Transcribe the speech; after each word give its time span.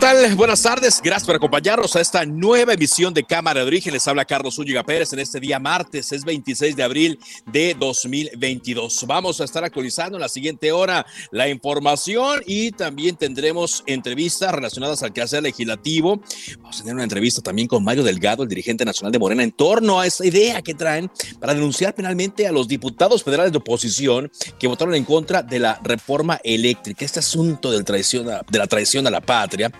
Tal? 0.00 0.34
Buenas 0.34 0.62
tardes. 0.62 0.98
Gracias 1.02 1.26
por 1.26 1.36
acompañarnos 1.36 1.94
a 1.94 2.00
esta 2.00 2.24
nueva 2.24 2.72
emisión 2.72 3.12
de 3.12 3.22
Cámara 3.22 3.60
de 3.60 3.66
Origen. 3.66 3.92
Les 3.92 4.08
habla 4.08 4.24
Carlos 4.24 4.56
Úñiga 4.56 4.82
Pérez 4.82 5.12
en 5.12 5.18
este 5.18 5.38
día 5.40 5.58
martes, 5.58 6.10
es 6.12 6.24
26 6.24 6.74
de 6.74 6.82
abril 6.82 7.18
de 7.44 7.76
2022. 7.78 9.04
Vamos 9.06 9.42
a 9.42 9.44
estar 9.44 9.62
actualizando 9.62 10.16
en 10.16 10.22
la 10.22 10.30
siguiente 10.30 10.72
hora 10.72 11.04
la 11.30 11.48
información 11.48 12.40
y 12.46 12.72
también 12.72 13.16
tendremos 13.16 13.84
entrevistas 13.86 14.54
relacionadas 14.54 15.02
al 15.02 15.12
quehacer 15.12 15.42
legislativo. 15.42 16.22
Vamos 16.60 16.76
a 16.76 16.80
tener 16.80 16.94
una 16.94 17.04
entrevista 17.04 17.42
también 17.42 17.68
con 17.68 17.84
Mario 17.84 18.02
Delgado, 18.02 18.42
el 18.42 18.48
dirigente 18.48 18.86
nacional 18.86 19.12
de 19.12 19.18
Morena, 19.18 19.42
en 19.42 19.52
torno 19.52 20.00
a 20.00 20.06
esa 20.06 20.24
idea 20.24 20.62
que 20.62 20.72
traen 20.72 21.10
para 21.38 21.52
denunciar 21.52 21.94
penalmente 21.94 22.46
a 22.46 22.52
los 22.52 22.68
diputados 22.68 23.22
federales 23.22 23.52
de 23.52 23.58
oposición 23.58 24.32
que 24.58 24.66
votaron 24.66 24.94
en 24.94 25.04
contra 25.04 25.42
de 25.42 25.58
la 25.58 25.78
reforma 25.84 26.40
eléctrica, 26.42 27.04
este 27.04 27.18
asunto 27.18 27.70
del 27.70 27.84
traición 27.84 28.26
de 28.26 28.58
la 28.58 28.66
traición 28.66 29.06
a 29.06 29.10
la 29.10 29.20
patria. 29.20 29.70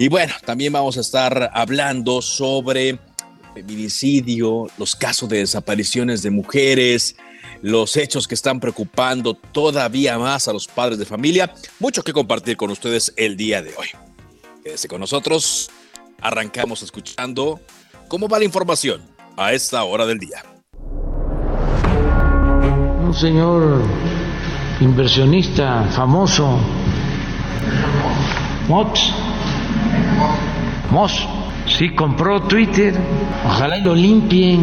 Y 0.00 0.08
bueno, 0.08 0.32
también 0.46 0.72
vamos 0.72 0.96
a 0.96 1.00
estar 1.02 1.50
hablando 1.52 2.22
sobre 2.22 2.98
feminicidio, 3.52 4.66
los 4.78 4.96
casos 4.96 5.28
de 5.28 5.40
desapariciones 5.40 6.22
de 6.22 6.30
mujeres, 6.30 7.16
los 7.60 7.98
hechos 7.98 8.26
que 8.26 8.34
están 8.34 8.60
preocupando 8.60 9.34
todavía 9.34 10.18
más 10.18 10.48
a 10.48 10.54
los 10.54 10.66
padres 10.66 10.98
de 10.98 11.04
familia. 11.04 11.52
Mucho 11.78 12.02
que 12.02 12.14
compartir 12.14 12.56
con 12.56 12.70
ustedes 12.70 13.12
el 13.18 13.36
día 13.36 13.60
de 13.60 13.74
hoy. 13.76 13.88
Quédese 14.64 14.88
con 14.88 15.00
nosotros. 15.00 15.68
Arrancamos 16.22 16.80
escuchando 16.80 17.60
cómo 18.08 18.26
va 18.26 18.38
la 18.38 18.46
información 18.46 19.02
a 19.36 19.52
esta 19.52 19.84
hora 19.84 20.06
del 20.06 20.18
día. 20.18 20.42
Un 23.02 23.12
señor 23.12 23.82
inversionista 24.80 25.84
famoso, 25.92 26.58
Mox, 28.66 29.12
Moss, 30.90 31.26
sí 31.66 31.90
compró 31.90 32.42
Twitter, 32.42 32.94
ojalá 33.46 33.78
y 33.78 33.82
lo 33.82 33.94
limpien, 33.94 34.60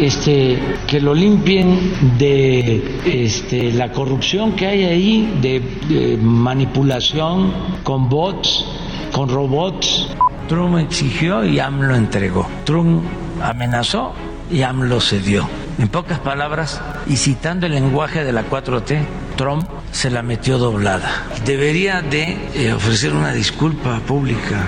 este, 0.00 0.58
que 0.86 1.00
lo 1.00 1.14
limpien 1.14 2.16
de 2.18 3.00
este, 3.06 3.72
la 3.72 3.92
corrupción 3.92 4.52
que 4.52 4.66
hay 4.66 4.84
ahí, 4.84 5.38
de, 5.40 5.60
de 5.88 6.16
manipulación 6.16 7.52
con 7.82 8.08
bots, 8.08 8.64
con 9.12 9.28
robots. 9.28 10.08
Trump 10.48 10.78
exigió 10.78 11.44
y 11.44 11.60
AMLO 11.60 11.94
entregó. 11.94 12.46
Trump 12.64 13.04
amenazó 13.42 14.12
y 14.50 14.62
AMLO 14.62 15.00
cedió. 15.00 15.63
En 15.76 15.88
pocas 15.88 16.20
palabras, 16.20 16.80
y 17.06 17.16
citando 17.16 17.66
el 17.66 17.72
lenguaje 17.72 18.22
de 18.22 18.32
la 18.32 18.48
4T, 18.48 19.04
Trump 19.36 19.68
se 19.90 20.08
la 20.08 20.22
metió 20.22 20.56
doblada. 20.58 21.26
Debería 21.44 22.00
de 22.00 22.38
eh, 22.54 22.72
ofrecer 22.72 23.12
una 23.12 23.32
disculpa 23.32 23.98
pública 24.06 24.66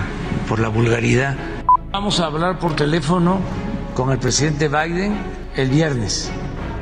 por 0.48 0.58
la 0.58 0.68
vulgaridad. 0.68 1.36
Vamos 1.92 2.18
a 2.18 2.26
hablar 2.26 2.58
por 2.58 2.74
teléfono 2.74 3.38
con 3.94 4.10
el 4.10 4.18
presidente 4.18 4.68
Biden 4.68 5.16
el 5.54 5.70
viernes, 5.70 6.30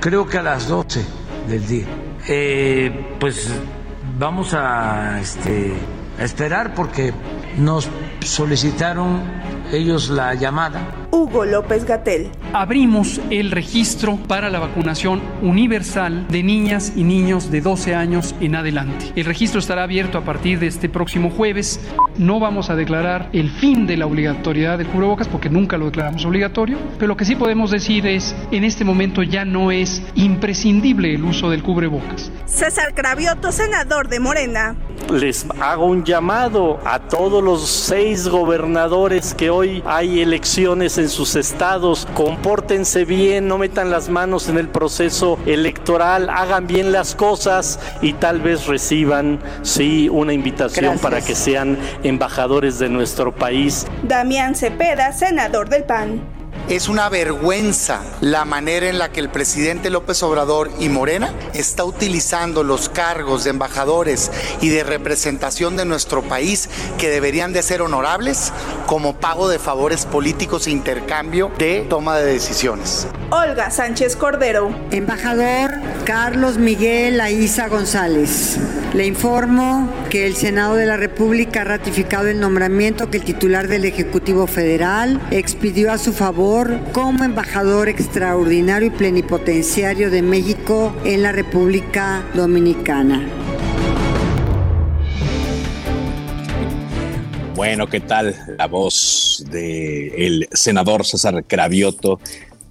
creo 0.00 0.26
que 0.26 0.38
a 0.38 0.42
las 0.42 0.68
12 0.68 1.04
del 1.46 1.66
día. 1.66 1.86
Eh, 2.26 3.16
pues 3.20 3.52
vamos 4.18 4.56
este, 5.20 5.74
a 6.18 6.24
esperar 6.24 6.74
porque 6.74 7.12
nos 7.58 7.88
solicitaron 8.20 9.22
ellos 9.70 10.08
la 10.08 10.34
llamada. 10.34 11.03
Hugo 11.14 11.44
López 11.44 11.84
Gatel. 11.84 12.28
Abrimos 12.52 13.20
el 13.30 13.52
registro 13.52 14.16
para 14.26 14.50
la 14.50 14.58
vacunación 14.58 15.22
universal 15.42 16.26
de 16.26 16.42
niñas 16.42 16.92
y 16.96 17.04
niños 17.04 17.52
de 17.52 17.60
12 17.60 17.94
años 17.94 18.34
en 18.40 18.56
adelante. 18.56 19.12
El 19.14 19.24
registro 19.24 19.60
estará 19.60 19.84
abierto 19.84 20.18
a 20.18 20.24
partir 20.24 20.58
de 20.58 20.66
este 20.66 20.88
próximo 20.88 21.30
jueves. 21.30 21.78
No 22.18 22.40
vamos 22.40 22.68
a 22.68 22.74
declarar 22.74 23.28
el 23.32 23.48
fin 23.48 23.86
de 23.86 23.96
la 23.96 24.06
obligatoriedad 24.06 24.76
del 24.76 24.88
cubrebocas 24.88 25.28
porque 25.28 25.48
nunca 25.48 25.78
lo 25.78 25.84
declaramos 25.84 26.24
obligatorio, 26.24 26.78
pero 26.98 27.06
lo 27.06 27.16
que 27.16 27.24
sí 27.24 27.36
podemos 27.36 27.70
decir 27.70 28.08
es, 28.08 28.34
en 28.50 28.64
este 28.64 28.84
momento 28.84 29.22
ya 29.22 29.44
no 29.44 29.70
es 29.70 30.02
imprescindible 30.16 31.14
el 31.14 31.22
uso 31.22 31.48
del 31.48 31.62
cubrebocas. 31.62 32.32
César 32.46 32.92
Cravioto, 32.92 33.52
senador 33.52 34.08
de 34.08 34.18
Morena. 34.18 34.74
Les 35.12 35.46
hago 35.60 35.86
un 35.86 36.04
llamado 36.04 36.80
a 36.84 36.98
todos 36.98 37.42
los 37.42 37.68
seis 37.68 38.26
gobernadores 38.26 39.34
que 39.34 39.50
hoy 39.50 39.82
hay 39.86 40.20
elecciones 40.20 40.98
en 40.98 41.03
sus 41.08 41.36
estados. 41.36 42.06
Compórtense 42.14 43.04
bien, 43.04 43.48
no 43.48 43.58
metan 43.58 43.90
las 43.90 44.08
manos 44.08 44.48
en 44.48 44.58
el 44.58 44.68
proceso 44.68 45.38
electoral, 45.46 46.30
hagan 46.30 46.66
bien 46.66 46.92
las 46.92 47.14
cosas 47.14 47.78
y 48.02 48.14
tal 48.14 48.40
vez 48.40 48.66
reciban, 48.66 49.40
sí, 49.62 50.08
una 50.08 50.32
invitación 50.32 50.84
Gracias. 50.84 51.02
para 51.02 51.20
que 51.20 51.34
sean 51.34 51.78
embajadores 52.02 52.78
de 52.78 52.88
nuestro 52.88 53.34
país. 53.34 53.86
Damián 54.02 54.54
Cepeda, 54.54 55.12
senador 55.12 55.68
del 55.68 55.84
PAN. 55.84 56.43
Es 56.68 56.88
una 56.88 57.10
vergüenza 57.10 58.00
la 58.22 58.46
manera 58.46 58.88
en 58.88 58.98
la 58.98 59.12
que 59.12 59.20
el 59.20 59.28
presidente 59.28 59.90
López 59.90 60.22
Obrador 60.22 60.70
y 60.80 60.88
Morena 60.88 61.34
está 61.52 61.84
utilizando 61.84 62.62
los 62.62 62.88
cargos 62.88 63.44
de 63.44 63.50
embajadores 63.50 64.32
y 64.62 64.70
de 64.70 64.82
representación 64.82 65.76
de 65.76 65.84
nuestro 65.84 66.22
país 66.22 66.70
que 66.96 67.10
deberían 67.10 67.52
de 67.52 67.62
ser 67.62 67.82
honorables 67.82 68.50
como 68.86 69.16
pago 69.16 69.50
de 69.50 69.58
favores 69.58 70.06
políticos 70.06 70.66
e 70.66 70.70
intercambio 70.70 71.52
de 71.58 71.84
toma 71.90 72.16
de 72.16 72.32
decisiones. 72.32 73.06
Olga 73.30 73.70
Sánchez 73.70 74.16
Cordero. 74.16 74.74
Embajador 74.90 75.72
Carlos 76.06 76.56
Miguel 76.56 77.20
Aiza 77.20 77.68
González. 77.68 78.56
Le 78.94 79.06
informo 79.06 79.92
que 80.08 80.26
el 80.26 80.36
Senado 80.36 80.76
de 80.76 80.86
la 80.86 80.96
República 80.96 81.62
ha 81.62 81.64
ratificado 81.64 82.28
el 82.28 82.38
nombramiento 82.38 83.10
que 83.10 83.16
el 83.16 83.24
titular 83.24 83.66
del 83.66 83.84
Ejecutivo 83.84 84.46
Federal 84.46 85.20
expidió 85.32 85.90
a 85.90 85.98
su 85.98 86.12
favor 86.12 86.53
como 86.92 87.24
embajador 87.24 87.88
extraordinario 87.88 88.86
y 88.86 88.90
plenipotenciario 88.90 90.08
de 90.08 90.22
México 90.22 90.94
en 91.04 91.24
la 91.24 91.32
República 91.32 92.24
Dominicana. 92.32 93.26
Bueno, 97.56 97.88
¿qué 97.88 97.98
tal 97.98 98.36
la 98.56 98.68
voz 98.68 99.44
del 99.50 100.48
senador 100.52 101.04
César 101.04 101.44
Cravioto 101.44 102.20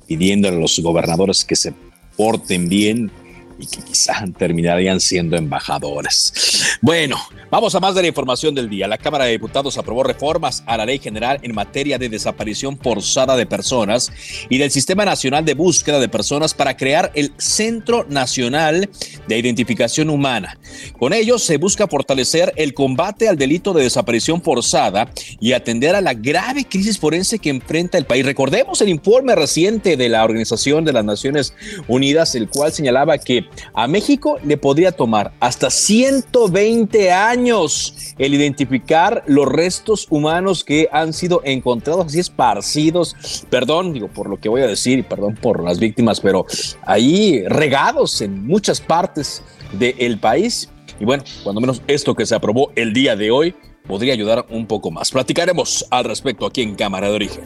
pidiéndole 0.08 0.56
a 0.56 0.60
los 0.62 0.80
gobernadores 0.80 1.44
que 1.44 1.58
se 1.58 1.74
porten 2.16 2.70
bien 2.70 3.12
y 3.60 3.68
que 3.68 3.82
quizá 3.82 4.24
terminarían 4.38 5.02
siendo 5.02 5.36
embajadores? 5.36 6.78
Bueno, 6.82 7.18
vamos 7.54 7.76
a 7.76 7.80
más 7.80 7.94
de 7.94 8.02
la 8.02 8.08
información 8.08 8.56
del 8.56 8.68
día. 8.68 8.88
La 8.88 8.98
Cámara 8.98 9.26
de 9.26 9.32
Diputados 9.34 9.78
aprobó 9.78 10.02
reformas 10.02 10.64
a 10.66 10.76
la 10.76 10.88
Ley 10.88 10.98
General 10.98 11.38
en 11.44 11.54
materia 11.54 12.00
de 12.00 12.10
desaparición 12.10 12.80
forzada 12.80 13.38
de 13.38 13.46
personas 13.46 14.12
y 14.50 14.58
del 14.58 14.72
Sistema 14.72 15.06
Nacional 15.06 15.46
de 15.46 15.54
Búsqueda 15.54 16.00
de 16.00 16.10
Personas 16.10 16.56
para 16.56 16.76
crear 16.76 17.12
el 17.14 17.32
Centro 17.38 18.08
Nacional 18.10 18.90
de 19.28 19.38
Identificación 19.38 20.10
Humana. 20.10 20.58
Con 20.98 21.14
ello 21.14 21.38
se 21.38 21.58
busca 21.58 21.88
fortalecer 21.88 22.54
el 22.56 22.74
combate 22.74 23.30
al 23.30 23.38
delito 23.38 23.72
de 23.72 23.84
desaparición 23.84 24.42
forzada 24.42 25.12
y 25.40 25.54
atender 25.54 25.96
a 25.96 26.02
la 26.02 26.16
grave 26.16 26.66
crisis 26.66 26.98
forense 26.98 27.38
que 27.38 27.52
enfrenta 27.52 28.00
el 28.00 28.08
país. 28.08 28.26
Recordemos 28.26 28.82
el 28.82 28.90
informe 28.90 29.36
reciente 29.36 29.96
de 29.96 30.10
la 30.10 30.24
Organización 30.24 30.86
de 30.86 30.94
las 30.94 31.06
Naciones 31.06 31.54
Unidas, 31.88 32.34
el 32.34 32.50
cual 32.50 32.74
señalaba 32.74 33.20
que 33.20 33.46
a 33.76 33.88
México 33.88 34.40
le 34.44 34.58
podría 34.58 34.92
tomar 34.92 35.34
hasta 35.40 35.70
120 35.70 37.12
años 37.12 37.43
el 37.46 38.34
identificar 38.34 39.24
los 39.28 39.48
restos 39.48 40.08
humanos 40.10 40.64
que 40.64 40.88
han 40.92 41.14
sido 41.14 41.42
encontrados 41.44 42.08
así 42.08 42.20
esparcidos, 42.20 43.46
perdón, 43.50 43.94
digo 43.94 44.08
por 44.08 44.30
lo 44.30 44.40
que 44.40 44.50
voy 44.50 44.62
a 44.62 44.68
decir 44.68 45.00
y 45.00 45.04
perdón 45.04 45.36
por 45.36 45.64
las 45.64 45.80
víctimas, 45.80 46.22
pero 46.22 46.46
ahí 46.86 47.44
regados 47.48 48.22
en 48.22 48.46
muchas 48.46 48.80
partes 48.80 49.44
del 49.74 50.20
país. 50.20 50.70
Y 51.00 51.06
bueno, 51.06 51.24
cuando 51.44 51.62
menos 51.62 51.82
esto 51.88 52.16
que 52.16 52.26
se 52.26 52.36
aprobó 52.36 52.72
el 52.76 52.94
día 52.94 53.16
de 53.16 53.32
hoy 53.32 53.56
podría 53.88 54.14
ayudar 54.14 54.46
un 54.50 54.66
poco 54.66 54.92
más. 54.92 55.12
Platicaremos 55.12 55.86
al 55.90 56.06
respecto 56.06 56.46
aquí 56.46 56.62
en 56.62 56.76
Cámara 56.76 57.10
de 57.10 57.16
Origen. 57.16 57.44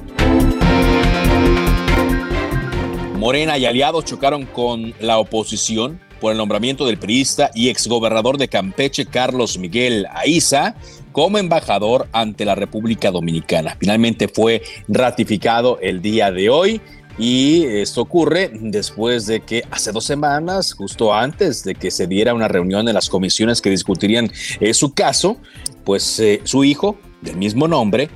Morena 3.17 3.57
y 3.57 3.65
aliados 3.65 4.05
chocaron 4.05 4.45
con 4.45 4.93
la 4.99 5.17
oposición 5.17 5.99
por 6.19 6.31
el 6.31 6.37
nombramiento 6.37 6.85
del 6.85 6.97
priista 6.97 7.51
y 7.53 7.69
exgobernador 7.69 8.37
de 8.37 8.47
Campeche, 8.47 9.05
Carlos 9.05 9.57
Miguel 9.57 10.07
Aiza, 10.13 10.75
como 11.11 11.37
embajador 11.37 12.07
ante 12.11 12.45
la 12.45 12.55
República 12.55 13.11
Dominicana. 13.11 13.75
Finalmente 13.79 14.27
fue 14.27 14.61
ratificado 14.87 15.79
el 15.81 16.01
día 16.01 16.31
de 16.31 16.49
hoy. 16.49 16.81
Y 17.19 17.65
esto 17.65 18.01
ocurre 18.01 18.51
después 18.53 19.25
de 19.25 19.39
que 19.39 19.63
hace 19.71 19.91
dos 19.91 20.05
semanas, 20.05 20.73
justo 20.73 21.11
antes 21.11 21.63
de 21.63 21.73
que 21.73 21.89
se 21.89 22.05
diera 22.05 22.35
una 22.35 22.47
reunión 22.47 22.87
en 22.87 22.93
las 22.93 23.09
comisiones 23.09 23.59
que 23.59 23.71
discutirían 23.71 24.31
eh, 24.59 24.75
su 24.75 24.93
caso, 24.93 25.37
pues 25.83 26.19
eh, 26.19 26.41
su 26.43 26.63
hijo, 26.63 26.95
del 27.21 27.37
mismo 27.37 27.67
nombre, 27.67 28.09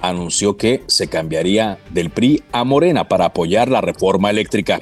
anunció 0.00 0.56
que 0.56 0.82
se 0.86 1.08
cambiaría 1.08 1.78
del 1.90 2.08
PRI 2.08 2.42
a 2.52 2.64
Morena 2.64 3.08
para 3.08 3.26
apoyar 3.26 3.68
la 3.68 3.82
reforma 3.82 4.30
eléctrica. 4.30 4.80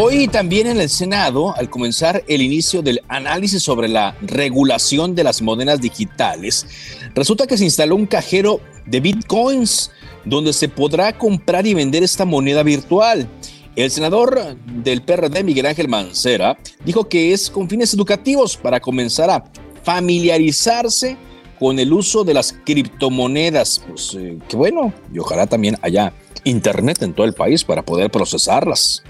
Hoy 0.00 0.28
también 0.28 0.68
en 0.68 0.80
el 0.80 0.88
Senado, 0.90 1.56
al 1.56 1.68
comenzar 1.68 2.22
el 2.28 2.40
inicio 2.40 2.82
del 2.82 3.02
análisis 3.08 3.64
sobre 3.64 3.88
la 3.88 4.16
regulación 4.22 5.16
de 5.16 5.24
las 5.24 5.42
monedas 5.42 5.80
digitales, 5.80 6.68
resulta 7.16 7.48
que 7.48 7.58
se 7.58 7.64
instaló 7.64 7.96
un 7.96 8.06
cajero 8.06 8.60
de 8.86 9.00
bitcoins 9.00 9.90
donde 10.24 10.52
se 10.52 10.68
podrá 10.68 11.18
comprar 11.18 11.66
y 11.66 11.74
vender 11.74 12.04
esta 12.04 12.24
moneda 12.24 12.62
virtual. 12.62 13.28
El 13.74 13.90
senador 13.90 14.56
del 14.66 15.02
PRD, 15.02 15.42
Miguel 15.42 15.66
Ángel 15.66 15.88
Mancera, 15.88 16.56
dijo 16.84 17.08
que 17.08 17.32
es 17.32 17.50
con 17.50 17.68
fines 17.68 17.92
educativos 17.92 18.56
para 18.56 18.78
comenzar 18.78 19.30
a 19.30 19.50
familiarizarse 19.82 21.16
con 21.58 21.76
el 21.80 21.92
uso 21.92 22.22
de 22.22 22.34
las 22.34 22.52
criptomonedas. 22.64 23.82
Pues 23.88 24.14
eh, 24.16 24.38
que 24.48 24.56
bueno, 24.56 24.92
y 25.12 25.18
ojalá 25.18 25.48
también 25.48 25.76
haya 25.82 26.12
internet 26.44 27.02
en 27.02 27.14
todo 27.14 27.26
el 27.26 27.34
país 27.34 27.64
para 27.64 27.82
poder 27.82 28.12
procesarlas. 28.12 29.02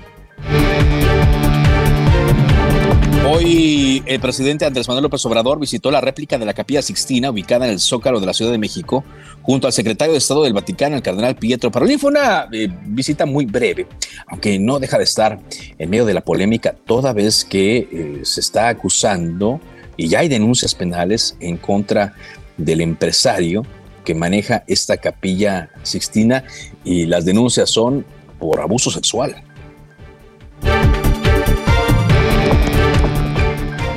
Hoy 3.30 4.02
el 4.06 4.20
presidente 4.20 4.64
Andrés 4.64 4.88
Manuel 4.88 5.02
López 5.02 5.24
Obrador 5.26 5.60
visitó 5.60 5.90
la 5.90 6.00
réplica 6.00 6.38
de 6.38 6.46
la 6.46 6.54
Capilla 6.54 6.80
Sixtina 6.80 7.30
ubicada 7.30 7.66
en 7.66 7.72
el 7.72 7.80
Zócalo 7.80 8.20
de 8.20 8.26
la 8.26 8.32
Ciudad 8.32 8.50
de 8.50 8.58
México 8.58 9.04
junto 9.42 9.66
al 9.66 9.72
secretario 9.72 10.12
de 10.12 10.18
Estado 10.18 10.44
del 10.44 10.54
Vaticano, 10.54 10.96
el 10.96 11.02
cardenal 11.02 11.36
Pietro 11.36 11.70
Parolin. 11.70 11.98
Fue 11.98 12.10
una 12.10 12.48
eh, 12.52 12.68
visita 12.86 13.26
muy 13.26 13.44
breve, 13.44 13.86
aunque 14.28 14.58
no 14.58 14.78
deja 14.78 14.96
de 14.96 15.04
estar 15.04 15.40
en 15.78 15.90
medio 15.90 16.06
de 16.06 16.14
la 16.14 16.22
polémica 16.22 16.74
toda 16.86 17.12
vez 17.12 17.44
que 17.44 17.76
eh, 17.76 18.20
se 18.22 18.40
está 18.40 18.68
acusando 18.68 19.60
y 19.96 20.08
ya 20.08 20.20
hay 20.20 20.28
denuncias 20.28 20.74
penales 20.74 21.36
en 21.40 21.58
contra 21.58 22.14
del 22.56 22.80
empresario 22.80 23.62
que 24.04 24.14
maneja 24.14 24.64
esta 24.66 24.96
Capilla 24.96 25.68
Sixtina 25.82 26.44
y 26.82 27.04
las 27.04 27.26
denuncias 27.26 27.68
son 27.68 28.06
por 28.38 28.60
abuso 28.60 28.90
sexual. 28.90 29.42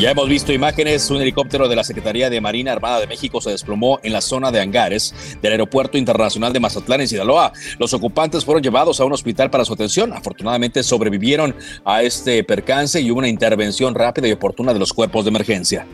Ya 0.02 0.10
hemos 0.10 0.28
visto 0.28 0.52
imágenes, 0.52 1.12
un 1.12 1.22
helicóptero 1.22 1.68
de 1.68 1.76
la 1.76 1.84
Secretaría 1.84 2.32
de 2.32 2.42
Marina 2.42 2.72
Armada 2.72 3.00
de 3.00 3.06
México 3.06 3.40
se 3.40 3.52
desplomó 3.52 4.00
en 4.02 4.14
la 4.14 4.22
zona 4.22 4.52
de 4.52 4.60
hangares 4.60 5.14
del 5.44 5.52
Aeropuerto 5.52 5.96
Internacional 5.96 6.52
de 6.52 6.60
Mazatlán 6.60 7.02
en 7.02 7.08
Sinaloa. 7.08 7.54
Los 7.78 7.94
ocupantes 7.94 8.44
fueron 8.44 8.64
llevados 8.64 9.00
a 9.00 9.06
un 9.06 9.14
hospital 9.14 9.52
para 9.52 9.64
su 9.64 9.74
atención. 9.74 10.12
Afortunadamente 10.12 10.82
sobrevivieron 10.82 11.56
a 11.86 12.02
este 12.02 12.44
percance 12.44 13.00
y 13.00 13.12
hubo 13.12 13.20
una 13.20 13.28
intervención 13.28 13.94
rápida 13.94 14.28
y 14.28 14.32
oportuna 14.32 14.74
de 14.74 14.80
los 14.80 14.92
cuerpos 14.92 15.24
de 15.24 15.30
emergencia. 15.30 15.86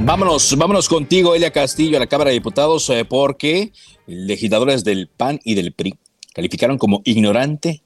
Vámonos, 0.00 0.56
vámonos 0.56 0.88
contigo, 0.88 1.34
Elia 1.34 1.50
Castillo, 1.50 1.98
a 1.98 2.00
la 2.00 2.06
Cámara 2.06 2.30
de 2.30 2.34
Diputados, 2.36 2.88
eh, 2.88 3.04
porque 3.04 3.72
legisladores 4.06 4.82
del 4.82 5.08
PAN 5.08 5.40
y 5.44 5.56
del 5.56 5.74
PRI 5.74 5.98
calificaron 6.32 6.78
como 6.78 7.02
ignorante, 7.04 7.82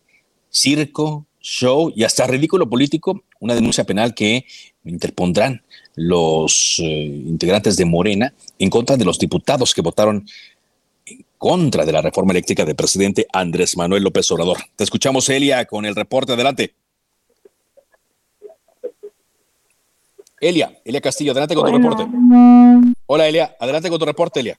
circo, 0.49 1.27
show 1.45 1.93
y 1.95 2.05
hasta 2.05 2.27
ridículo 2.27 2.69
político 2.69 3.23
una 3.39 3.55
denuncia 3.55 3.85
penal 3.85 4.15
que 4.15 4.47
interpondrán 4.85 5.63
los 5.95 6.81
eh, 6.83 6.85
integrantes 6.85 7.77
de 7.77 7.85
Morena 7.85 8.35
en 8.59 8.71
contra 8.71 8.97
de 8.97 9.05
los 9.05 9.19
diputados 9.19 9.75
que 9.75 9.83
votaron 9.83 10.27
en 11.07 11.25
contra 11.37 11.85
de 11.85 11.93
la 11.93 12.01
reforma 12.01 12.33
eléctrica 12.33 12.65
del 12.65 12.75
presidente 12.75 13.27
Andrés 13.33 13.77
Manuel 13.77 14.03
López 14.03 14.31
Obrador. 14.31 14.59
Te 14.75 14.85
escuchamos, 14.85 15.29
Elia, 15.29 15.67
con 15.67 15.85
el 15.85 15.95
reporte. 15.95 16.33
Adelante. 16.33 16.75
Elia, 20.41 20.79
Elia 20.85 21.01
Castillo, 21.01 21.33
adelante 21.33 21.55
con 21.55 21.71
tu 21.71 21.79
reporte. 21.79 22.07
Hola, 23.07 23.29
Elia, 23.29 23.55
adelante 23.61 23.91
con 23.91 23.99
tu 23.99 24.05
reporte, 24.05 24.41
Elia. 24.41 24.59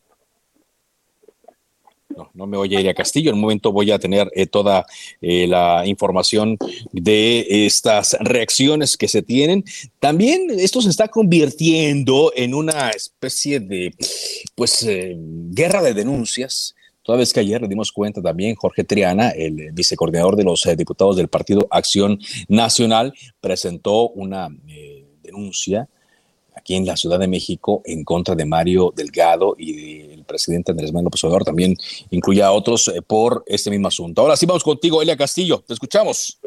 No, 2.15 2.29
no 2.33 2.47
me 2.47 2.57
oye 2.57 2.77
Elia 2.77 2.94
Castillo. 2.94 3.29
En 3.29 3.35
un 3.35 3.41
momento 3.41 3.71
voy 3.71 3.91
a 3.91 4.00
tener 4.00 4.31
eh, 4.33 4.45
toda 4.45 4.85
eh, 5.21 5.47
la 5.47 5.83
información 5.85 6.57
de 6.91 7.65
estas 7.65 8.15
reacciones 8.19 8.95
que 8.95 9.07
se 9.07 9.21
tienen. 9.21 9.63
También 10.00 10.47
esto 10.57 10.81
se 10.81 10.89
está 10.89 11.07
convirtiendo 11.07 12.31
en 12.35 12.53
una 12.53 12.89
especie 12.89 13.59
de, 13.59 13.94
pues, 14.56 14.83
eh, 14.83 15.15
guerra 15.17 15.81
de 15.81 15.94
denuncias. 15.94 16.75
Toda 17.03 17.19
vez 17.19 17.33
que 17.33 17.41
ayer 17.41 17.62
le 17.62 17.67
dimos 17.67 17.91
cuenta 17.91 18.21
también, 18.21 18.56
Jorge 18.56 18.83
Triana, 18.83 19.29
el 19.29 19.71
vicecoordinador 19.73 20.35
de 20.35 20.44
los 20.44 20.67
diputados 20.75 21.17
del 21.17 21.27
Partido 21.27 21.67
Acción 21.69 22.19
Nacional, 22.47 23.13
presentó 23.41 24.09
una 24.09 24.50
denuncia 25.21 25.88
aquí 26.56 26.75
en 26.75 26.85
la 26.85 26.97
Ciudad 26.97 27.19
de 27.19 27.27
México 27.27 27.83
en 27.85 28.03
contra 28.03 28.33
de 28.33 28.45
Mario 28.45 28.91
Delgado 28.95 29.56
y 29.57 29.73
del 29.73 30.14
presidente 30.25 30.72
Andrés 30.72 30.92
Manuel 30.92 31.06
López. 31.06 31.45
También 31.45 31.75
incluye 32.12 32.44
a 32.44 32.51
otros 32.51 32.88
eh, 32.88 33.01
por 33.01 33.44
este 33.45 33.69
mismo 33.69 33.88
asunto. 33.88 34.22
Ahora 34.22 34.36
sí 34.36 34.45
vamos 34.45 34.63
contigo, 34.63 35.01
Elia 35.01 35.18
Castillo. 35.18 35.63
Te 35.66 35.74
escuchamos. 35.74 36.39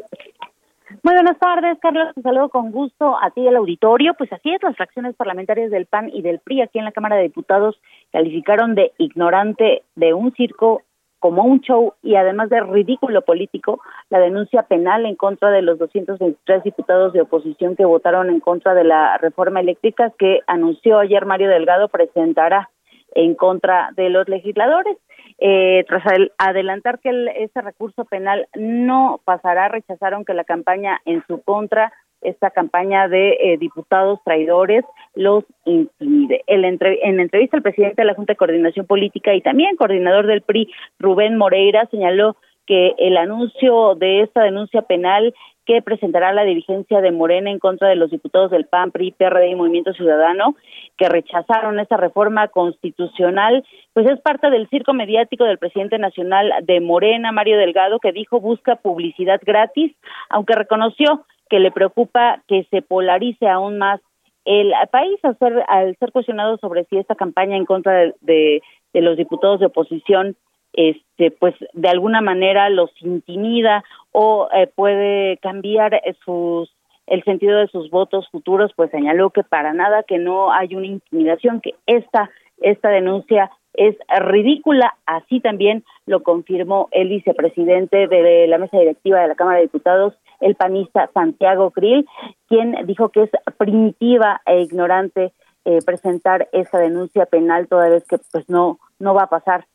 Muy 1.03 1.13
buenas 1.13 1.37
tardes, 1.37 1.77
Carlos. 1.81 2.07
Un 2.15 2.23
saludo 2.23 2.49
con 2.49 2.71
gusto 2.71 3.15
a 3.21 3.31
ti 3.31 3.47
el 3.47 3.55
auditorio. 3.55 4.15
Pues 4.17 4.31
así 4.33 4.51
es, 4.51 4.61
las 4.61 4.75
fracciones 4.75 5.15
parlamentarias 5.15 5.71
del 5.71 5.85
PAN 5.85 6.09
y 6.13 6.21
del 6.21 6.39
PRI 6.39 6.61
aquí 6.61 6.79
en 6.79 6.85
la 6.85 6.91
Cámara 6.91 7.15
de 7.15 7.23
Diputados 7.23 7.79
calificaron 8.11 8.75
de 8.75 8.91
ignorante 8.97 9.83
de 9.95 10.13
un 10.13 10.33
circo 10.33 10.81
como 11.19 11.43
un 11.43 11.59
show 11.61 11.93
y 12.01 12.15
además 12.15 12.49
de 12.49 12.61
ridículo 12.61 13.21
político 13.21 13.81
la 14.09 14.19
denuncia 14.19 14.63
penal 14.63 15.05
en 15.05 15.15
contra 15.15 15.51
de 15.51 15.61
los 15.61 15.77
223 15.77 16.63
diputados 16.63 17.13
de 17.13 17.21
oposición 17.21 17.75
que 17.75 17.85
votaron 17.85 18.29
en 18.29 18.39
contra 18.39 18.73
de 18.73 18.85
la 18.85 19.17
reforma 19.17 19.59
eléctrica 19.59 20.11
que 20.17 20.39
anunció 20.47 20.97
ayer 20.99 21.25
Mario 21.25 21.49
Delgado 21.49 21.89
presentará 21.89 22.69
en 23.15 23.35
contra 23.35 23.91
de 23.95 24.09
los 24.09 24.27
legisladores. 24.27 24.97
Eh, 25.41 25.85
tras 25.87 26.03
adelantar 26.37 26.99
que 26.99 27.09
ese 27.37 27.61
recurso 27.61 28.03
penal 28.05 28.47
no 28.55 29.21
pasará, 29.23 29.69
rechazaron 29.69 30.25
que 30.25 30.33
la 30.33 30.43
campaña 30.43 30.99
en 31.05 31.23
su 31.27 31.41
contra 31.41 31.93
esta 32.21 32.51
campaña 32.51 33.07
de 33.07 33.29
eh, 33.39 33.57
diputados 33.57 34.19
traidores 34.25 34.83
los 35.15 35.45
intimide. 35.65 36.43
El 36.47 36.65
en 36.65 37.19
entrevista 37.19 37.57
el 37.57 37.63
presidente 37.63 38.01
de 38.01 38.05
la 38.05 38.13
Junta 38.13 38.33
de 38.33 38.37
Coordinación 38.37 38.85
Política 38.85 39.33
y 39.33 39.41
también 39.41 39.77
coordinador 39.77 40.27
del 40.27 40.41
PRI, 40.41 40.69
Rubén 40.99 41.37
Moreira, 41.37 41.87
señaló 41.89 42.35
que 42.65 42.93
el 42.97 43.17
anuncio 43.17 43.95
de 43.95 44.21
esta 44.21 44.43
denuncia 44.43 44.81
penal 44.83 45.33
que 45.69 45.83
presentará 45.83 46.33
la 46.33 46.45
dirigencia 46.45 46.99
de 46.99 47.11
Morena 47.11 47.51
en 47.51 47.59
contra 47.59 47.89
de 47.89 47.95
los 47.95 48.09
diputados 48.09 48.49
del 48.49 48.65
PAN, 48.65 48.89
PRI, 48.89 49.11
PRD 49.11 49.49
y 49.49 49.55
Movimiento 49.55 49.93
Ciudadano 49.93 50.55
que 50.97 51.07
rechazaron 51.07 51.79
esta 51.79 51.95
reforma 51.95 52.47
constitucional, 52.47 53.63
pues 53.93 54.09
es 54.09 54.19
parte 54.21 54.49
del 54.49 54.67
circo 54.69 54.95
mediático 54.95 55.43
del 55.43 55.59
presidente 55.59 55.99
nacional 55.99 56.51
de 56.63 56.79
Morena, 56.79 57.31
Mario 57.31 57.59
Delgado, 57.59 57.99
que 57.99 58.11
dijo 58.11 58.39
busca 58.39 58.77
publicidad 58.77 59.39
gratis, 59.45 59.95
aunque 60.31 60.55
reconoció 60.55 61.23
que 61.51 61.59
le 61.59 61.69
preocupa 61.69 62.41
que 62.47 62.65
se 62.71 62.81
polarice 62.81 63.47
aún 63.47 63.77
más 63.77 64.01
el 64.45 64.73
país 64.89 65.19
al 65.21 65.37
ser, 65.37 65.63
al 65.67 65.95
ser 65.97 66.11
cuestionado 66.11 66.57
sobre 66.57 66.85
si 66.85 66.97
esta 66.97 67.13
campaña 67.13 67.55
en 67.55 67.65
contra 67.65 68.11
de, 68.21 68.63
los 68.93 69.17
diputados 69.17 69.59
de 69.59 69.67
oposición 69.67 70.35
este 70.73 71.31
pues 71.31 71.55
de 71.73 71.89
alguna 71.89 72.21
manera 72.21 72.69
los 72.69 72.91
intimida 73.01 73.83
o 74.11 74.49
eh, 74.53 74.67
puede 74.67 75.37
cambiar 75.37 76.01
sus 76.25 76.71
el 77.07 77.23
sentido 77.23 77.57
de 77.57 77.67
sus 77.67 77.89
votos 77.89 78.27
futuros 78.29 78.71
pues 78.75 78.91
señaló 78.91 79.31
que 79.31 79.43
para 79.43 79.73
nada 79.73 80.03
que 80.03 80.19
no 80.19 80.51
hay 80.51 80.75
una 80.75 80.87
intimidación 80.87 81.59
que 81.61 81.75
esta 81.87 82.29
esta 82.61 82.89
denuncia 82.89 83.49
es 83.73 83.95
ridícula. 84.19 84.95
Así 85.05 85.39
también 85.39 85.83
lo 86.05 86.23
confirmó 86.23 86.89
el 86.91 87.09
vicepresidente 87.09 88.07
de 88.07 88.47
la 88.47 88.57
mesa 88.57 88.77
directiva 88.77 89.21
de 89.21 89.27
la 89.29 89.35
Cámara 89.35 89.57
de 89.57 89.63
Diputados 89.63 90.13
el 90.39 90.55
panista 90.55 91.09
Santiago 91.13 91.71
Krill, 91.71 92.07
quien 92.47 92.75
dijo 92.85 93.09
que 93.09 93.23
es 93.23 93.29
primitiva 93.57 94.41
e 94.45 94.61
ignorante 94.61 95.33
eh, 95.65 95.79
presentar 95.85 96.47
esa 96.53 96.77
denuncia 96.79 97.25
penal 97.25 97.67
toda 97.67 97.89
vez 97.89 98.05
que 98.07 98.17
pues 98.31 98.49
no 98.49 98.79
no 98.99 99.13
va 99.13 99.23
a 99.23 99.29
pasar 99.29 99.65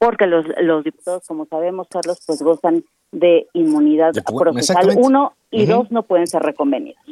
porque 0.00 0.26
los, 0.26 0.46
los 0.62 0.82
diputados, 0.82 1.22
como 1.26 1.44
sabemos, 1.44 1.86
Carlos, 1.88 2.18
pues 2.26 2.40
gozan 2.40 2.82
de 3.12 3.46
inmunidad 3.52 4.12
procesal. 4.24 4.96
Uno 4.96 5.34
y 5.50 5.66
dos 5.66 5.90
no 5.90 6.04
pueden 6.04 6.26
ser 6.26 6.42
reconvenidos. 6.42 7.02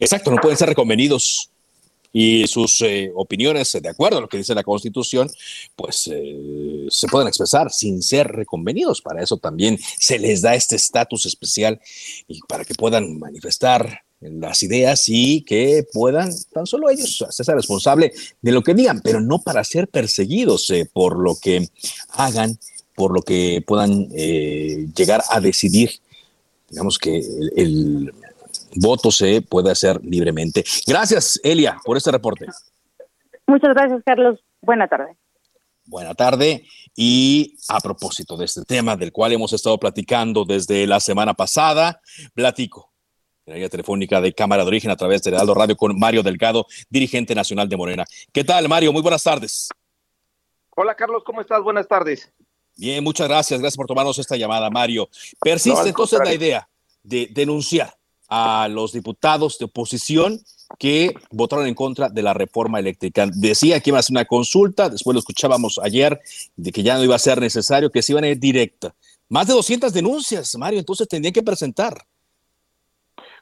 Exacto, 0.00 0.32
no 0.32 0.38
pueden 0.38 0.58
ser 0.58 0.68
reconvenidos 0.68 1.52
y 2.12 2.46
sus 2.46 2.80
eh, 2.80 3.10
opiniones, 3.14 3.72
de 3.72 3.88
acuerdo 3.88 4.18
a 4.18 4.20
lo 4.20 4.28
que 4.28 4.36
dice 4.36 4.54
la 4.54 4.62
Constitución, 4.62 5.28
pues 5.74 6.08
eh, 6.12 6.86
se 6.88 7.08
pueden 7.08 7.26
expresar 7.26 7.70
sin 7.70 8.02
ser 8.02 8.28
reconvenidos. 8.28 9.02
Para 9.02 9.22
eso 9.22 9.36
también 9.36 9.78
se 9.98 10.18
les 10.20 10.42
da 10.42 10.54
este 10.54 10.76
estatus 10.76 11.26
especial 11.26 11.80
y 12.28 12.40
para 12.48 12.64
que 12.64 12.74
puedan 12.74 13.18
manifestar 13.18 14.03
las 14.30 14.62
ideas 14.62 15.04
y 15.08 15.42
que 15.42 15.86
puedan 15.92 16.30
tan 16.52 16.66
solo 16.66 16.90
ellos 16.90 17.22
hacerse 17.28 17.54
responsable 17.54 18.12
de 18.40 18.52
lo 18.52 18.62
que 18.62 18.74
digan, 18.74 19.00
pero 19.02 19.20
no 19.20 19.40
para 19.40 19.64
ser 19.64 19.88
perseguidos 19.88 20.70
eh, 20.70 20.88
por 20.92 21.18
lo 21.18 21.36
que 21.40 21.68
hagan, 22.10 22.58
por 22.94 23.12
lo 23.12 23.22
que 23.22 23.62
puedan 23.66 24.08
llegar 24.08 25.22
a 25.28 25.40
decidir. 25.40 25.90
Digamos 26.68 26.98
que 26.98 27.18
el 27.56 28.12
voto 28.76 29.10
se 29.10 29.42
puede 29.42 29.70
hacer 29.70 30.00
libremente. 30.04 30.64
Gracias, 30.86 31.40
Elia, 31.42 31.76
por 31.84 31.96
este 31.96 32.10
reporte. 32.10 32.46
Muchas 33.46 33.74
gracias, 33.74 34.02
Carlos. 34.04 34.40
Buena 34.60 34.88
tarde. 34.88 35.16
Buena 35.86 36.14
tarde. 36.14 36.64
Y 36.96 37.56
a 37.68 37.80
propósito 37.80 38.36
de 38.36 38.46
este 38.46 38.64
tema 38.64 38.96
del 38.96 39.12
cual 39.12 39.32
hemos 39.32 39.52
estado 39.52 39.78
platicando 39.78 40.44
desde 40.44 40.86
la 40.86 41.00
semana 41.00 41.34
pasada, 41.34 42.00
platico 42.34 42.93
en 43.46 43.52
la 43.52 43.54
línea 43.56 43.68
telefónica 43.68 44.20
de 44.22 44.32
Cámara 44.32 44.62
de 44.62 44.68
Origen 44.68 44.90
a 44.90 44.96
través 44.96 45.22
de 45.22 45.30
Heraldo 45.30 45.54
Radio 45.54 45.76
con 45.76 45.98
Mario 45.98 46.22
Delgado, 46.22 46.66
dirigente 46.88 47.34
nacional 47.34 47.68
de 47.68 47.76
Morena. 47.76 48.04
¿Qué 48.32 48.42
tal, 48.42 48.68
Mario? 48.68 48.90
Muy 48.90 49.02
buenas 49.02 49.22
tardes. 49.22 49.68
Hola, 50.70 50.94
Carlos, 50.94 51.22
¿cómo 51.26 51.42
estás? 51.42 51.62
Buenas 51.62 51.86
tardes. 51.86 52.32
Bien, 52.76 53.04
muchas 53.04 53.28
gracias. 53.28 53.60
Gracias 53.60 53.76
por 53.76 53.86
tomarnos 53.86 54.18
esta 54.18 54.36
llamada, 54.36 54.70
Mario. 54.70 55.10
Persiste 55.40 55.88
entonces 55.88 56.20
la 56.24 56.32
idea 56.32 56.68
de 57.02 57.28
denunciar 57.30 57.94
a 58.28 58.66
los 58.68 58.92
diputados 58.92 59.58
de 59.58 59.66
oposición 59.66 60.40
que 60.78 61.14
votaron 61.30 61.66
en 61.66 61.74
contra 61.74 62.08
de 62.08 62.22
la 62.22 62.32
reforma 62.32 62.80
eléctrica. 62.80 63.28
Decía 63.30 63.78
que 63.80 63.90
iba 63.90 63.98
a 63.98 64.00
hacer 64.00 64.14
una 64.14 64.24
consulta, 64.24 64.88
después 64.88 65.14
lo 65.14 65.18
escuchábamos 65.18 65.78
ayer, 65.82 66.18
de 66.56 66.72
que 66.72 66.82
ya 66.82 66.96
no 66.96 67.04
iba 67.04 67.14
a 67.14 67.18
ser 67.18 67.40
necesario, 67.40 67.90
que 67.90 68.00
se 68.00 68.12
iban 68.12 68.24
a 68.24 68.28
ir 68.28 68.38
directa. 68.38 68.94
Más 69.28 69.46
de 69.46 69.52
200 69.52 69.92
denuncias, 69.92 70.56
Mario, 70.56 70.78
entonces 70.78 71.06
tendrían 71.06 71.34
que 71.34 71.42
presentar. 71.42 72.06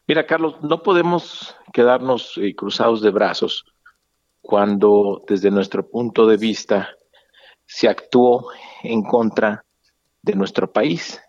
Mira, 0.07 0.27
Carlos, 0.27 0.57
no 0.63 0.83
podemos 0.83 1.57
quedarnos 1.73 2.37
eh, 2.37 2.55
cruzados 2.55 3.01
de 3.03 3.11
brazos 3.11 3.65
cuando 4.41 5.23
desde 5.27 5.51
nuestro 5.51 5.89
punto 5.89 6.27
de 6.27 6.37
vista 6.37 6.91
se 7.65 7.89
actuó 7.89 8.49
en 8.83 9.03
contra 9.03 9.65
de 10.21 10.35
nuestro 10.35 10.71
país. 10.71 11.21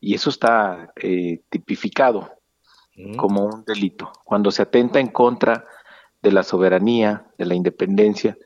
Y 0.00 0.14
eso 0.14 0.30
está 0.30 0.92
eh, 0.96 1.42
tipificado 1.50 2.30
como 3.18 3.44
un 3.44 3.62
delito, 3.64 4.10
cuando 4.24 4.50
se 4.50 4.62
atenta 4.62 4.98
en 4.98 5.08
contra 5.08 5.66
de 6.22 6.32
la 6.32 6.42
soberanía, 6.42 7.26
de 7.36 7.44
la 7.44 7.54
independencia 7.54 8.38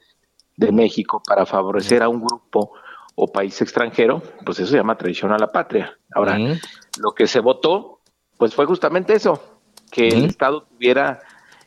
de 0.57 0.73
México 0.73 1.23
para 1.25 1.47
favorecer 1.47 2.03
a 2.03 2.09
un 2.09 2.21
grupo 2.21 2.73
o 3.15 3.31
país 3.31 3.61
extranjero, 3.63 4.23
pues 4.45 4.59
eso 4.59 4.73
se 4.73 4.77
llama 4.77 4.99
traición 4.99 5.33
a 5.33 5.39
la 5.39 5.53
patria. 5.53 5.97
Ahora, 6.13 6.37
lo 6.37 7.13
que 7.13 7.27
se 7.27 7.39
votó, 7.39 8.00
pues 8.41 8.55
fue 8.55 8.65
justamente 8.65 9.13
eso, 9.13 9.61
que 9.93 10.09
el 10.09 10.25
Estado 10.25 10.63
tuviera 10.63 11.21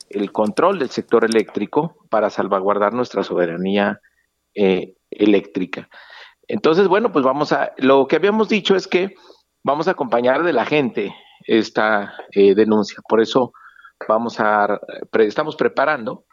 el 0.09 0.31
control 0.31 0.79
del 0.79 0.89
sector 0.89 1.23
eléctrico 1.23 1.95
para 2.09 2.31
salvaguardar 2.31 2.93
nuestra 2.93 3.23
soberanía 3.23 4.01
eh, 4.55 4.95
eléctrica. 5.11 5.87
Entonces, 6.47 6.87
bueno, 6.87 7.11
pues 7.11 7.23
vamos 7.23 7.53
a, 7.53 7.73
lo 7.77 8.07
que 8.07 8.15
habíamos 8.15 8.49
dicho 8.49 8.75
es 8.75 8.87
que 8.87 9.13
vamos 9.63 9.87
a 9.87 9.91
acompañar 9.91 10.41
de 10.41 10.51
la 10.51 10.65
gente 10.65 11.15
esta 11.45 12.15
eh, 12.31 12.55
denuncia. 12.55 12.97
Por 13.07 13.21
eso 13.21 13.53
vamos 14.07 14.39
a, 14.39 14.79
estamos 15.19 15.55
preparando 15.55 16.25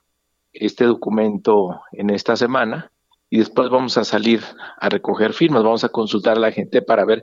este 0.54 0.86
documento 0.86 1.82
en 1.92 2.08
esta 2.08 2.34
semana 2.34 2.90
y 3.28 3.40
después 3.40 3.68
vamos 3.68 3.98
a 3.98 4.04
salir 4.04 4.40
a 4.78 4.88
recoger 4.88 5.34
firmas, 5.34 5.62
vamos 5.62 5.84
a 5.84 5.90
consultar 5.90 6.38
a 6.38 6.40
la 6.40 6.50
gente 6.50 6.80
para 6.80 7.04
ver 7.04 7.22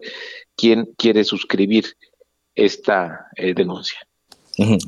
quién 0.56 0.94
quiere 1.00 1.24
suscribir 1.24 1.96
esta 2.58 3.28
eh, 3.36 3.54
denuncia. 3.54 4.00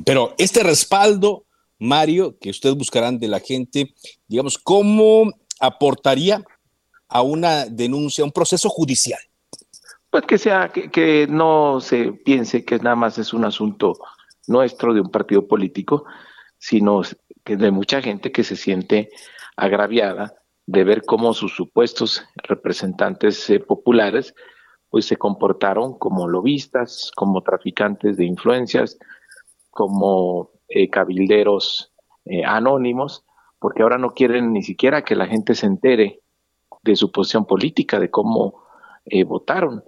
Pero 0.04 0.34
este 0.36 0.62
respaldo, 0.62 1.46
Mario, 1.78 2.36
que 2.38 2.50
ustedes 2.50 2.74
buscarán 2.74 3.18
de 3.18 3.28
la 3.28 3.38
gente, 3.38 3.94
digamos, 4.26 4.58
¿cómo 4.58 5.30
aportaría 5.60 6.42
a 7.08 7.22
una 7.22 7.66
denuncia, 7.66 8.22
a 8.22 8.26
un 8.26 8.32
proceso 8.32 8.68
judicial? 8.68 9.20
Pues 10.10 10.24
que 10.26 10.38
sea, 10.38 10.70
que, 10.70 11.28
no 11.28 11.80
se 11.80 12.12
piense 12.12 12.64
que 12.64 12.78
nada 12.78 12.96
más 12.96 13.16
es 13.18 13.32
un 13.32 13.44
asunto 13.44 13.96
nuestro 14.48 14.92
de 14.92 15.00
un 15.00 15.10
partido 15.10 15.46
político, 15.46 16.04
sino 16.58 17.02
que 17.44 17.56
de 17.56 17.70
mucha 17.70 18.02
gente 18.02 18.32
que 18.32 18.42
se 18.42 18.56
siente 18.56 19.10
agraviada 19.56 20.34
de 20.66 20.82
ver 20.82 21.04
cómo 21.04 21.32
sus 21.32 21.54
supuestos 21.54 22.24
representantes 22.34 23.48
eh, 23.50 23.60
populares 23.60 24.34
pues 24.90 25.06
se 25.06 25.16
comportaron 25.16 25.98
como 25.98 26.28
lobistas, 26.28 27.10
como 27.16 27.42
traficantes 27.42 28.16
de 28.16 28.26
influencias, 28.26 28.98
como 29.70 30.50
eh, 30.68 30.90
cabilderos 30.90 31.92
eh, 32.24 32.44
anónimos, 32.44 33.24
porque 33.58 33.82
ahora 33.82 33.98
no 33.98 34.14
quieren 34.14 34.52
ni 34.52 34.62
siquiera 34.62 35.02
que 35.02 35.14
la 35.14 35.26
gente 35.26 35.54
se 35.54 35.66
entere 35.66 36.20
de 36.82 36.96
su 36.96 37.10
posición 37.10 37.46
política, 37.46 37.98
de 37.98 38.10
cómo 38.10 38.64
votaron 39.26 39.82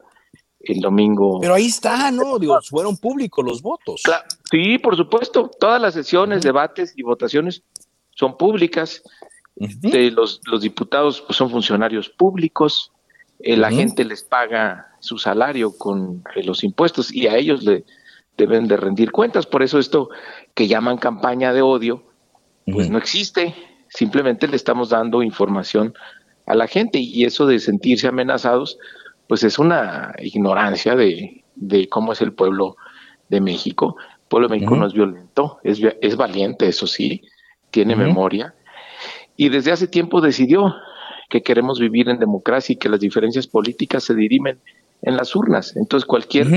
el 0.65 0.81
domingo. 0.81 1.41
Pero 1.41 1.55
ahí 1.55 1.67
está, 1.67 2.11
¿no? 2.11 2.39
Digo, 2.39 2.59
fueron 2.63 2.97
públicos 2.97 3.45
los 3.45 3.63
votos. 3.63 4.03
sí, 4.51 4.79
por 4.79 4.97
supuesto. 4.97 5.51
Todas 5.59 5.81
las 5.81 5.95
sesiones, 5.95 6.43
debates 6.43 6.95
y 6.97 7.03
votaciones 7.03 7.63
son 8.11 8.37
públicas. 8.37 9.03
los, 9.57 10.41
los 10.45 10.61
diputados 10.63 11.21
pues, 11.23 11.37
son 11.37 11.51
funcionarios 11.51 12.09
públicos. 12.09 12.93
Eh, 13.41 13.57
la 13.57 13.71
gente 13.71 14.05
les 14.05 14.23
paga 14.23 14.92
su 15.03 15.19
salario 15.19 15.77
con 15.77 16.23
eh, 16.37 16.45
los 16.45 16.63
impuestos 16.63 17.13
y 17.13 17.27
a 17.27 17.37
ellos 17.37 17.65
le 17.65 17.85
deben 18.37 18.69
de 18.69 18.77
rendir 18.77 19.11
cuentas. 19.11 19.47
Por 19.47 19.63
eso 19.63 19.81
esto 19.81 20.11
que 20.55 20.69
llaman 20.69 20.97
campaña 20.97 21.53
de 21.53 21.61
odio, 21.61 22.05
pues 22.67 22.89
no 22.89 22.99
existe. 22.99 23.55
Simplemente 23.89 24.47
le 24.47 24.55
estamos 24.55 24.91
dando 24.91 25.23
información 25.23 25.93
a 26.47 26.55
la 26.55 26.69
gente 26.69 27.01
y 27.01 27.25
eso 27.25 27.47
de 27.47 27.59
sentirse 27.59 28.07
amenazados, 28.07 28.79
pues 29.27 29.43
es 29.43 29.59
una 29.59 30.15
ignorancia 30.21 30.95
de, 30.95 31.43
cómo 31.91 32.13
es 32.13 32.21
el 32.21 32.33
pueblo 32.33 32.77
de 33.29 33.41
México. 33.41 33.97
El 33.99 34.29
pueblo 34.29 34.49
de 34.49 34.55
México 34.55 34.77
no 34.77 34.87
es 34.87 34.93
violento, 34.93 35.59
es, 35.65 35.81
es 36.01 36.17
valiente, 36.17 36.69
eso 36.69 36.87
sí, 36.87 37.23
tiene 37.73 37.97
memoria. 37.97 38.55
Y 39.37 39.49
desde 39.49 39.73
hace 39.73 39.89
tiempo 39.89 40.21
decidió 40.21 40.73
que 41.29 41.43
queremos 41.43 41.81
vivir 41.81 42.09
en 42.09 42.21
democracia 42.21 42.75
y 42.75 42.77
que 42.77 42.89
las 42.89 43.01
diferencias 43.01 43.49
políticas 43.49 44.05
se 44.05 44.15
dirimen 44.15 44.61
en 45.03 45.17
las 45.17 45.35
urnas. 45.37 45.77
Entonces 45.77 46.07
cualquier 46.07 46.49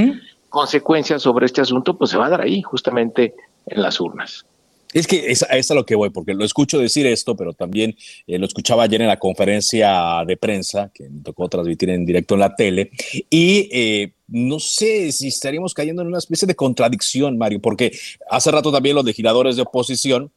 consecuencia 0.49 1.19
sobre 1.19 1.45
este 1.45 1.61
asunto 1.61 1.97
pues 1.97 2.11
se 2.11 2.17
va 2.17 2.27
a 2.27 2.29
dar 2.29 2.41
ahí, 2.41 2.61
justamente 2.61 3.35
en 3.65 3.81
las 3.81 3.99
urnas. 3.99 4.45
Es 4.93 5.07
que 5.07 5.29
es, 5.29 5.45
es, 5.51 5.71
a 5.71 5.75
lo 5.75 5.85
que 5.85 5.95
voy, 5.95 6.09
porque 6.09 6.33
lo 6.33 6.45
escucho 6.45 6.79
decir 6.79 7.05
esto, 7.05 7.35
pero 7.35 7.51
también 7.51 7.97
eh, 8.27 8.39
lo 8.39 8.45
escuchaba 8.45 8.83
ayer 8.83 9.01
en 9.01 9.09
la 9.09 9.19
conferencia 9.19 10.23
de 10.25 10.37
prensa 10.37 10.89
que 10.93 11.09
me 11.09 11.19
tocó 11.21 11.49
transmitir 11.49 11.89
en 11.89 12.05
directo 12.05 12.35
en 12.35 12.39
la 12.39 12.55
tele, 12.55 12.91
y 13.29 13.67
eh, 13.73 14.13
no 14.29 14.57
sé 14.57 15.11
si 15.11 15.27
estaríamos 15.27 15.73
cayendo 15.73 16.01
en 16.01 16.07
una 16.07 16.19
especie 16.19 16.47
de 16.47 16.55
contradicción, 16.55 17.37
Mario, 17.37 17.59
porque 17.59 17.91
hace 18.29 18.51
rato 18.51 18.71
también 18.71 18.95
los 18.95 19.03
legisladores 19.03 19.57
de 19.57 19.63
oposición, 19.63 20.31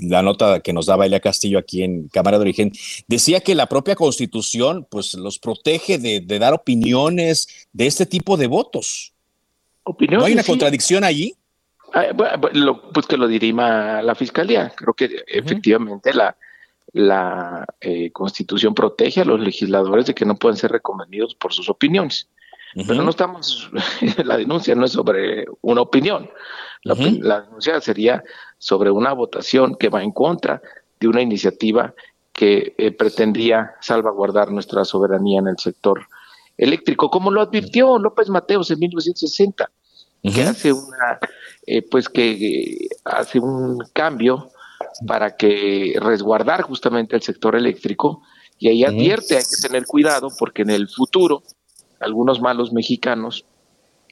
la 0.00 0.22
nota 0.22 0.60
que 0.60 0.72
nos 0.72 0.86
daba 0.86 1.06
Elia 1.06 1.20
Castillo 1.20 1.58
aquí 1.58 1.82
en 1.82 2.08
Cámara 2.08 2.38
de 2.38 2.42
Origen, 2.42 2.72
decía 3.08 3.40
que 3.40 3.54
la 3.54 3.66
propia 3.66 3.94
constitución 3.94 4.86
pues 4.90 5.14
los 5.14 5.38
protege 5.38 5.98
de, 5.98 6.20
dar 6.38 6.54
opiniones 6.54 7.68
de 7.72 7.86
este 7.86 8.06
tipo 8.06 8.36
de 8.36 8.46
votos. 8.46 9.12
¿No 10.08 10.24
hay 10.24 10.32
una 10.32 10.44
contradicción 10.44 11.04
allí? 11.04 11.34
Ah, 11.92 12.06
pues 12.92 13.06
que 13.06 13.16
lo 13.16 13.28
dirima 13.28 14.02
la 14.02 14.14
fiscalía. 14.14 14.72
Creo 14.76 14.92
que 14.94 15.24
efectivamente 15.26 16.12
la, 16.12 16.36
la 16.92 17.66
eh, 17.80 18.10
constitución 18.10 18.74
protege 18.74 19.20
a 19.20 19.24
los 19.24 19.40
legisladores 19.40 20.06
de 20.06 20.14
que 20.14 20.24
no 20.24 20.36
pueden 20.36 20.56
ser 20.56 20.72
reconvenidos 20.72 21.34
por 21.34 21.52
sus 21.52 21.68
opiniones. 21.68 22.28
Pero 22.86 23.02
no 23.02 23.10
estamos, 23.10 23.70
la 24.24 24.36
denuncia 24.36 24.74
no 24.74 24.84
es 24.84 24.92
sobre 24.92 25.46
una 25.62 25.80
opinión. 25.80 26.28
La, 26.82 26.94
denuncia 27.40 27.80
sería 27.80 28.22
sobre 28.58 28.90
una 28.90 29.12
votación 29.12 29.76
que 29.76 29.88
va 29.88 30.02
en 30.02 30.12
contra 30.12 30.60
de 31.00 31.08
una 31.08 31.22
iniciativa 31.22 31.94
que 32.32 32.74
eh, 32.76 32.92
pretendía 32.92 33.74
salvaguardar 33.80 34.52
nuestra 34.52 34.84
soberanía 34.84 35.40
en 35.40 35.48
el 35.48 35.58
sector 35.58 36.06
eléctrico, 36.58 37.10
como 37.10 37.30
lo 37.30 37.40
advirtió 37.40 37.98
López 37.98 38.28
Mateos 38.28 38.70
en 38.70 38.78
1960 38.78 39.70
que 40.32 40.42
hace 40.42 40.72
una, 40.72 41.18
eh, 41.66 41.82
pues 41.82 42.08
que 42.08 42.30
eh, 42.30 42.88
hace 43.04 43.38
un 43.38 43.78
cambio 43.92 44.50
para 45.06 45.36
que 45.36 45.96
resguardar 46.00 46.62
justamente 46.62 47.16
el 47.16 47.22
sector 47.22 47.54
eléctrico 47.56 48.22
y 48.58 48.68
ahí 48.68 48.84
advierte, 48.84 49.36
hay 49.36 49.42
que 49.42 49.68
tener 49.68 49.84
cuidado 49.84 50.28
porque 50.38 50.62
en 50.62 50.70
el 50.70 50.88
futuro 50.88 51.42
algunos 52.00 52.40
malos 52.40 52.72
mexicanos 52.72 53.44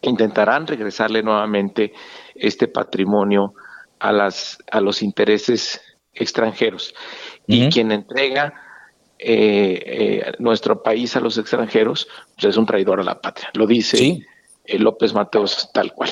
intentarán 0.03 0.67
regresarle 0.67 1.23
nuevamente 1.23 1.93
este 2.35 2.69
patrimonio 2.69 3.55
a, 3.99 4.13
las, 4.13 4.59
a 4.71 4.81
los 4.81 5.03
intereses 5.03 5.81
extranjeros. 6.13 6.95
Y 7.47 7.69
quien 7.69 7.93
entrega 7.93 8.55
eh, 9.19 9.83
eh, 9.87 10.33
nuestro 10.39 10.83
país 10.83 11.15
a 11.17 11.21
los 11.21 11.39
extranjeros 11.39 12.09
pues 12.35 12.45
es 12.47 12.57
un 12.57 12.67
traidor 12.67 13.01
a 13.01 13.05
la 13.05 13.21
patria. 13.21 13.51
Lo 13.55 13.67
dice 13.67 14.25
eh, 14.65 14.79
López 14.79 15.15
Mateos 15.15 15.71
tal 15.73 15.93
cual. 15.93 16.11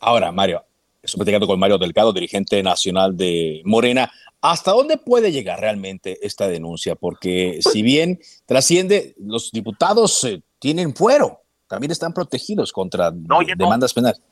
Ahora, 0.00 0.32
Mario, 0.32 0.64
estoy 1.02 1.18
platicando 1.18 1.46
con 1.46 1.58
Mario 1.58 1.78
Delgado, 1.78 2.12
dirigente 2.12 2.62
nacional 2.62 3.16
de 3.16 3.62
Morena. 3.64 4.10
¿Hasta 4.40 4.72
dónde 4.72 4.98
puede 4.98 5.32
llegar 5.32 5.60
realmente 5.60 6.18
esta 6.22 6.48
denuncia? 6.48 6.94
Porque 6.94 7.60
si 7.60 7.82
bien 7.82 8.20
trasciende, 8.46 9.14
los 9.18 9.50
diputados 9.50 10.26
tienen 10.64 10.94
fuero, 10.94 11.42
también 11.68 11.90
están 11.90 12.14
protegidos 12.14 12.72
contra 12.72 13.10
demandas 13.12 13.92
penales. 13.92 14.22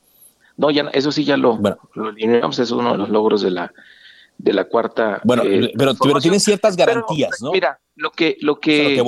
No, 0.57 0.71
ya, 0.71 0.89
eso 0.91 1.11
sí 1.11 1.25
ya 1.25 1.37
lo, 1.37 1.57
bueno. 1.57 1.77
es 2.57 2.71
uno 2.71 2.93
de 2.93 2.97
los 2.97 3.09
logros 3.09 3.43
de 3.43 3.51
la, 3.51 3.71
de 4.39 4.53
la 4.53 4.63
cuarta. 4.63 5.21
Bueno, 5.25 5.43
eh, 5.43 5.71
pero, 5.77 5.93
pero 5.93 6.19
tienen 6.19 6.39
ciertas 6.39 6.75
garantías, 6.75 7.39
¿no? 7.39 7.51
Mira, 7.51 7.79
lo 7.95 8.09
que, 8.09 8.37
lo 8.41 8.59
que, 8.59 8.99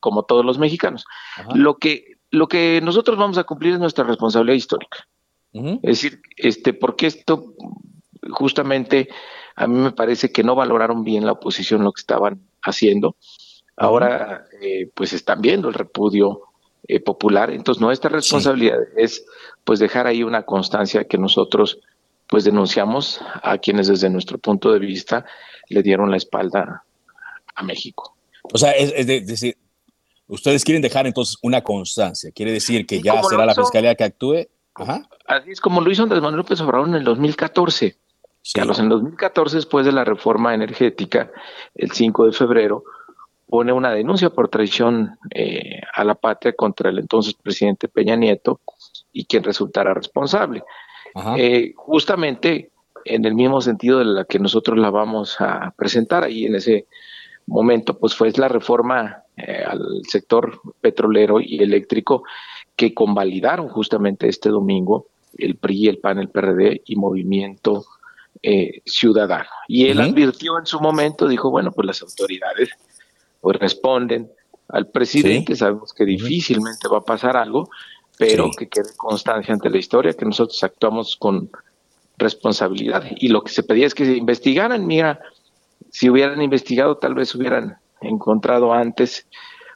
Como, 0.00 0.24
todos 0.24 0.44
los 0.44 0.58
mexicanos, 0.58 1.04
lo 1.54 1.78
que, 1.78 2.16
lo 2.32 2.48
que 2.48 2.80
nosotros 2.82 3.16
vamos 3.16 3.38
a 3.38 3.44
cumplir 3.44 3.74
es 3.74 3.78
nuestra 3.78 4.02
responsabilidad 4.02 4.56
histórica. 4.56 5.06
Es 5.52 6.02
decir, 6.02 6.20
este, 6.36 6.72
porque 6.72 7.06
esto 7.06 7.54
justamente 8.30 9.08
a 9.54 9.68
mí 9.68 9.78
me 9.78 9.92
parece 9.92 10.32
que 10.32 10.42
no 10.42 10.56
valoraron 10.56 11.04
bien 11.04 11.24
la 11.24 11.32
oposición 11.32 11.84
lo 11.84 11.92
que 11.92 12.00
estaban 12.00 12.40
haciendo. 12.62 13.14
Ahora, 13.76 14.44
eh, 14.60 14.90
pues 14.92 15.12
están 15.12 15.40
viendo 15.40 15.68
el 15.68 15.74
repudio 15.74 16.47
eh, 16.88 17.00
popular. 17.00 17.50
Entonces, 17.50 17.80
nuestra 17.80 18.08
responsabilidad 18.10 18.78
es 18.96 19.24
pues 19.62 19.78
dejar 19.78 20.06
ahí 20.06 20.22
una 20.22 20.44
constancia 20.44 21.04
que 21.04 21.18
nosotros 21.18 21.78
pues 22.26 22.44
denunciamos 22.44 23.20
a 23.42 23.58
quienes 23.58 23.88
desde 23.88 24.08
nuestro 24.08 24.38
punto 24.38 24.72
de 24.72 24.78
vista 24.78 25.26
le 25.68 25.82
dieron 25.82 26.10
la 26.10 26.16
espalda 26.16 26.84
a 27.54 27.62
México. 27.62 28.16
O 28.42 28.56
sea, 28.56 28.72
es, 28.72 29.06
decir, 29.06 29.56
ustedes 30.28 30.64
quieren 30.64 30.80
dejar 30.80 31.06
entonces 31.06 31.36
una 31.42 31.62
constancia, 31.62 32.30
quiere 32.32 32.52
decir 32.52 32.86
que 32.86 33.02
ya 33.02 33.22
será 33.22 33.44
la 33.44 33.54
fiscalía 33.54 33.94
que 33.94 34.04
actúe. 34.04 34.46
Así 35.26 35.50
es 35.50 35.60
como 35.60 35.82
lo 35.82 35.90
hizo 35.90 36.02
Andrés 36.04 36.22
Manuel 36.22 36.38
López 36.38 36.60
Obrador 36.60 36.88
en 36.88 36.94
el 36.94 37.04
2014. 37.04 37.96
Carlos, 38.54 38.78
en 38.78 38.88
2014, 38.88 39.56
después 39.56 39.84
de 39.84 39.92
la 39.92 40.04
reforma 40.04 40.54
energética, 40.54 41.30
el 41.74 41.90
5 41.90 42.26
de 42.26 42.32
febrero, 42.32 42.84
pone 43.48 43.72
una 43.72 43.90
denuncia 43.90 44.30
por 44.30 44.48
traición 44.48 45.18
eh, 45.34 45.80
a 45.94 46.04
la 46.04 46.14
patria 46.14 46.52
contra 46.52 46.90
el 46.90 46.98
entonces 46.98 47.34
presidente 47.34 47.88
Peña 47.88 48.14
Nieto 48.14 48.60
y 49.12 49.24
quien 49.24 49.42
resultara 49.42 49.94
responsable. 49.94 50.62
Eh, 51.36 51.72
justamente 51.74 52.70
en 53.04 53.24
el 53.24 53.34
mismo 53.34 53.60
sentido 53.60 53.98
de 53.98 54.04
la 54.04 54.24
que 54.24 54.38
nosotros 54.38 54.78
la 54.78 54.90
vamos 54.90 55.40
a 55.40 55.72
presentar 55.76 56.22
ahí 56.22 56.44
en 56.44 56.54
ese 56.54 56.86
momento, 57.46 57.98
pues 57.98 58.14
fue 58.14 58.30
la 58.36 58.48
reforma 58.48 59.22
eh, 59.36 59.64
al 59.66 60.02
sector 60.06 60.60
petrolero 60.80 61.40
y 61.40 61.60
eléctrico 61.62 62.24
que 62.76 62.94
convalidaron 62.94 63.68
justamente 63.68 64.28
este 64.28 64.50
domingo 64.50 65.06
el 65.36 65.56
PRI, 65.56 65.88
el 65.88 65.98
PAN, 65.98 66.18
el 66.18 66.28
PRD 66.28 66.82
y 66.84 66.96
Movimiento 66.96 67.84
Ciudadano. 68.84 69.48
Y 69.66 69.88
él 69.88 70.00
advirtió 70.00 70.58
en 70.58 70.66
su 70.66 70.78
momento, 70.80 71.26
dijo, 71.26 71.50
bueno, 71.50 71.72
pues 71.72 71.86
las 71.86 72.02
autoridades 72.02 72.70
pues 73.40 73.58
responden 73.58 74.30
al 74.68 74.88
presidente, 74.88 75.56
sabemos 75.56 75.92
que 75.92 76.04
difícilmente 76.04 76.88
va 76.92 76.98
a 76.98 77.02
pasar 77.02 77.36
algo, 77.36 77.70
pero 78.18 78.50
que 78.50 78.68
quede 78.68 78.90
constancia 78.96 79.54
ante 79.54 79.70
la 79.70 79.78
historia 79.78 80.12
que 80.12 80.26
nosotros 80.26 80.62
actuamos 80.62 81.16
con 81.16 81.50
responsabilidad. 82.18 83.04
Y 83.16 83.28
lo 83.28 83.42
que 83.42 83.52
se 83.52 83.62
pedía 83.62 83.86
es 83.86 83.94
que 83.94 84.04
se 84.04 84.16
investigaran, 84.16 84.86
mira, 84.86 85.20
si 85.90 86.10
hubieran 86.10 86.42
investigado 86.42 86.96
tal 86.96 87.14
vez 87.14 87.34
hubieran 87.34 87.76
encontrado 88.00 88.72
antes, 88.72 89.26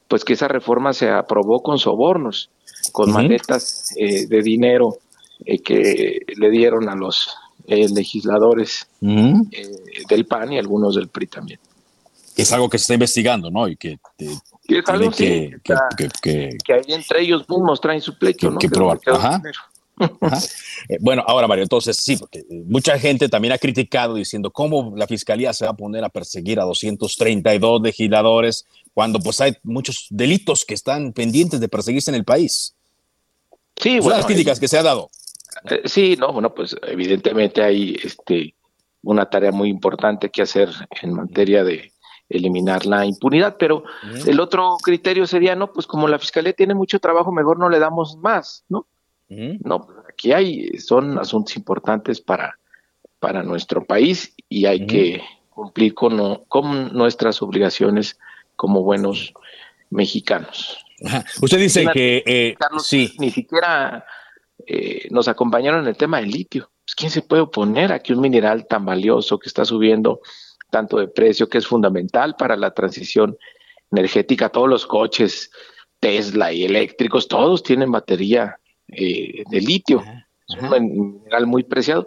pues 0.09 0.25
que 0.25 0.35
esa 0.35 0.49
reforma 0.49 0.93
se 0.93 1.09
aprobó 1.09 1.63
con 1.63 1.79
sobornos, 1.79 2.51
con 2.93 3.13
maletas 3.13 3.95
eh, 3.97 4.27
de 4.27 4.43
dinero 4.43 4.97
eh, 5.47 5.61
que 5.61 6.19
le 6.37 6.51
dieron 6.51 6.89
a 6.89 6.97
los 6.97 7.35
eh, 7.67 7.89
legisladores 7.89 8.89
del 9.01 10.27
PAN 10.27 10.53
y 10.53 10.59
algunos 10.59 10.97
del 10.97 11.09
PRI 11.09 11.27
también 11.29 11.61
es 12.37 12.53
algo 12.53 12.69
que 12.69 12.79
se 12.79 12.83
está 12.83 12.95
investigando, 12.95 13.51
¿no? 13.51 13.69
Y 13.69 13.77
que, 13.77 13.99
es 14.19 14.89
algo 14.89 15.11
que, 15.11 15.57
que, 15.63 16.09
que, 16.65 16.73
ahí 16.73 16.85
entre 16.89 17.23
ellos 17.23 17.49
mismos 17.49 17.81
traen 17.81 18.01
su 18.01 18.17
pleito, 18.17 18.51
¿no? 18.51 18.59
Que 18.59 18.69
probar. 18.69 18.99
Ajá. 19.07 19.43
Eh, 20.89 20.97
bueno, 21.01 21.23
ahora 21.25 21.47
Mario, 21.47 21.63
entonces 21.63 21.97
sí, 21.97 22.17
porque 22.17 22.43
mucha 22.67 22.99
gente 22.99 23.29
también 23.29 23.53
ha 23.53 23.59
criticado 23.59 24.15
diciendo 24.15 24.51
cómo 24.51 24.95
la 24.97 25.07
fiscalía 25.07 25.53
se 25.53 25.65
va 25.65 25.73
a 25.73 25.77
poner 25.77 26.03
a 26.03 26.09
perseguir 26.09 26.59
a 26.59 26.65
232 26.65 27.83
legisladores 27.83 28.67
cuando 28.95 29.21
pues 29.21 29.41
hay 29.41 29.55
muchos 29.63 30.07
delitos 30.11 30.65
que 30.65 30.75
están 30.75 31.13
pendientes 31.13 31.61
de 31.61 31.69
perseguirse 31.69 32.11
en 32.11 32.17
el 32.17 32.25
país. 32.25 32.75
Sí, 33.77 34.01
bueno, 34.01 34.17
las 34.17 34.27
críticas 34.27 34.59
que 34.59 34.67
se 34.67 34.79
ha 34.79 34.83
dado. 34.83 35.11
Eh, 35.71 35.83
sí, 35.85 36.17
no, 36.19 36.33
bueno, 36.33 36.53
pues 36.53 36.75
evidentemente 36.83 37.63
hay 37.63 37.97
este 38.03 38.55
una 39.03 39.29
tarea 39.29 39.53
muy 39.53 39.69
importante 39.69 40.31
que 40.31 40.43
hacer 40.43 40.71
en 41.03 41.15
materia 41.15 41.65
de, 41.65 41.92
eliminar 42.33 42.87
la 42.87 43.05
impunidad, 43.07 43.57
pero 43.59 43.85
el 44.27 44.41
otro 44.41 44.77
criterio 44.83 45.27
sería, 45.27 45.55
no, 45.55 45.73
pues 45.73 45.87
como 45.87 46.09
la 46.09 46.19
fiscalía 46.19 46.53
tiene 46.53 46.75
mucho 46.75 46.99
trabajo, 46.99 47.33
mejor 47.33 47.59
no 47.59 47.69
le 47.69 47.79
damos 47.79 48.17
más, 48.17 48.65
¿no? 48.69 48.87
No, 49.29 49.89
aquí 50.13 50.33
hay, 50.33 50.77
son 50.79 51.19
asuntos 51.19 51.57
importantes 51.57 52.21
para, 52.21 52.59
para 53.19 53.43
nuestro 53.43 53.85
país 53.85 54.35
y 54.49 54.67
hay 54.67 54.87
que 54.87 55.23
cumplir 55.49 55.95
con, 55.95 56.45
con 56.49 56.93
nuestras 56.93 57.41
obligaciones 57.41 58.19
como 58.57 58.83
buenos 58.83 59.33
mexicanos. 59.89 60.85
Usted 61.41 61.59
dice 61.59 61.87
que 61.93 62.23
eh, 62.27 62.57
Carlos, 62.59 62.87
sí. 62.87 63.15
ni 63.19 63.31
siquiera 63.31 64.05
eh, 64.67 65.09
nos 65.11 65.29
acompañaron 65.29 65.83
en 65.83 65.89
el 65.89 65.97
tema 65.97 66.21
del 66.21 66.31
litio. 66.31 66.71
Pues, 66.85 66.95
¿Quién 66.95 67.11
se 67.11 67.23
puede 67.23 67.43
oponer 67.43 67.93
a 67.93 68.01
que 68.01 68.13
un 68.13 68.21
mineral 68.21 68.67
tan 68.67 68.85
valioso 68.85 69.39
que 69.39 69.49
está 69.49 69.65
subiendo 69.65 70.21
tanto 70.73 70.97
de 70.97 71.07
precio, 71.07 71.51
que 71.51 71.59
es 71.59 71.67
fundamental 71.67 72.35
para 72.35 72.57
la 72.57 72.73
transición 72.73 73.37
energética. 73.91 74.49
Todos 74.49 74.71
los 74.71 74.87
coches 74.87 75.51
Tesla 76.01 76.51
y 76.51 76.65
eléctricos, 76.65 77.29
todos 77.29 77.63
tienen 77.63 77.93
batería 77.93 78.59
eh, 78.89 79.45
de 79.49 79.61
litio. 79.61 80.03
Es 80.49 80.63
un 80.63 81.13
mineral 81.21 81.47
muy 81.47 81.63
preciado. 81.63 82.07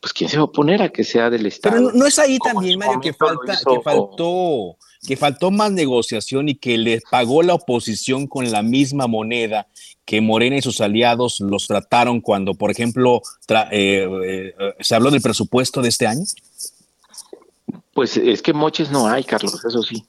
Pues 0.00 0.12
quién 0.12 0.28
se 0.28 0.36
va 0.36 0.42
a 0.42 0.44
oponer 0.44 0.82
a 0.82 0.90
que 0.90 1.02
sea 1.02 1.30
del 1.30 1.46
Estado. 1.46 1.76
Pero 1.76 1.92
no, 1.92 2.06
es 2.06 2.18
ahí 2.18 2.38
también, 2.38 2.78
Mario, 2.78 3.00
que 3.00 3.14
falta, 3.14 3.54
que 3.56 3.80
faltó, 3.82 4.76
que 5.06 5.16
faltó 5.16 5.50
más 5.50 5.72
negociación 5.72 6.50
y 6.50 6.56
que 6.56 6.76
le 6.76 7.00
pagó 7.10 7.42
la 7.42 7.54
oposición 7.54 8.26
con 8.26 8.50
la 8.52 8.62
misma 8.62 9.06
moneda 9.06 9.66
que 10.04 10.20
Morena 10.20 10.56
y 10.56 10.62
sus 10.62 10.82
aliados 10.82 11.40
los 11.40 11.66
trataron 11.66 12.20
cuando, 12.20 12.52
por 12.54 12.70
ejemplo, 12.70 13.22
eh, 13.70 14.06
eh, 14.26 14.54
se 14.80 14.94
habló 14.94 15.10
del 15.10 15.22
presupuesto 15.22 15.80
de 15.80 15.88
este 15.88 16.06
año. 16.06 16.24
Pues 17.94 18.16
es 18.16 18.42
que 18.42 18.52
moches 18.52 18.90
no 18.90 19.06
hay, 19.06 19.24
Carlos, 19.24 19.64
eso 19.64 19.82
sí. 19.82 20.04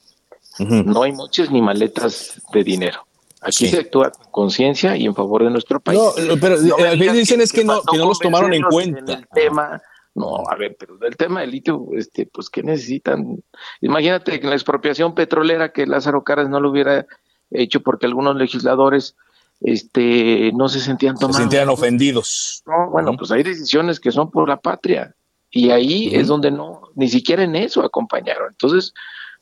No 0.59 1.03
hay 1.03 1.11
moches 1.11 1.51
ni 1.51 1.61
maletas 1.61 2.41
de 2.53 2.63
dinero. 2.63 3.05
Aquí 3.41 3.67
se 3.67 3.79
actúa 3.79 4.09
con 4.11 4.31
conciencia 4.31 4.97
y 4.97 5.05
en 5.05 5.13
favor 5.13 5.43
de 5.43 5.51
nuestro 5.51 5.79
país. 5.79 5.99
No, 5.99 6.35
pero 6.41 6.55
a 6.55 6.91
veces 6.91 7.13
dicen 7.13 7.41
es 7.41 7.51
que 7.51 7.63
no, 7.63 7.81
que 7.83 7.97
no 7.97 8.07
los 8.07 8.19
tomaron 8.19 8.53
en 8.53 8.63
cuenta. 8.63 9.13
el 9.13 9.27
tema, 9.33 9.81
no, 10.15 10.43
a 10.49 10.55
ver, 10.55 10.75
pero 10.79 10.97
del 10.97 11.15
tema 11.17 11.41
del 11.41 11.51
litio, 11.51 11.87
este, 11.93 12.25
pues, 12.25 12.49
¿qué 12.49 12.63
necesitan? 12.63 13.43
Imagínate 13.81 14.39
que 14.39 14.47
la 14.47 14.55
expropiación 14.55 15.13
petrolera 15.13 15.73
que 15.73 15.85
Lázaro 15.85 16.23
Caras 16.23 16.49
no 16.49 16.59
lo 16.59 16.71
hubiera 16.71 17.05
hecho 17.51 17.81
porque 17.81 18.05
algunos 18.05 18.35
legisladores 18.37 19.15
este, 19.59 20.51
no 20.53 20.69
se 20.69 20.79
sentían 20.79 21.15
tomados. 21.15 21.35
Se 21.35 21.43
sentían 21.43 21.69
ofendidos. 21.69 22.63
No, 22.65 22.89
bueno, 22.91 23.15
pues 23.17 23.29
hay 23.31 23.43
decisiones 23.43 23.99
que 23.99 24.11
son 24.11 24.31
por 24.31 24.47
la 24.47 24.57
patria. 24.57 25.13
Y 25.55 25.69
ahí 25.69 26.09
es 26.13 26.27
donde 26.27 26.51
no, 26.51 26.81
ni 26.95 27.07
siquiera 27.07 27.41
en 27.41 27.55
eso 27.55 27.81
acompañaron. 27.81 28.49
Entonces, 28.51 28.93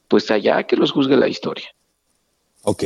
pues 0.07 0.29
allá 0.29 0.61
que 0.61 0.75
los 0.75 0.91
juzgue 0.91 1.17
la 1.17 1.27
historia. 1.27 1.65
Ok. 2.61 2.83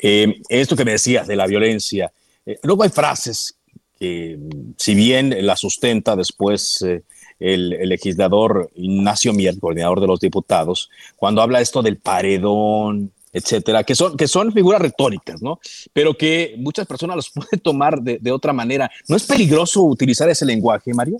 Eh, 0.00 0.40
esto 0.48 0.74
que 0.74 0.84
me 0.84 0.90
decías 0.90 1.28
de 1.28 1.36
la 1.36 1.46
violencia, 1.46 2.12
eh, 2.44 2.58
luego 2.64 2.82
hay 2.82 2.88
frases 2.88 3.56
que, 3.96 4.36
si 4.78 4.96
bien 4.96 5.46
la 5.46 5.54
sustenta 5.54 6.16
después 6.16 6.82
eh, 6.82 7.04
el, 7.38 7.68
legislador 7.88 8.68
Ignacio 8.74 9.32
Mier, 9.32 9.60
coordinador 9.60 10.00
de 10.00 10.08
los 10.08 10.18
diputados, 10.18 10.90
cuando 11.14 11.42
habla 11.42 11.60
esto 11.60 11.82
del 11.82 11.98
paredón, 11.98 13.12
etcétera, 13.32 13.84
que 13.84 13.94
son, 13.94 14.16
que 14.16 14.26
son 14.26 14.52
figuras 14.52 14.82
retóricas, 14.82 15.40
¿no? 15.40 15.60
Pero 15.92 16.14
que 16.14 16.56
muchas 16.58 16.88
personas 16.88 17.14
los 17.14 17.30
pueden 17.34 17.60
tomar 17.60 18.02
de, 18.02 18.18
de 18.18 18.32
otra 18.32 18.52
manera. 18.52 18.90
¿No 19.06 19.14
es 19.14 19.22
peligroso 19.22 19.84
utilizar 19.84 20.28
ese 20.28 20.44
lenguaje, 20.44 20.92
Mario? 20.92 21.18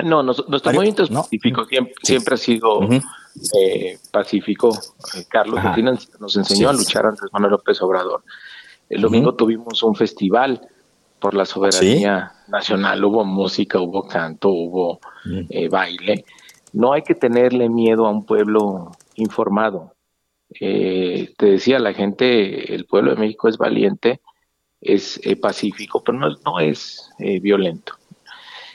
No, 0.00 0.22
nuestro 0.22 0.72
movimiento 0.72 1.06
pacífico 1.06 1.66
siempre, 2.02 2.34
ha 2.34 2.38
sido 2.38 2.80
eh, 3.54 3.98
pacífico. 4.10 4.76
Eh, 5.14 5.24
Carlos 5.28 5.60
nos 6.18 6.36
enseñó 6.36 6.70
a 6.70 6.72
luchar 6.72 7.06
antes 7.06 7.24
Manuel 7.32 7.52
López 7.52 7.80
Obrador. 7.82 8.24
El 8.88 9.02
domingo 9.02 9.34
tuvimos 9.34 9.82
un 9.82 9.94
festival 9.94 10.60
por 11.18 11.34
la 11.34 11.44
soberanía 11.44 12.32
nacional. 12.48 13.04
Hubo 13.04 13.24
música, 13.24 13.80
hubo 13.80 14.06
canto, 14.06 14.48
hubo 14.48 15.00
eh, 15.50 15.68
baile. 15.68 16.24
No 16.72 16.92
hay 16.92 17.02
que 17.02 17.14
tenerle 17.14 17.68
miedo 17.68 18.06
a 18.06 18.10
un 18.10 18.24
pueblo 18.24 18.92
informado. 19.16 19.94
te 20.58 21.34
decía, 21.38 21.78
la 21.78 21.92
gente, 21.92 22.74
el 22.74 22.86
pueblo 22.86 23.14
de 23.14 23.20
México 23.20 23.48
es 23.48 23.56
valiente, 23.56 24.20
es 24.80 25.20
pacífico, 25.40 26.02
pero 26.02 26.18
no, 26.18 26.28
no 26.44 26.60
es 26.60 27.10
violento. 27.18 27.94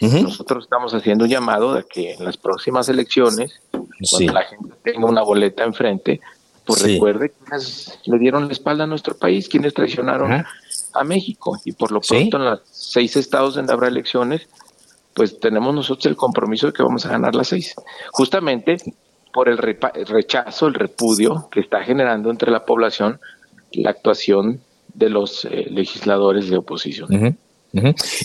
Nosotros 0.02 0.66
estamos 0.66 0.94
haciendo 0.94 1.26
un 1.26 1.30
llamado 1.30 1.74
de 1.74 1.84
que 1.84 2.14
en 2.14 2.26
las 2.26 2.38
próximas 2.38 2.88
elecciones, 2.90 3.62
cuando 3.72 4.34
la 4.34 4.44
gente 4.44 4.76
tenga 4.84 5.08
una 5.08 5.24
boleta 5.24 5.64
enfrente, 5.64 6.22
pues 6.66 6.82
recuerde 6.82 7.32
quienes 7.32 8.00
le 8.06 8.20
dieron 8.20 8.48
la 8.48 8.54
espalda 8.54 8.84
a 8.84 8.88
nuestro 8.88 9.18
país, 9.18 9.48
quienes 9.48 9.74
traicionaron 9.74 10.44
a 10.94 11.04
México. 11.04 11.58
Y 11.66 11.72
por 11.72 11.92
lo 11.92 12.02
pronto 12.02 12.38
en 12.38 12.46
los 12.46 12.62
seis 12.70 13.16
estados 13.16 13.56
donde 13.56 13.74
habrá 13.74 13.88
elecciones, 13.88 14.48
pues 15.14 15.40
tenemos 15.40 15.74
nosotros 15.74 16.06
el 16.06 16.16
compromiso 16.16 16.68
de 16.68 16.74
que 16.74 16.84
vamos 16.84 17.06
a 17.06 17.10
ganar 17.10 17.34
las 17.34 17.48
seis. 17.48 17.74
Justamente 18.12 18.78
por 19.34 19.50
el, 19.50 19.58
rechazo, 19.58 20.68
el 20.68 20.74
repudio 20.74 21.48
que 21.52 21.60
está 21.60 21.84
generando 21.84 22.30
entre 22.30 22.52
la 22.52 22.66
población 22.66 23.20
la 23.72 23.92
actuación 23.92 24.62
de 24.94 25.10
los 25.10 25.46
eh, 25.46 25.68
legisladores 25.70 26.50
de 26.50 26.58
oposición. 26.58 27.38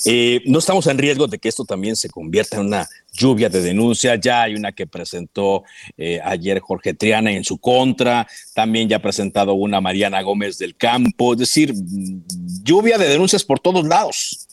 Eh, 0.04 0.42
no 0.46 0.58
estamos 0.58 0.86
en 0.86 0.98
riesgo 0.98 1.26
de 1.26 1.38
que 1.38 1.48
esto 1.48 1.64
también 1.64 1.96
se 1.96 2.08
convierta 2.08 2.56
en 2.56 2.66
una 2.66 2.88
lluvia 3.12 3.48
de 3.48 3.60
denuncias. 3.60 4.18
Ya 4.20 4.42
hay 4.42 4.54
una 4.54 4.72
que 4.72 4.86
presentó 4.86 5.64
eh, 5.96 6.20
ayer 6.22 6.60
Jorge 6.60 6.94
Triana 6.94 7.32
en 7.32 7.44
su 7.44 7.58
contra. 7.58 8.26
También 8.54 8.88
ya 8.88 8.96
ha 8.96 9.02
presentado 9.02 9.54
una 9.54 9.80
Mariana 9.80 10.22
Gómez 10.22 10.58
del 10.58 10.76
Campo. 10.76 11.32
Es 11.32 11.40
decir, 11.40 11.72
lluvia 12.62 12.98
de 12.98 13.08
denuncias 13.08 13.44
por 13.44 13.60
todos 13.60 13.86
lados. 13.86 14.46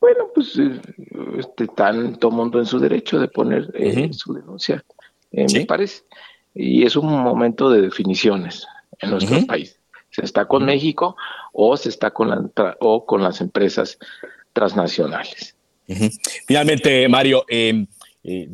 Bueno, 0.00 0.24
pues 0.34 0.58
eh, 0.58 0.80
este, 1.38 1.64
están 1.64 2.18
todo 2.18 2.30
mundo 2.30 2.58
en 2.58 2.66
su 2.66 2.78
derecho 2.78 3.18
de 3.18 3.28
poner 3.28 3.70
su 4.12 4.32
denuncia, 4.32 4.84
me 5.30 5.66
parece. 5.66 6.02
Y 6.54 6.84
es 6.84 6.96
un 6.96 7.06
momento 7.06 7.70
de 7.70 7.82
definiciones 7.82 8.66
en 8.98 9.10
nuestro 9.10 9.46
país 9.46 9.79
se 10.10 10.24
está 10.24 10.46
con 10.46 10.64
México 10.64 11.16
o 11.52 11.76
se 11.76 11.88
está 11.88 12.10
con, 12.10 12.28
la, 12.28 12.76
o 12.80 13.06
con 13.06 13.22
las 13.22 13.40
empresas 13.40 13.98
transnacionales. 14.52 15.56
Finalmente, 16.46 17.08
Mario, 17.08 17.44
eh, 17.48 17.86
eh, 18.22 18.48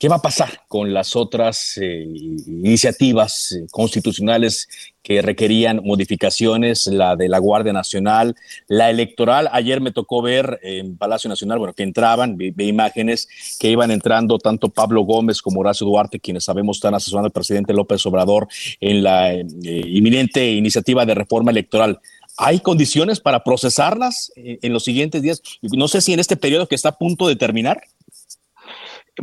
¿Qué 0.00 0.08
va 0.08 0.16
a 0.16 0.22
pasar 0.22 0.62
con 0.66 0.94
las 0.94 1.14
otras 1.14 1.76
eh, 1.76 2.06
iniciativas 2.46 3.52
eh, 3.52 3.66
constitucionales 3.70 4.66
que 5.02 5.20
requerían 5.20 5.82
modificaciones, 5.84 6.86
la 6.86 7.16
de 7.16 7.28
la 7.28 7.38
Guardia 7.38 7.74
Nacional, 7.74 8.34
la 8.66 8.88
electoral? 8.88 9.50
Ayer 9.52 9.82
me 9.82 9.92
tocó 9.92 10.22
ver 10.22 10.58
en 10.62 10.96
Palacio 10.96 11.28
Nacional, 11.28 11.58
bueno, 11.58 11.74
que 11.74 11.82
entraban, 11.82 12.38
vi, 12.38 12.54
imágenes 12.60 13.28
que 13.60 13.68
iban 13.68 13.90
entrando 13.90 14.38
tanto 14.38 14.70
Pablo 14.70 15.02
Gómez 15.02 15.42
como 15.42 15.60
Horacio 15.60 15.86
Duarte, 15.86 16.18
quienes 16.18 16.44
sabemos 16.44 16.78
están 16.78 16.94
asesorando 16.94 17.26
al 17.26 17.32
presidente 17.32 17.74
López 17.74 18.06
Obrador 18.06 18.48
en 18.80 19.02
la 19.02 19.34
eh, 19.34 19.44
inminente 19.62 20.50
iniciativa 20.50 21.04
de 21.04 21.14
reforma 21.14 21.50
electoral. 21.50 22.00
¿Hay 22.38 22.60
condiciones 22.60 23.20
para 23.20 23.44
procesarlas 23.44 24.32
en 24.34 24.72
los 24.72 24.82
siguientes 24.82 25.20
días? 25.20 25.42
No 25.60 25.88
sé 25.88 26.00
si 26.00 26.14
en 26.14 26.20
este 26.20 26.36
periodo 26.38 26.68
que 26.68 26.74
está 26.74 26.88
a 26.88 26.96
punto 26.96 27.28
de 27.28 27.36
terminar. 27.36 27.82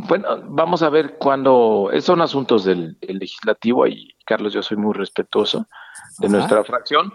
Bueno, 0.06 0.42
vamos 0.44 0.82
a 0.82 0.90
ver 0.90 1.16
cuándo. 1.18 1.90
Son 2.00 2.20
asuntos 2.20 2.64
del 2.64 2.96
legislativo 3.00 3.86
y 3.86 4.14
Carlos, 4.24 4.52
yo 4.52 4.62
soy 4.62 4.76
muy 4.76 4.94
respetuoso 4.94 5.66
de 6.18 6.28
nuestra 6.28 6.62
fracción. 6.64 7.12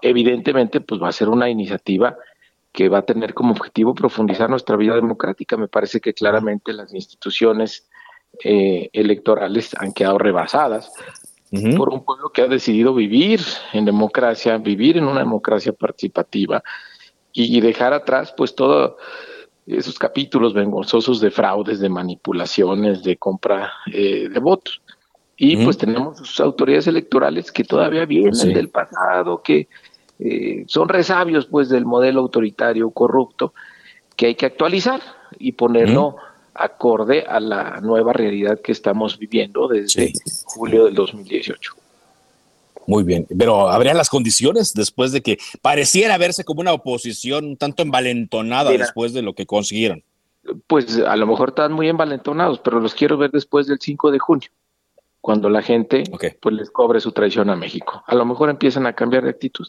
Evidentemente, 0.00 0.80
pues 0.80 1.02
va 1.02 1.08
a 1.08 1.12
ser 1.12 1.28
una 1.28 1.50
iniciativa 1.50 2.16
que 2.72 2.88
va 2.88 2.98
a 2.98 3.02
tener 3.02 3.34
como 3.34 3.52
objetivo 3.52 3.94
profundizar 3.94 4.48
nuestra 4.50 4.76
vida 4.76 4.94
democrática. 4.94 5.56
Me 5.56 5.68
parece 5.68 6.00
que 6.00 6.14
claramente 6.14 6.72
las 6.72 6.92
instituciones 6.94 7.88
eh, 8.44 8.90
electorales 8.92 9.74
han 9.78 9.92
quedado 9.92 10.18
rebasadas 10.18 10.92
por 11.76 11.88
un 11.88 12.04
pueblo 12.04 12.30
que 12.30 12.42
ha 12.42 12.48
decidido 12.48 12.92
vivir 12.92 13.40
en 13.72 13.86
democracia, 13.86 14.58
vivir 14.58 14.98
en 14.98 15.04
una 15.04 15.20
democracia 15.20 15.72
participativa 15.72 16.62
y 17.32 17.60
dejar 17.60 17.92
atrás 17.92 18.34
pues 18.36 18.54
todo 18.54 18.96
esos 19.66 19.98
capítulos 19.98 20.54
vengozosos 20.54 21.20
de 21.20 21.30
fraudes, 21.30 21.80
de 21.80 21.88
manipulaciones, 21.88 23.02
de 23.02 23.16
compra 23.16 23.72
eh, 23.92 24.28
de 24.28 24.40
votos. 24.40 24.80
Y 25.36 25.62
pues 25.64 25.76
tenemos 25.76 26.16
sus 26.16 26.40
autoridades 26.40 26.86
electorales 26.86 27.52
que 27.52 27.62
todavía 27.62 28.06
vienen 28.06 28.54
del 28.54 28.70
pasado, 28.70 29.42
que 29.42 29.68
eh, 30.18 30.64
son 30.66 30.88
resabios 30.88 31.46
pues 31.46 31.68
del 31.68 31.84
modelo 31.84 32.20
autoritario 32.20 32.90
corrupto 32.90 33.52
que 34.16 34.26
hay 34.26 34.34
que 34.34 34.46
actualizar 34.46 35.02
y 35.38 35.52
ponerlo 35.52 36.16
acorde 36.54 37.24
a 37.28 37.38
la 37.38 37.82
nueva 37.82 38.14
realidad 38.14 38.60
que 38.62 38.72
estamos 38.72 39.18
viviendo 39.18 39.68
desde 39.68 40.12
julio 40.46 40.86
del 40.86 40.94
2018. 40.94 41.74
Muy 42.86 43.02
bien, 43.02 43.26
pero 43.36 43.68
¿habrían 43.68 43.96
las 43.96 44.08
condiciones 44.08 44.72
después 44.72 45.12
de 45.12 45.22
que 45.22 45.38
pareciera 45.60 46.18
verse 46.18 46.44
como 46.44 46.60
una 46.60 46.72
oposición 46.72 47.44
un 47.44 47.56
tanto 47.56 47.82
envalentonada 47.82 48.70
después 48.70 49.12
de 49.12 49.22
lo 49.22 49.34
que 49.34 49.46
consiguieron? 49.46 50.04
Pues 50.68 50.98
a 50.98 51.16
lo 51.16 51.26
mejor 51.26 51.48
están 51.48 51.72
muy 51.72 51.88
envalentonados, 51.88 52.60
pero 52.60 52.78
los 52.78 52.94
quiero 52.94 53.16
ver 53.16 53.32
después 53.32 53.66
del 53.66 53.78
5 53.80 54.12
de 54.12 54.18
junio, 54.20 54.48
cuando 55.20 55.48
la 55.50 55.62
gente 55.62 56.04
pues 56.40 56.54
les 56.54 56.70
cobre 56.70 57.00
su 57.00 57.10
traición 57.10 57.50
a 57.50 57.56
México. 57.56 58.04
A 58.06 58.14
lo 58.14 58.24
mejor 58.24 58.50
empiezan 58.50 58.86
a 58.86 58.92
cambiar 58.92 59.24
de 59.24 59.30
actitud. 59.30 59.66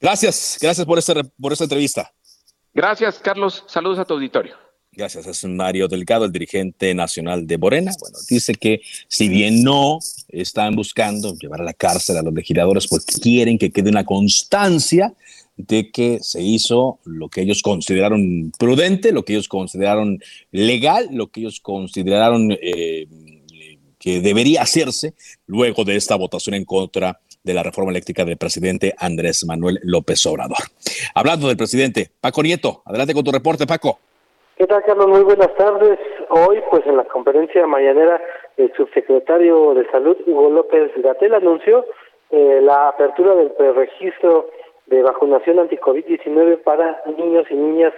Gracias, 0.00 0.58
gracias 0.60 0.86
por 0.86 0.98
esta, 0.98 1.14
por 1.40 1.52
esta 1.52 1.64
entrevista. 1.64 2.12
Gracias, 2.72 3.18
Carlos. 3.18 3.64
Saludos 3.66 3.98
a 3.98 4.04
tu 4.04 4.14
auditorio. 4.14 4.67
Gracias, 4.92 5.26
es 5.26 5.44
Mario 5.44 5.86
Delgado, 5.86 6.24
el 6.24 6.32
dirigente 6.32 6.92
nacional 6.94 7.46
de 7.46 7.58
Morena. 7.58 7.92
Bueno, 8.00 8.18
dice 8.28 8.54
que 8.54 8.80
si 9.06 9.28
bien 9.28 9.62
no 9.62 9.98
están 10.28 10.74
buscando 10.74 11.36
llevar 11.36 11.60
a 11.60 11.64
la 11.64 11.72
cárcel 11.72 12.16
a 12.16 12.22
los 12.22 12.34
legisladores 12.34 12.86
porque 12.88 13.12
quieren 13.20 13.58
que 13.58 13.70
quede 13.70 13.90
una 13.90 14.04
constancia 14.04 15.14
de 15.56 15.90
que 15.90 16.18
se 16.22 16.42
hizo 16.42 17.00
lo 17.04 17.28
que 17.28 17.42
ellos 17.42 17.62
consideraron 17.62 18.52
prudente, 18.58 19.12
lo 19.12 19.24
que 19.24 19.34
ellos 19.34 19.48
consideraron 19.48 20.20
legal, 20.52 21.08
lo 21.12 21.30
que 21.30 21.40
ellos 21.40 21.60
consideraron 21.60 22.52
eh, 22.52 23.06
que 23.98 24.20
debería 24.20 24.62
hacerse 24.62 25.14
luego 25.46 25.84
de 25.84 25.96
esta 25.96 26.16
votación 26.16 26.54
en 26.54 26.64
contra 26.64 27.20
de 27.42 27.54
la 27.54 27.62
reforma 27.62 27.90
eléctrica 27.90 28.24
del 28.24 28.36
presidente 28.36 28.94
Andrés 28.98 29.44
Manuel 29.44 29.80
López 29.82 30.24
Obrador. 30.26 30.58
Hablando 31.14 31.48
del 31.48 31.56
presidente, 31.56 32.10
Paco 32.20 32.42
Nieto, 32.42 32.82
adelante 32.84 33.14
con 33.14 33.24
tu 33.24 33.32
reporte, 33.32 33.66
Paco. 33.66 34.00
¿Qué 34.58 34.66
tal, 34.66 34.82
Carlos? 34.82 35.06
Muy 35.06 35.22
buenas 35.22 35.54
tardes. 35.54 36.00
Hoy, 36.30 36.60
pues 36.68 36.84
en 36.84 36.96
la 36.96 37.04
conferencia 37.04 37.64
mañanera, 37.68 38.20
el 38.56 38.72
subsecretario 38.74 39.72
de 39.74 39.88
Salud, 39.92 40.16
Hugo 40.26 40.50
López 40.50 40.90
Gatel, 40.96 41.32
anunció 41.34 41.86
eh, 42.30 42.58
la 42.60 42.88
apertura 42.88 43.36
del 43.36 43.52
preregistro 43.52 44.50
de 44.86 45.00
vacunación 45.04 45.60
anti-COVID-19 45.60 46.64
para 46.64 47.00
niños 47.16 47.46
y 47.50 47.54
niñas 47.54 47.94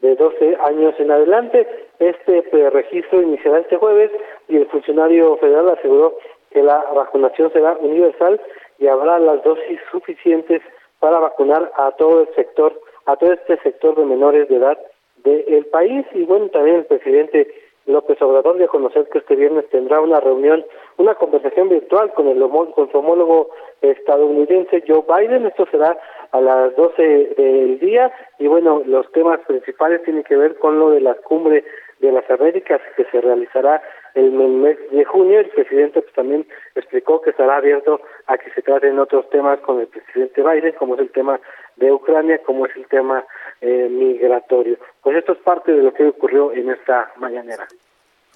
de 0.00 0.16
12 0.16 0.56
años 0.64 0.94
en 0.98 1.10
adelante. 1.10 1.68
Este 1.98 2.40
preregistro 2.44 3.20
iniciará 3.20 3.58
este 3.58 3.76
jueves 3.76 4.10
y 4.48 4.56
el 4.56 4.66
funcionario 4.68 5.36
federal 5.36 5.68
aseguró 5.68 6.16
que 6.50 6.62
la 6.62 6.86
vacunación 6.94 7.52
será 7.52 7.76
universal 7.80 8.40
y 8.78 8.86
habrá 8.86 9.18
las 9.18 9.44
dosis 9.44 9.78
suficientes 9.90 10.62
para 11.00 11.18
vacunar 11.18 11.70
a 11.76 11.90
todo 11.90 12.22
el 12.22 12.34
sector, 12.34 12.80
a 13.04 13.16
todo 13.16 13.34
este 13.34 13.58
sector 13.58 13.94
de 13.94 14.06
menores 14.06 14.48
de 14.48 14.56
edad 14.56 14.78
del 15.24 15.66
país 15.66 16.06
y 16.14 16.24
bueno, 16.24 16.48
también 16.48 16.76
el 16.76 16.84
presidente 16.86 17.48
López 17.88 18.20
Obrador 18.20 18.58
dio 18.58 18.66
a 18.66 18.70
conocer 18.70 19.08
que 19.08 19.18
este 19.18 19.34
viernes 19.34 19.66
tendrá 19.70 20.00
una 20.00 20.20
reunión, 20.20 20.64
una 20.98 21.14
conversación 21.14 21.70
virtual 21.70 22.12
con 22.12 22.28
el 22.28 22.38
con 22.74 22.90
su 22.90 22.98
homólogo 22.98 23.48
estadounidense 23.80 24.84
Joe 24.86 25.04
Biden. 25.08 25.46
Esto 25.46 25.66
será 25.70 25.96
a 26.32 26.40
las 26.40 26.76
12 26.76 27.02
del 27.36 27.78
día 27.78 28.12
y 28.38 28.46
bueno, 28.46 28.82
los 28.84 29.10
temas 29.12 29.40
principales 29.46 30.02
tienen 30.02 30.22
que 30.24 30.36
ver 30.36 30.58
con 30.58 30.78
lo 30.78 30.90
de 30.90 31.00
la 31.00 31.14
cumbre 31.14 31.64
de 32.00 32.12
las 32.12 32.28
Américas 32.30 32.80
que 32.96 33.04
se 33.06 33.20
realizará 33.20 33.82
el 34.14 34.32
mes 34.32 34.78
de 34.90 35.04
junio. 35.04 35.40
El 35.40 35.48
presidente 35.48 36.02
pues, 36.02 36.12
también 36.14 36.46
explicó 36.74 37.20
que 37.22 37.30
estará 37.30 37.56
abierto 37.56 38.00
a 38.26 38.36
que 38.36 38.50
se 38.50 38.62
traten 38.62 38.98
otros 38.98 39.28
temas 39.30 39.60
con 39.60 39.80
el 39.80 39.86
presidente 39.86 40.42
Biden, 40.42 40.74
como 40.78 40.94
es 40.94 41.00
el 41.00 41.10
tema 41.10 41.40
de 41.76 41.90
Ucrania, 41.92 42.38
como 42.44 42.66
es 42.66 42.76
el 42.76 42.86
tema 42.88 43.24
migratorio. 43.60 44.78
Pues 45.02 45.16
esto 45.16 45.32
es 45.32 45.38
parte 45.38 45.72
de 45.72 45.82
lo 45.82 45.92
que 45.92 46.06
ocurrió 46.06 46.52
en 46.52 46.70
esta 46.70 47.12
mañanera. 47.16 47.66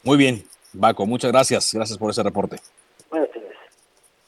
Muy 0.03 0.17
bien. 0.17 0.43
Baco, 0.73 1.07
muchas 1.07 1.31
gracias. 1.31 1.73
Gracias 1.75 1.99
por 1.99 2.11
ese 2.11 2.23
reporte. 2.23 2.57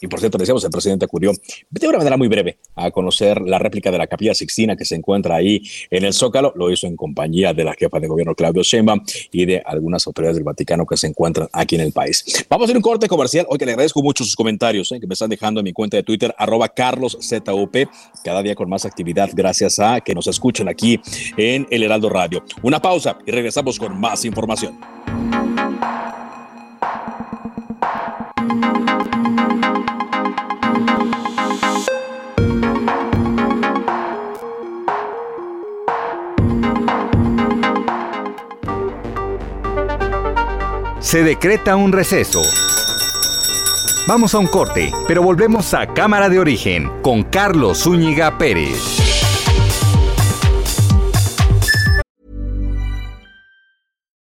Y 0.01 0.09
por 0.09 0.21
cierto, 0.21 0.39
decíamos, 0.39 0.65
el 0.65 0.71
presidente 0.71 1.05
acudió 1.05 1.33
de 1.71 1.89
una 1.89 1.99
manera 1.99 2.17
muy 2.17 2.29
breve 2.29 2.59
a 2.75 2.91
conocer 2.91 3.41
la 3.41 3.59
réplica 3.59 3.91
de 3.91 3.99
la 3.99 4.07
Capilla 4.07 4.35
Sixtina 4.35 4.77
que 4.77 4.85
se 4.85 4.95
encuentra 4.95 5.37
ahí 5.37 5.63
en 5.91 6.05
el 6.05 6.13
Zócalo. 6.13 6.53
Lo 6.57 6.71
hizo 6.71 6.87
en 6.87 6.97
compañía 6.97 7.55
de 7.55 7.65
la 7.65 7.75
jefa 7.75 8.01
de 8.01 8.09
gobierno 8.09 8.35
Claudio 8.35 8.63
Sheinbaum 8.63 9.01
y 9.33 9.47
de 9.47 9.63
algunas 9.65 10.07
autoridades 10.07 10.37
del 10.37 10.45
Vaticano 10.45 10.85
que 10.87 10.97
se 10.97 11.07
encuentran 11.07 11.49
aquí 11.53 11.77
en 11.77 11.83
el 11.83 11.93
país. 11.93 12.25
Vamos 12.49 12.65
a 12.65 12.67
hacer 12.67 12.77
un 12.77 12.83
corte 12.83 13.09
comercial. 13.09 13.47
Hoy 13.49 13.59
que 13.59 13.67
le 13.67 13.73
agradezco 13.73 14.03
mucho 14.03 14.25
sus 14.25 14.37
comentarios 14.37 14.91
eh, 14.93 15.01
que 15.01 15.07
me 15.07 15.15
están 15.15 15.31
dejando 15.31 15.61
en 15.61 15.65
mi 15.65 15.73
cuenta 15.73 15.97
de 15.97 16.03
Twitter, 16.03 16.35
arroba 16.39 16.69
carloszup, 16.69 17.89
cada 18.25 18.43
día 18.43 18.55
con 18.55 18.69
más 18.69 18.85
actividad 18.85 19.31
gracias 19.35 19.79
a 19.79 20.01
que 20.01 20.15
nos 20.15 20.27
escuchen 20.27 20.69
aquí 20.69 21.01
en 21.37 21.67
El 21.71 21.83
Heraldo 21.83 22.09
Radio. 22.09 22.45
Una 22.63 22.81
pausa 22.81 23.19
y 23.27 23.31
regresamos 23.31 23.79
con 23.79 23.99
más 23.99 24.25
información. 24.25 24.79
Se 41.15 41.23
decreta 41.23 41.77
un 41.77 41.93
receso. 41.93 42.43
Vamos 44.09 44.35
a 44.35 44.41
un 44.41 44.49
corte, 44.49 44.91
pero 45.07 45.23
volvemos 45.23 45.73
a 45.73 45.87
Cámara 45.87 46.29
de 46.29 46.41
Origen 46.41 46.91
con 47.03 47.23
Carlos 47.23 47.85
Zúñiga 47.85 48.37
Pérez. 48.37 48.81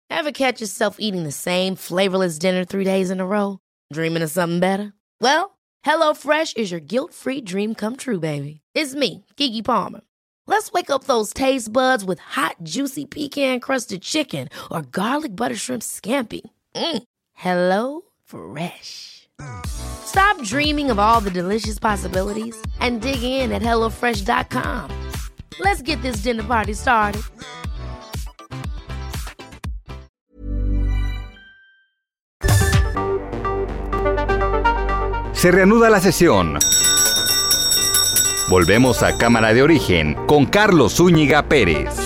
Ever 0.09 0.31
catch 0.31 0.61
yourself 0.61 0.99
eating 1.01 1.25
the 1.25 1.33
same 1.33 1.75
flavorless 1.75 2.39
dinner 2.39 2.65
three 2.65 2.85
days 2.85 3.11
in 3.11 3.19
a 3.19 3.27
row? 3.27 3.59
Dreaming 3.93 4.23
of 4.23 4.31
something 4.31 4.61
better? 4.61 4.93
Well, 5.21 5.59
HelloFresh 5.85 6.57
is 6.57 6.71
your 6.71 6.79
guilt-free 6.79 7.41
dream 7.41 7.75
come 7.75 7.97
true, 7.97 8.21
baby. 8.21 8.61
It's 8.77 8.95
me, 8.95 9.25
Kiki 9.35 9.63
Palmer. 9.63 10.03
Let's 10.47 10.71
wake 10.71 10.91
up 10.91 11.05
those 11.05 11.35
taste 11.35 11.73
buds 11.73 12.05
with 12.05 12.21
hot, 12.21 12.59
juicy 12.63 13.07
pecan-crusted 13.07 14.03
chicken 14.03 14.49
or 14.71 14.83
garlic 14.83 15.35
butter 15.35 15.57
shrimp 15.57 15.83
scampi. 15.83 16.43
Mm. 16.77 17.03
Hello 17.33 18.03
Fresh. 18.25 19.29
Stop 19.67 20.43
dreaming 20.43 20.91
of 20.91 20.99
all 20.99 21.21
the 21.21 21.31
delicious 21.31 21.79
possibilities 21.79 22.55
and 22.81 23.01
dig 23.01 23.23
in 23.23 23.53
at 23.53 23.63
HelloFresh.com. 23.63 24.91
Let's 25.61 25.83
get 25.83 26.01
this 26.03 26.23
dinner 26.23 26.43
party 26.45 26.75
started. 26.75 27.23
Se 35.33 35.51
reanuda 35.51 35.91
la 35.91 36.01
sesión. 36.01 36.59
Volvemos 38.49 39.03
a 39.03 39.17
Cámara 39.17 39.53
de 39.55 39.63
Origen 39.63 40.15
con 40.27 40.47
Carlos 40.47 40.95
Zúñiga 40.95 41.49
Pérez. 41.49 42.06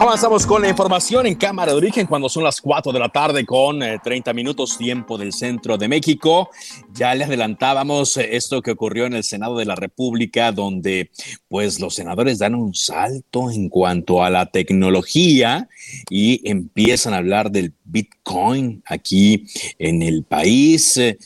Avanzamos 0.00 0.46
con 0.46 0.62
la 0.62 0.70
información 0.70 1.26
en 1.26 1.34
Cámara 1.34 1.72
de 1.72 1.76
Origen 1.76 2.06
cuando 2.06 2.30
son 2.30 2.42
las 2.42 2.62
4 2.62 2.90
de 2.90 2.98
la 2.98 3.10
tarde 3.10 3.44
con 3.44 3.80
30 4.02 4.30
eh, 4.30 4.34
minutos 4.34 4.78
tiempo 4.78 5.18
del 5.18 5.34
centro 5.34 5.76
de 5.76 5.88
México. 5.88 6.48
Ya 6.94 7.14
les 7.14 7.28
adelantábamos 7.28 8.16
eh, 8.16 8.34
esto 8.34 8.62
que 8.62 8.70
ocurrió 8.70 9.04
en 9.04 9.12
el 9.12 9.24
Senado 9.24 9.58
de 9.58 9.66
la 9.66 9.74
República 9.74 10.52
donde 10.52 11.10
pues 11.48 11.80
los 11.80 11.96
senadores 11.96 12.38
dan 12.38 12.54
un 12.54 12.74
salto 12.74 13.50
en 13.50 13.68
cuanto 13.68 14.24
a 14.24 14.30
la 14.30 14.46
tecnología 14.46 15.68
y 16.08 16.48
empiezan 16.48 17.12
a 17.12 17.18
hablar 17.18 17.50
del 17.50 17.74
Bitcoin 17.84 18.82
aquí 18.86 19.44
en 19.78 20.00
el 20.00 20.24
país. 20.24 20.96
Eh, 20.96 21.18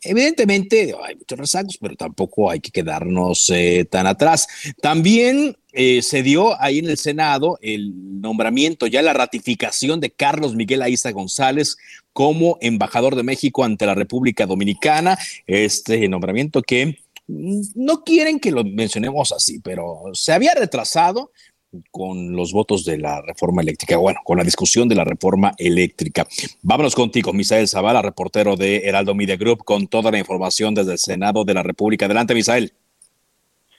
evidentemente 0.00 0.94
hay 1.04 1.16
muchos 1.16 1.38
rezagos, 1.40 1.76
pero 1.80 1.96
tampoco 1.96 2.52
hay 2.52 2.60
que 2.60 2.70
quedarnos 2.70 3.52
tan 3.90 4.06
atrás. 4.06 4.46
También 4.80 5.56
eh, 5.78 6.00
se 6.00 6.22
dio 6.22 6.58
ahí 6.58 6.78
en 6.78 6.88
el 6.88 6.96
Senado 6.96 7.58
el 7.60 7.92
nombramiento, 8.22 8.86
ya 8.86 9.02
la 9.02 9.12
ratificación 9.12 10.00
de 10.00 10.10
Carlos 10.10 10.54
Miguel 10.54 10.80
Aiza 10.80 11.10
González 11.12 11.76
como 12.14 12.56
embajador 12.62 13.14
de 13.14 13.22
México 13.22 13.62
ante 13.62 13.84
la 13.84 13.94
República 13.94 14.46
Dominicana. 14.46 15.18
Este 15.46 16.08
nombramiento 16.08 16.62
que 16.62 16.98
no 17.28 18.04
quieren 18.04 18.40
que 18.40 18.52
lo 18.52 18.64
mencionemos 18.64 19.32
así, 19.32 19.60
pero 19.60 20.04
se 20.14 20.32
había 20.32 20.54
retrasado 20.54 21.30
con 21.90 22.32
los 22.34 22.54
votos 22.54 22.86
de 22.86 22.96
la 22.96 23.20
reforma 23.20 23.60
eléctrica, 23.60 23.98
bueno, 23.98 24.20
con 24.24 24.38
la 24.38 24.44
discusión 24.44 24.88
de 24.88 24.94
la 24.94 25.04
reforma 25.04 25.52
eléctrica. 25.58 26.26
Vámonos 26.62 26.94
contigo, 26.94 27.34
Misael 27.34 27.68
Zavala, 27.68 28.00
reportero 28.00 28.56
de 28.56 28.78
Heraldo 28.78 29.14
Media 29.14 29.36
Group, 29.36 29.62
con 29.62 29.88
toda 29.88 30.10
la 30.10 30.18
información 30.18 30.74
desde 30.74 30.92
el 30.92 30.98
Senado 30.98 31.44
de 31.44 31.52
la 31.52 31.62
República. 31.62 32.06
Adelante, 32.06 32.34
Misael. 32.34 32.72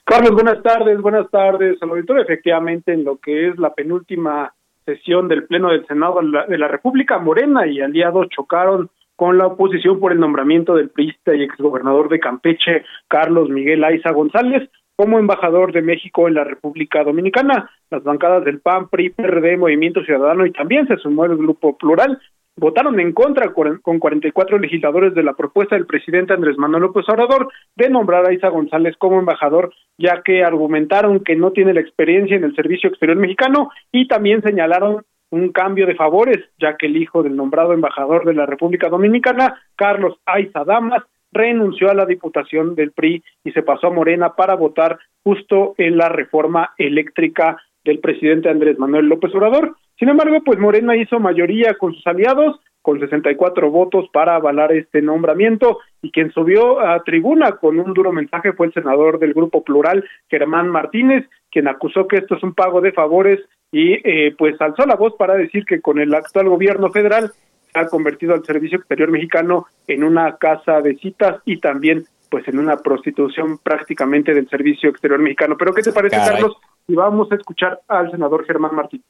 Carlos, 0.09 0.31
buenas 0.31 0.63
tardes, 0.63 1.01
buenas 1.01 1.29
tardes 1.31 1.83
al 1.83 1.89
auditorio. 1.89 2.23
Efectivamente, 2.23 2.93
en 2.93 3.03
lo 3.03 3.17
que 3.17 3.49
es 3.49 3.59
la 3.59 3.73
penúltima 3.73 4.53
sesión 4.85 5.27
del 5.27 5.43
Pleno 5.43 5.69
del 5.69 5.85
Senado 5.85 6.21
de 6.47 6.57
la 6.57 6.69
República, 6.69 7.19
Morena 7.19 7.67
y 7.67 7.81
aliados 7.81 8.29
chocaron 8.29 8.89
con 9.17 9.37
la 9.37 9.47
oposición 9.47 9.99
por 9.99 10.13
el 10.13 10.21
nombramiento 10.21 10.75
del 10.75 10.91
priista 10.91 11.35
y 11.35 11.43
exgobernador 11.43 12.07
de 12.07 12.21
Campeche, 12.21 12.85
Carlos 13.09 13.49
Miguel 13.49 13.83
Aiza 13.83 14.13
González, 14.13 14.69
como 14.95 15.19
embajador 15.19 15.73
de 15.73 15.81
México 15.81 16.29
en 16.29 16.35
la 16.35 16.45
República 16.45 17.03
Dominicana. 17.03 17.69
Las 17.91 18.01
bancadas 18.05 18.45
del 18.45 18.61
PAN, 18.61 18.87
PRI, 18.87 19.09
PRD, 19.09 19.57
Movimiento 19.57 20.05
Ciudadano 20.05 20.45
y 20.45 20.53
también 20.53 20.87
se 20.87 20.95
sumó 20.95 21.25
el 21.25 21.35
Grupo 21.35 21.77
Plural 21.77 22.17
votaron 22.57 22.99
en 22.99 23.13
contra 23.13 23.53
con 23.53 23.99
44 23.99 24.57
legisladores 24.57 25.13
de 25.13 25.23
la 25.23 25.33
propuesta 25.33 25.75
del 25.75 25.85
presidente 25.85 26.33
Andrés 26.33 26.57
Manuel 26.57 26.83
López 26.83 27.07
Obrador 27.07 27.47
de 27.75 27.89
nombrar 27.89 28.27
a 28.27 28.33
Isa 28.33 28.49
González 28.49 28.95
como 28.97 29.19
embajador, 29.19 29.73
ya 29.97 30.21
que 30.23 30.43
argumentaron 30.43 31.23
que 31.23 31.35
no 31.35 31.51
tiene 31.51 31.73
la 31.73 31.81
experiencia 31.81 32.35
en 32.35 32.43
el 32.43 32.55
servicio 32.55 32.89
exterior 32.89 33.17
mexicano 33.17 33.69
y 33.91 34.07
también 34.07 34.41
señalaron 34.41 35.03
un 35.29 35.51
cambio 35.51 35.85
de 35.85 35.95
favores, 35.95 36.37
ya 36.59 36.77
que 36.77 36.87
el 36.87 36.97
hijo 36.97 37.21
del 37.21 37.35
nombrado 37.35 37.73
embajador 37.73 38.25
de 38.25 38.33
la 38.33 38.45
República 38.45 38.89
Dominicana, 38.89 39.61
Carlos 39.75 40.17
Aiza 40.25 40.63
Damas, 40.63 41.03
renunció 41.31 41.89
a 41.91 41.93
la 41.93 42.05
diputación 42.05 42.75
del 42.75 42.91
PRI 42.91 43.23
y 43.43 43.51
se 43.51 43.61
pasó 43.61 43.87
a 43.87 43.93
Morena 43.93 44.35
para 44.35 44.55
votar 44.55 44.97
justo 45.23 45.75
en 45.77 45.97
la 45.97 46.09
reforma 46.09 46.73
eléctrica 46.77 47.57
del 47.83 47.99
presidente 47.99 48.49
Andrés 48.49 48.79
Manuel 48.79 49.07
López 49.07 49.33
Obrador. 49.35 49.75
Sin 49.97 50.09
embargo, 50.09 50.37
pues 50.45 50.59
Morena 50.59 50.95
hizo 50.95 51.19
mayoría 51.19 51.73
con 51.75 51.93
sus 51.93 52.05
aliados, 52.05 52.59
con 52.81 52.99
64 52.99 53.69
votos 53.69 54.05
para 54.13 54.35
avalar 54.35 54.71
este 54.71 55.01
nombramiento 55.01 55.79
y 56.01 56.11
quien 56.11 56.31
subió 56.31 56.79
a 56.79 57.03
tribuna 57.03 57.53
con 57.53 57.79
un 57.79 57.93
duro 57.93 58.13
mensaje 58.13 58.53
fue 58.53 58.67
el 58.67 58.73
senador 58.73 59.19
del 59.19 59.33
Grupo 59.33 59.63
Plural, 59.63 60.05
Germán 60.29 60.69
Martínez, 60.69 61.27
quien 61.51 61.67
acusó 61.67 62.07
que 62.07 62.17
esto 62.17 62.35
es 62.35 62.43
un 62.43 62.53
pago 62.53 62.79
de 62.79 62.93
favores 62.93 63.41
y 63.71 63.93
eh, 64.07 64.33
pues 64.37 64.55
alzó 64.61 64.85
la 64.85 64.95
voz 64.95 65.15
para 65.17 65.35
decir 65.35 65.65
que 65.65 65.81
con 65.81 65.99
el 65.99 66.13
actual 66.13 66.47
gobierno 66.47 66.89
federal 66.91 67.31
se 67.73 67.79
ha 67.79 67.87
convertido 67.87 68.33
al 68.33 68.45
servicio 68.45 68.77
exterior 68.77 69.11
mexicano 69.11 69.65
en 69.87 70.03
una 70.03 70.37
casa 70.37 70.79
de 70.79 70.95
citas 70.95 71.41
y 71.43 71.59
también 71.59 72.05
pues 72.29 72.47
en 72.47 72.59
una 72.59 72.77
prostitución 72.77 73.57
prácticamente 73.57 74.33
del 74.33 74.47
servicio 74.47 74.89
exterior 74.89 75.19
mexicano. 75.19 75.55
Pero 75.57 75.73
¿qué 75.73 75.81
te 75.81 75.91
parece, 75.91 76.17
Carlos? 76.17 76.55
Y 76.87 76.95
vamos 76.95 77.31
a 77.31 77.35
escuchar 77.35 77.81
al 77.87 78.11
senador 78.11 78.45
Germán 78.45 78.75
Martínez. 78.75 79.05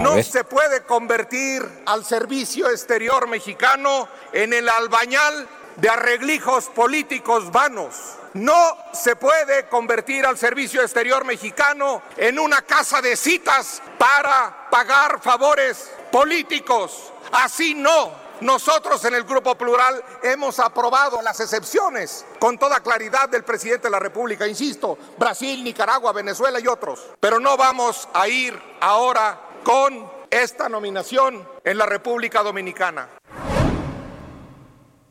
No 0.00 0.20
se 0.22 0.42
puede 0.44 0.82
convertir 0.82 1.62
al 1.86 2.04
servicio 2.04 2.68
exterior 2.68 3.28
mexicano 3.28 4.08
en 4.32 4.52
el 4.52 4.68
albañal 4.68 5.48
de 5.76 5.88
arreglijos 5.88 6.66
políticos 6.66 7.52
vanos. 7.52 7.94
No 8.34 8.76
se 8.92 9.14
puede 9.14 9.68
convertir 9.68 10.26
al 10.26 10.36
servicio 10.36 10.82
exterior 10.82 11.24
mexicano 11.24 12.02
en 12.16 12.40
una 12.40 12.62
casa 12.62 13.00
de 13.00 13.14
citas 13.16 13.80
para 13.96 14.68
pagar 14.68 15.20
favores 15.22 15.90
políticos. 16.10 17.12
Así 17.30 17.74
no. 17.74 18.24
Nosotros 18.40 19.04
en 19.04 19.14
el 19.14 19.22
Grupo 19.22 19.54
Plural 19.54 20.02
hemos 20.22 20.58
aprobado 20.58 21.22
las 21.22 21.38
excepciones 21.38 22.26
con 22.40 22.58
toda 22.58 22.80
claridad 22.80 23.28
del 23.28 23.44
presidente 23.44 23.84
de 23.84 23.92
la 23.92 24.00
República, 24.00 24.46
insisto, 24.46 24.98
Brasil, 25.16 25.62
Nicaragua, 25.62 26.12
Venezuela 26.12 26.58
y 26.58 26.66
otros. 26.66 27.00
Pero 27.20 27.38
no 27.38 27.56
vamos 27.56 28.08
a 28.12 28.26
ir 28.26 28.60
ahora 28.80 29.40
con 29.64 29.94
esta 30.30 30.68
nominación 30.68 31.36
en 31.64 31.78
la 31.78 31.86
República 31.86 32.42
Dominicana. 32.42 33.08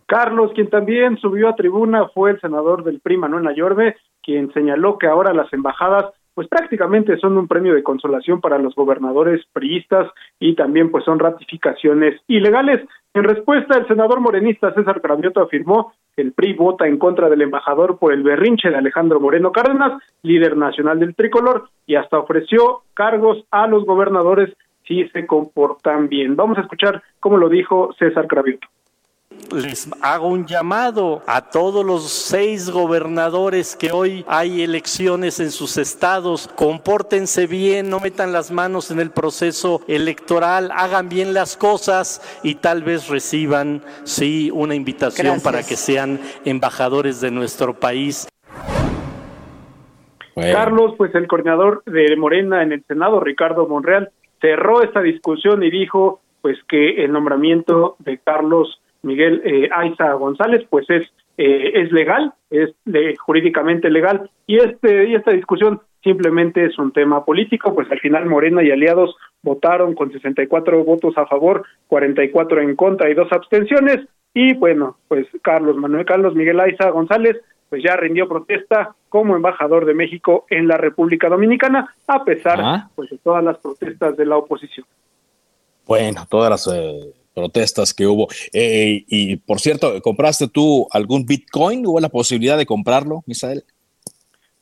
Carlos, 0.05 0.51
quien 0.53 0.69
también 0.69 1.17
subió 1.17 1.49
a 1.49 1.55
tribuna, 1.55 2.07
fue 2.13 2.31
el 2.31 2.39
senador 2.39 2.83
del 2.83 2.99
PRI, 2.99 3.17
Manuel 3.17 3.47
Ayorbe, 3.47 3.95
quien 4.21 4.53
señaló 4.53 4.99
que 4.99 5.07
ahora 5.07 5.33
las 5.33 5.51
embajadas 5.51 6.13
pues 6.35 6.47
prácticamente 6.47 7.17
son 7.17 7.37
un 7.37 7.47
premio 7.47 7.73
de 7.73 7.83
consolación 7.83 8.41
para 8.41 8.57
los 8.57 8.73
gobernadores 8.75 9.43
priistas 9.53 10.11
y 10.39 10.55
también 10.55 10.91
pues 10.91 11.03
son 11.03 11.19
ratificaciones 11.19 12.19
ilegales. 12.27 12.81
En 13.15 13.23
respuesta, 13.23 13.77
el 13.77 13.87
senador 13.87 14.19
morenista 14.21 14.73
César 14.73 14.99
Cravioto 14.99 15.41
afirmó 15.41 15.93
que 16.15 16.23
el 16.23 16.31
PRI 16.31 16.53
vota 16.53 16.87
en 16.87 16.97
contra 16.97 17.29
del 17.29 17.43
embajador 17.43 17.99
por 17.99 18.11
el 18.11 18.23
berrinche 18.23 18.69
de 18.69 18.75
Alejandro 18.75 19.19
Moreno 19.19 19.51
Cárdenas, 19.51 20.01
líder 20.23 20.57
nacional 20.57 20.99
del 20.99 21.15
tricolor, 21.15 21.69
y 21.85 21.95
hasta 21.95 22.17
ofreció 22.17 22.81
cargos 22.95 23.45
a 23.51 23.67
los 23.67 23.85
gobernadores 23.85 24.55
si 24.87 25.07
se 25.09 25.27
comportan 25.27 26.09
bien. 26.09 26.35
Vamos 26.35 26.57
a 26.57 26.61
escuchar 26.61 27.03
cómo 27.19 27.37
lo 27.37 27.49
dijo 27.49 27.93
César 27.99 28.27
Cravioto 28.27 28.67
les 29.53 29.89
hago 30.01 30.27
un 30.27 30.45
llamado 30.45 31.21
a 31.27 31.49
todos 31.49 31.85
los 31.85 32.09
seis 32.09 32.69
gobernadores 32.69 33.75
que 33.75 33.91
hoy 33.91 34.25
hay 34.27 34.61
elecciones 34.61 35.39
en 35.39 35.51
sus 35.51 35.77
estados, 35.77 36.49
compórtense 36.55 37.47
bien, 37.47 37.89
no 37.89 37.99
metan 37.99 38.31
las 38.31 38.51
manos 38.51 38.91
en 38.91 38.99
el 38.99 39.11
proceso 39.11 39.81
electoral, 39.87 40.71
hagan 40.73 41.09
bien 41.09 41.33
las 41.33 41.57
cosas 41.57 42.21
y 42.43 42.55
tal 42.55 42.83
vez 42.83 43.07
reciban, 43.07 43.81
sí, 44.03 44.49
una 44.53 44.75
invitación 44.75 45.41
para 45.41 45.63
que 45.63 45.75
sean 45.75 46.19
embajadores 46.45 47.21
de 47.21 47.31
nuestro 47.31 47.73
país. 47.73 48.27
Carlos, 50.35 50.95
pues 50.97 51.13
el 51.13 51.27
coordinador 51.27 51.83
de 51.85 52.15
Morena 52.15 52.63
en 52.63 52.71
el 52.71 52.83
Senado, 52.85 53.19
Ricardo 53.19 53.67
Monreal, 53.67 54.09
cerró 54.41 54.81
esta 54.81 55.01
discusión 55.01 55.63
y 55.63 55.69
dijo 55.69 56.21
pues 56.41 56.57
que 56.67 57.05
el 57.05 57.13
nombramiento 57.13 57.95
de 57.99 58.17
Carlos 58.17 58.81
Miguel 59.03 59.41
eh, 59.45 59.69
Aiza 59.71 60.13
González, 60.13 60.65
pues 60.69 60.89
es 60.89 61.11
eh, 61.35 61.81
es 61.81 61.91
legal, 61.91 62.33
es 62.51 62.75
jurídicamente 63.17 63.89
legal 63.89 64.29
y 64.45 64.57
este 64.57 65.07
y 65.09 65.15
esta 65.15 65.31
discusión 65.31 65.81
simplemente 66.03 66.63
es 66.63 66.77
un 66.77 66.91
tema 66.91 67.25
político, 67.25 67.73
pues 67.73 67.89
al 67.91 67.99
final 67.99 68.27
Morena 68.27 68.61
y 68.61 68.69
aliados 68.69 69.15
votaron 69.41 69.95
con 69.95 70.11
64 70.11 70.83
votos 70.83 71.17
a 71.17 71.25
favor, 71.25 71.65
44 71.87 72.61
en 72.61 72.75
contra 72.75 73.09
y 73.09 73.15
dos 73.15 73.31
abstenciones 73.31 74.07
y 74.35 74.53
bueno, 74.53 74.97
pues 75.07 75.25
Carlos 75.41 75.75
Manuel 75.75 76.05
Carlos 76.05 76.35
Miguel 76.35 76.59
Aiza 76.59 76.91
González 76.91 77.41
pues 77.69 77.81
ya 77.83 77.95
rindió 77.95 78.29
protesta 78.29 78.93
como 79.09 79.35
embajador 79.35 79.85
de 79.85 79.95
México 79.95 80.45
en 80.51 80.67
la 80.67 80.77
República 80.77 81.29
Dominicana 81.29 81.95
a 82.05 82.23
pesar 82.23 82.59
ah. 82.61 82.89
pues 82.93 83.09
de 83.09 83.17
todas 83.17 83.43
las 83.43 83.57
protestas 83.57 84.15
de 84.15 84.25
la 84.27 84.37
oposición. 84.37 84.85
Bueno, 85.87 86.21
todas 86.29 86.51
las 86.51 86.67
eh, 86.67 87.11
protestas 87.33 87.93
que 87.93 88.07
hubo. 88.07 88.27
Eh, 88.51 89.03
y 89.07 89.37
por 89.37 89.59
cierto, 89.59 90.01
¿compraste 90.01 90.47
tú 90.47 90.87
algún 90.91 91.25
Bitcoin? 91.25 91.85
¿Hubo 91.85 91.99
la 91.99 92.09
posibilidad 92.09 92.57
de 92.57 92.65
comprarlo, 92.65 93.23
Misael? 93.25 93.63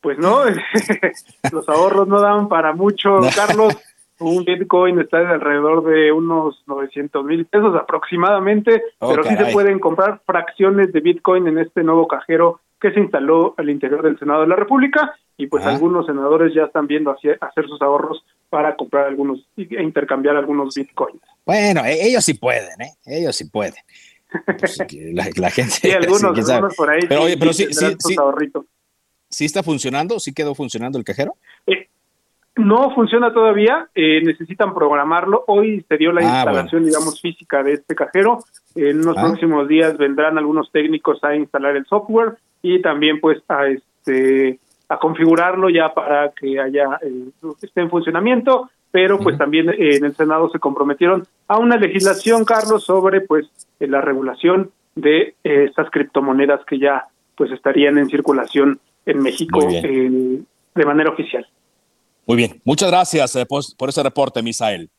Pues 0.01 0.17
no, 0.17 0.43
los 1.51 1.69
ahorros 1.69 2.07
no 2.07 2.19
dan 2.19 2.49
para 2.49 2.73
mucho, 2.73 3.19
Carlos. 3.35 3.77
Un 4.19 4.45
Bitcoin 4.45 4.99
está 4.99 5.19
de 5.19 5.27
alrededor 5.27 5.83
de 5.83 6.11
unos 6.11 6.63
900 6.67 7.25
mil 7.25 7.45
pesos 7.45 7.75
aproximadamente, 7.75 8.83
pero 8.99 9.23
sí 9.23 9.35
se 9.35 9.45
pueden 9.51 9.79
comprar 9.79 10.21
fracciones 10.27 10.93
de 10.93 10.99
Bitcoin 10.99 11.47
en 11.47 11.57
este 11.57 11.83
nuevo 11.83 12.07
cajero 12.07 12.59
que 12.81 12.91
se 12.91 12.99
instaló 12.99 13.53
al 13.57 13.69
interior 13.69 14.01
del 14.01 14.17
Senado 14.17 14.41
de 14.41 14.47
la 14.47 14.55
República 14.55 15.13
y 15.37 15.47
pues 15.47 15.65
algunos 15.65 16.07
senadores 16.07 16.53
ya 16.53 16.63
están 16.63 16.87
viendo 16.87 17.11
hacer, 17.11 17.37
hacer 17.39 17.67
sus 17.67 17.81
ahorros 17.81 18.25
para 18.49 18.75
comprar 18.75 19.05
algunos 19.05 19.47
e 19.55 19.81
intercambiar 19.81 20.35
algunos 20.35 20.73
bitcoins. 20.75 21.21
Bueno, 21.45 21.85
e-, 21.85 22.07
ellos 22.07 22.25
sí 22.25 22.33
pueden, 22.33 22.81
¿eh? 22.81 22.93
Ellos 23.05 23.35
sí 23.35 23.45
pueden. 23.45 23.75
Pues, 24.45 24.77
la, 25.37 25.49
gente. 25.51 25.71
Sí, 25.71 25.91
algunos, 25.91 26.49
algunos 26.49 26.75
por 26.75 26.89
ahí. 26.89 27.01
Pero, 27.07 27.23
oye, 27.23 27.37
pero 27.37 27.53
sí, 27.53 27.67
sí, 27.71 27.85
sí, 27.99 28.15
sí, 29.29 29.45
está 29.45 29.61
funcionando? 29.61 30.19
¿Sí 30.19 30.33
quedó 30.33 30.55
funcionando 30.55 30.97
el 30.97 31.03
cajero? 31.03 31.35
Eh, 31.67 31.87
no 32.55 32.93
funciona 32.93 33.31
todavía, 33.31 33.89
eh, 33.93 34.21
necesitan 34.23 34.73
programarlo. 34.73 35.43
Hoy 35.47 35.85
se 35.87 35.97
dio 35.97 36.11
la 36.11 36.21
ah, 36.21 36.37
instalación, 36.37 36.85
digamos, 36.85 37.21
física 37.21 37.63
de 37.63 37.73
este 37.73 37.95
cajero. 37.95 38.39
En 38.75 39.01
unos 39.01 39.17
ah. 39.17 39.21
próximos 39.21 39.67
días 39.67 39.97
vendrán 39.97 40.37
algunos 40.37 40.71
técnicos 40.71 41.23
a 41.23 41.35
instalar 41.35 41.75
el 41.75 41.85
software 41.85 42.37
y 42.61 42.81
también, 42.81 43.19
pues, 43.19 43.41
a 43.47 43.67
este 43.67 44.59
a 44.91 44.99
configurarlo 44.99 45.69
ya 45.69 45.93
para 45.93 46.31
que 46.31 46.59
haya 46.59 46.99
eh, 47.01 47.29
esté 47.61 47.79
en 47.79 47.89
funcionamiento, 47.89 48.69
pero 48.91 49.17
pues 49.19 49.37
también 49.37 49.69
eh, 49.69 49.95
en 49.95 50.03
el 50.03 50.13
Senado 50.13 50.49
se 50.49 50.59
comprometieron 50.59 51.25
a 51.47 51.57
una 51.57 51.77
legislación, 51.77 52.43
Carlos, 52.43 52.83
sobre 52.83 53.21
pues 53.21 53.47
eh, 53.79 53.87
la 53.87 54.01
regulación 54.01 54.69
de 54.95 55.35
estas 55.43 55.89
criptomonedas 55.91 56.65
que 56.65 56.77
ya 56.77 57.07
pues 57.37 57.51
estarían 57.51 57.97
en 57.97 58.09
circulación 58.09 58.81
en 59.05 59.19
México 59.19 59.65
de 59.65 60.85
manera 60.85 61.09
oficial. 61.09 61.47
Muy 62.27 62.35
bien, 62.35 62.61
muchas 62.65 62.91
gracias 62.91 63.45
por, 63.47 63.63
por 63.77 63.87
ese 63.87 64.03
reporte, 64.03 64.43
Misael. 64.43 64.89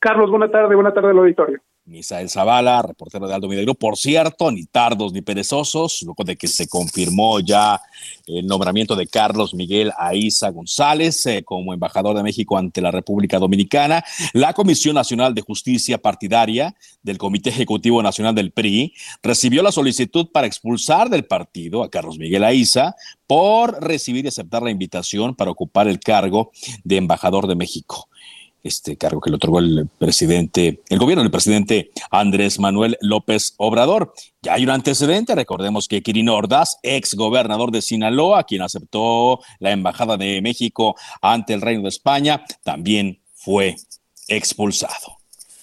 Carlos, 0.00 0.28
buena 0.28 0.50
tarde, 0.50 0.74
buena 0.74 0.92
tarde 0.92 1.10
al 1.10 1.18
auditorio. 1.18 1.60
Misael 1.90 2.30
Zavala, 2.30 2.82
reportero 2.82 3.26
de 3.26 3.34
Aldo 3.34 3.48
Mineiro. 3.48 3.74
Por 3.74 3.96
cierto, 3.96 4.50
ni 4.52 4.64
tardos 4.64 5.12
ni 5.12 5.22
perezosos, 5.22 6.02
luego 6.02 6.22
de 6.22 6.36
que 6.36 6.46
se 6.46 6.68
confirmó 6.68 7.40
ya 7.40 7.80
el 8.26 8.46
nombramiento 8.46 8.94
de 8.94 9.08
Carlos 9.08 9.54
Miguel 9.54 9.92
Aiza 9.98 10.50
González 10.50 11.26
eh, 11.26 11.42
como 11.42 11.74
embajador 11.74 12.16
de 12.16 12.22
México 12.22 12.56
ante 12.56 12.80
la 12.80 12.92
República 12.92 13.40
Dominicana, 13.40 14.04
la 14.32 14.52
Comisión 14.52 14.94
Nacional 14.94 15.34
de 15.34 15.42
Justicia 15.42 15.98
Partidaria 15.98 16.76
del 17.02 17.18
Comité 17.18 17.50
Ejecutivo 17.50 18.02
Nacional 18.02 18.36
del 18.36 18.52
PRI 18.52 18.94
recibió 19.22 19.62
la 19.62 19.72
solicitud 19.72 20.28
para 20.32 20.46
expulsar 20.46 21.10
del 21.10 21.24
partido 21.24 21.82
a 21.82 21.90
Carlos 21.90 22.18
Miguel 22.18 22.44
Aiza 22.44 22.94
por 23.26 23.82
recibir 23.82 24.24
y 24.24 24.28
aceptar 24.28 24.62
la 24.62 24.70
invitación 24.70 25.34
para 25.34 25.50
ocupar 25.50 25.88
el 25.88 25.98
cargo 25.98 26.52
de 26.84 26.98
embajador 26.98 27.48
de 27.48 27.56
México 27.56 28.08
este 28.62 28.96
cargo 28.96 29.20
que 29.20 29.30
le 29.30 29.36
otorgó 29.36 29.58
el 29.58 29.88
presidente, 29.98 30.80
el 30.88 30.98
gobierno 30.98 31.22
del 31.22 31.30
presidente 31.30 31.90
Andrés 32.10 32.58
Manuel 32.58 32.96
López 33.00 33.54
Obrador. 33.56 34.12
Ya 34.42 34.54
hay 34.54 34.64
un 34.64 34.70
antecedente, 34.70 35.34
recordemos 35.34 35.88
que 35.88 36.02
Kirin 36.02 36.28
Ordaz, 36.28 36.78
ex 36.82 37.14
gobernador 37.14 37.70
de 37.70 37.82
Sinaloa, 37.82 38.44
quien 38.44 38.62
aceptó 38.62 39.40
la 39.58 39.72
embajada 39.72 40.16
de 40.16 40.40
México 40.42 40.96
ante 41.20 41.54
el 41.54 41.60
Reino 41.60 41.82
de 41.82 41.88
España, 41.88 42.44
también 42.62 43.20
fue 43.34 43.76
expulsado. 44.28 45.20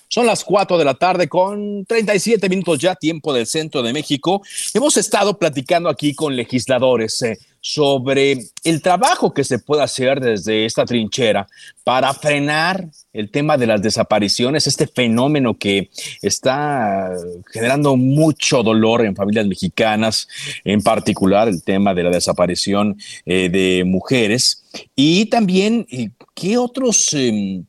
Son 0.09 0.25
las 0.25 0.43
4 0.43 0.77
de 0.77 0.85
la 0.85 0.93
tarde 0.93 1.27
con 1.27 1.85
37 1.85 2.47
minutos 2.47 2.79
ya, 2.79 2.95
tiempo 2.95 3.33
del 3.33 3.45
centro 3.45 3.83
de 3.83 3.91
México. 3.91 4.41
Hemos 4.73 4.95
estado 4.95 5.37
platicando 5.37 5.89
aquí 5.89 6.15
con 6.15 6.35
legisladores 6.35 7.21
eh, 7.23 7.37
sobre 7.61 8.37
el 8.63 8.81
trabajo 8.81 9.33
que 9.33 9.43
se 9.43 9.59
puede 9.59 9.83
hacer 9.83 10.19
desde 10.19 10.65
esta 10.65 10.85
trinchera 10.85 11.47
para 11.83 12.13
frenar 12.13 12.87
el 13.13 13.29
tema 13.31 13.57
de 13.57 13.67
las 13.67 13.81
desapariciones, 13.81 14.67
este 14.67 14.87
fenómeno 14.87 15.57
que 15.57 15.89
está 16.21 17.11
generando 17.51 17.95
mucho 17.95 18.63
dolor 18.63 19.05
en 19.05 19.15
familias 19.15 19.47
mexicanas, 19.47 20.27
en 20.63 20.81
particular 20.81 21.47
el 21.47 21.63
tema 21.63 21.93
de 21.93 22.03
la 22.03 22.11
desaparición 22.11 22.97
eh, 23.25 23.49
de 23.49 23.83
mujeres. 23.85 24.63
Y 24.95 25.25
también, 25.25 25.87
eh, 25.89 26.09
¿qué 26.35 26.57
otros 26.57 27.13
em, 27.13 27.65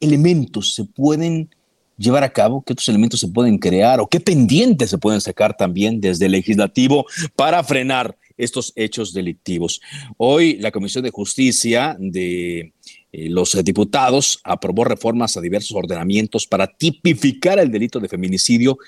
elementos 0.00 0.74
se 0.74 0.84
pueden 0.84 1.48
llevar 1.96 2.24
a 2.24 2.32
cabo, 2.32 2.62
qué 2.62 2.72
otros 2.72 2.88
elementos 2.88 3.20
se 3.20 3.28
pueden 3.28 3.58
crear 3.58 4.00
o 4.00 4.06
qué 4.06 4.20
pendientes 4.20 4.90
se 4.90 4.98
pueden 4.98 5.20
sacar 5.20 5.56
también 5.56 6.00
desde 6.00 6.26
el 6.26 6.32
legislativo 6.32 7.06
para 7.36 7.62
frenar 7.62 8.16
estos 8.36 8.72
hechos 8.76 9.12
delictivos. 9.12 9.80
Hoy 10.16 10.58
la 10.58 10.70
Comisión 10.70 11.04
de 11.04 11.10
Justicia 11.10 11.96
de 11.98 12.72
eh, 13.12 13.30
los 13.30 13.52
diputados 13.64 14.40
aprobó 14.44 14.84
reformas 14.84 15.36
a 15.36 15.40
diversos 15.40 15.76
ordenamientos 15.76 16.46
para 16.46 16.66
tipificar 16.66 17.58
el 17.58 17.70
delito 17.70 18.00
de 18.00 18.08
feminicidio 18.08 18.78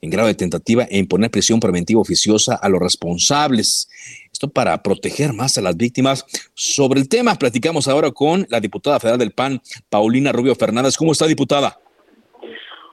en 0.00 0.10
grado 0.10 0.28
de 0.28 0.34
tentativa 0.34 0.84
e 0.84 0.98
imponer 0.98 1.30
prisión 1.30 1.60
preventiva 1.60 2.00
oficiosa 2.00 2.56
a 2.56 2.68
los 2.68 2.80
responsables. 2.80 3.88
Esto 4.32 4.48
para 4.48 4.82
proteger 4.82 5.32
más 5.32 5.56
a 5.56 5.62
las 5.62 5.76
víctimas. 5.76 6.26
Sobre 6.54 7.00
el 7.00 7.08
tema, 7.08 7.34
platicamos 7.36 7.88
ahora 7.88 8.10
con 8.10 8.46
la 8.50 8.60
diputada 8.60 9.00
federal 9.00 9.18
del 9.18 9.32
PAN, 9.32 9.60
Paulina 9.88 10.32
Rubio 10.32 10.54
Fernández. 10.54 10.96
¿Cómo 10.96 11.12
está, 11.12 11.26
diputada? 11.26 11.78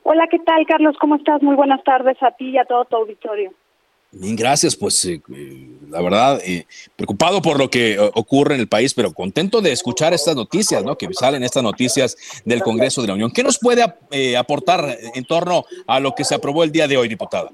Hola, 0.03 0.27
¿qué 0.29 0.39
tal, 0.39 0.65
Carlos? 0.67 0.95
¿Cómo 0.99 1.15
estás? 1.15 1.41
Muy 1.41 1.55
buenas 1.55 1.83
tardes 1.83 2.17
a 2.21 2.31
ti 2.31 2.49
y 2.49 2.57
a 2.57 2.65
todo 2.65 2.85
tu 2.85 2.95
auditorio. 2.97 3.53
Bien, 4.15 4.35
gracias. 4.35 4.75
Pues 4.75 5.03
eh, 5.05 5.21
eh, 5.33 5.67
la 5.89 6.01
verdad, 6.01 6.39
eh, 6.45 6.67
preocupado 6.95 7.41
por 7.41 7.57
lo 7.57 7.69
que 7.69 7.97
ocurre 8.13 8.53
en 8.53 8.61
el 8.61 8.67
país, 8.67 8.93
pero 8.93 9.11
contento 9.11 9.59
de 9.59 9.71
escuchar 9.71 10.13
estas 10.13 10.35
noticias, 10.35 10.83
¿no? 10.83 10.97
Que 10.97 11.09
salen 11.13 11.43
estas 11.43 11.63
noticias 11.63 12.15
del 12.45 12.61
Congreso 12.61 13.01
de 13.01 13.07
la 13.07 13.15
Unión. 13.15 13.31
¿Qué 13.31 13.43
nos 13.43 13.57
puede 13.57 13.83
aportar 14.37 14.97
en 15.15 15.25
torno 15.25 15.65
a 15.87 15.99
lo 15.99 16.13
que 16.13 16.23
se 16.23 16.35
aprobó 16.35 16.63
el 16.63 16.71
día 16.71 16.87
de 16.87 16.97
hoy, 16.97 17.07
diputada? 17.07 17.49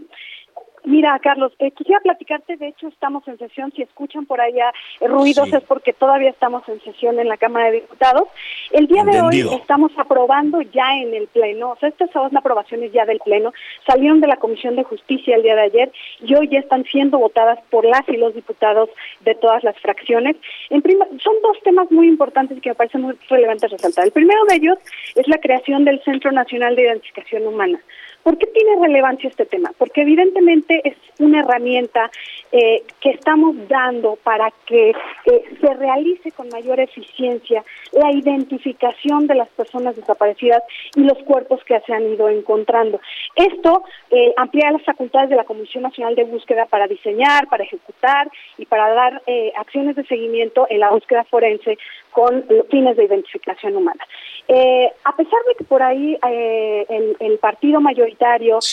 Mira, 0.90 1.20
Carlos, 1.20 1.54
eh, 1.60 1.70
quisiera 1.70 2.02
platicarte, 2.02 2.58
de 2.58 2.70
hecho 2.70 2.88
estamos 2.88 3.28
en 3.28 3.38
sesión, 3.38 3.72
si 3.76 3.84
escuchan 3.84 4.26
por 4.26 4.42
allá 4.42 4.74
eh, 5.00 5.08
ruidos 5.08 5.54
es 5.54 5.62
porque 5.66 5.94
todavía 5.94 6.32
estamos 6.32 6.68
en 6.68 6.82
sesión 6.82 7.20
en 7.20 7.28
la 7.28 7.38
Cámara 7.38 7.68
de 7.68 7.82
Diputados. 7.82 8.24
El 8.72 8.88
día 8.88 9.04
de 9.04 9.22
hoy 9.22 9.48
estamos 9.54 9.92
aprobando 10.00 10.64
ya 10.64 10.96
en 10.98 11.14
el 11.14 11.28
Pleno, 11.28 11.74
o 11.74 11.76
sea, 11.76 11.90
estas 11.90 12.10
son 12.10 12.36
aprobaciones 12.36 12.92
ya 12.92 13.06
del 13.06 13.20
Pleno, 13.20 13.54
salieron 13.86 14.20
de 14.20 14.26
la 14.26 14.38
Comisión 14.38 14.76
de 14.78 14.84
Justicia 14.84 15.36
el 15.36 15.44
día 15.44 15.54
de 15.54 15.62
ayer 15.62 15.92
y 16.22 16.34
hoy 16.34 16.48
ya 16.48 16.58
están 16.58 16.84
siendo 16.86 17.20
votadas 17.20 17.60
por 17.70 17.86
las 17.86 18.10
y 18.10 18.18
los 18.18 18.34
diputados 18.34 18.90
de 19.20 19.36
todas 19.36 19.64
las 19.64 19.78
fracciones. 19.78 20.38
En 20.72 20.82
son 20.82 21.36
dos 21.44 21.62
temas 21.64 21.92
muy 21.92 22.08
importantes 22.08 22.60
que 22.62 22.70
me 22.70 22.76
parecen 22.76 23.02
muy 23.02 23.16
relevantes 23.30 23.70
resaltar. 23.70 24.06
El 24.06 24.12
primero 24.12 24.44
de 24.46 24.56
ellos 24.56 24.80
es 25.14 25.28
la 25.28 25.38
creación 25.38 25.86
del 25.86 26.02
Centro 26.02 26.32
Nacional 26.32 26.76
de 26.76 26.82
Identificación 26.82 27.46
Humana. 27.46 27.80
¿Por 28.24 28.38
qué 28.38 28.48
tiene 28.48 28.82
relevancia 28.82 29.30
este 29.30 29.46
tema? 29.46 29.72
Porque 29.78 30.02
evidentemente 30.02 30.82
es 30.84 30.96
una 31.20 31.40
herramienta 31.40 32.12
eh, 32.52 32.84
que 33.00 33.12
estamos 33.12 33.56
dando 33.68 34.18
para 34.24 34.52
que 34.66 34.90
eh, 34.90 35.44
se 35.60 35.74
realice 35.76 36.32
con 36.32 36.50
mayor 36.50 36.80
eficiencia 36.80 37.64
la 37.92 38.12
identificación 38.12 39.28
de 39.28 39.36
las 39.36 39.50
personas 39.50 39.96
desaparecidas 39.96 40.64
y 40.96 41.02
los 41.02 41.18
cuerpos 41.20 41.64
que 41.64 41.80
se 41.82 41.94
han 41.94 42.12
ido 42.12 42.30
encontrando. 42.30 43.00
Esto 43.36 43.84
eh, 44.12 44.34
amplía 44.38 44.72
las 44.72 44.84
facultades 44.84 45.30
de 45.30 45.36
la 45.36 45.44
Comisión 45.44 45.84
Nacional 45.84 46.16
de 46.16 46.24
Búsqueda 46.24 46.66
para 46.66 46.88
diseñar, 46.88 47.48
para 47.48 47.64
ejecutar 47.64 48.30
y 48.58 48.66
para 48.66 48.90
dar 48.94 49.22
acciones 49.56 49.96
de 49.96 50.06
seguimiento 50.06 50.68
en 50.70 50.80
la 50.80 50.90
búsqueda 50.90 51.24
forense 51.26 51.78
con 52.12 52.46
fines 52.70 52.98
de 52.98 53.06
identificación 53.06 53.76
humana. 53.76 54.06
Eh, 54.48 54.92
a 55.04 55.16
pesar 55.16 55.40
de 55.48 55.56
que 55.56 55.64
por 55.64 55.84
ahí 55.84 56.18
eh, 56.28 57.16
el, 57.20 57.38
partido 57.38 57.80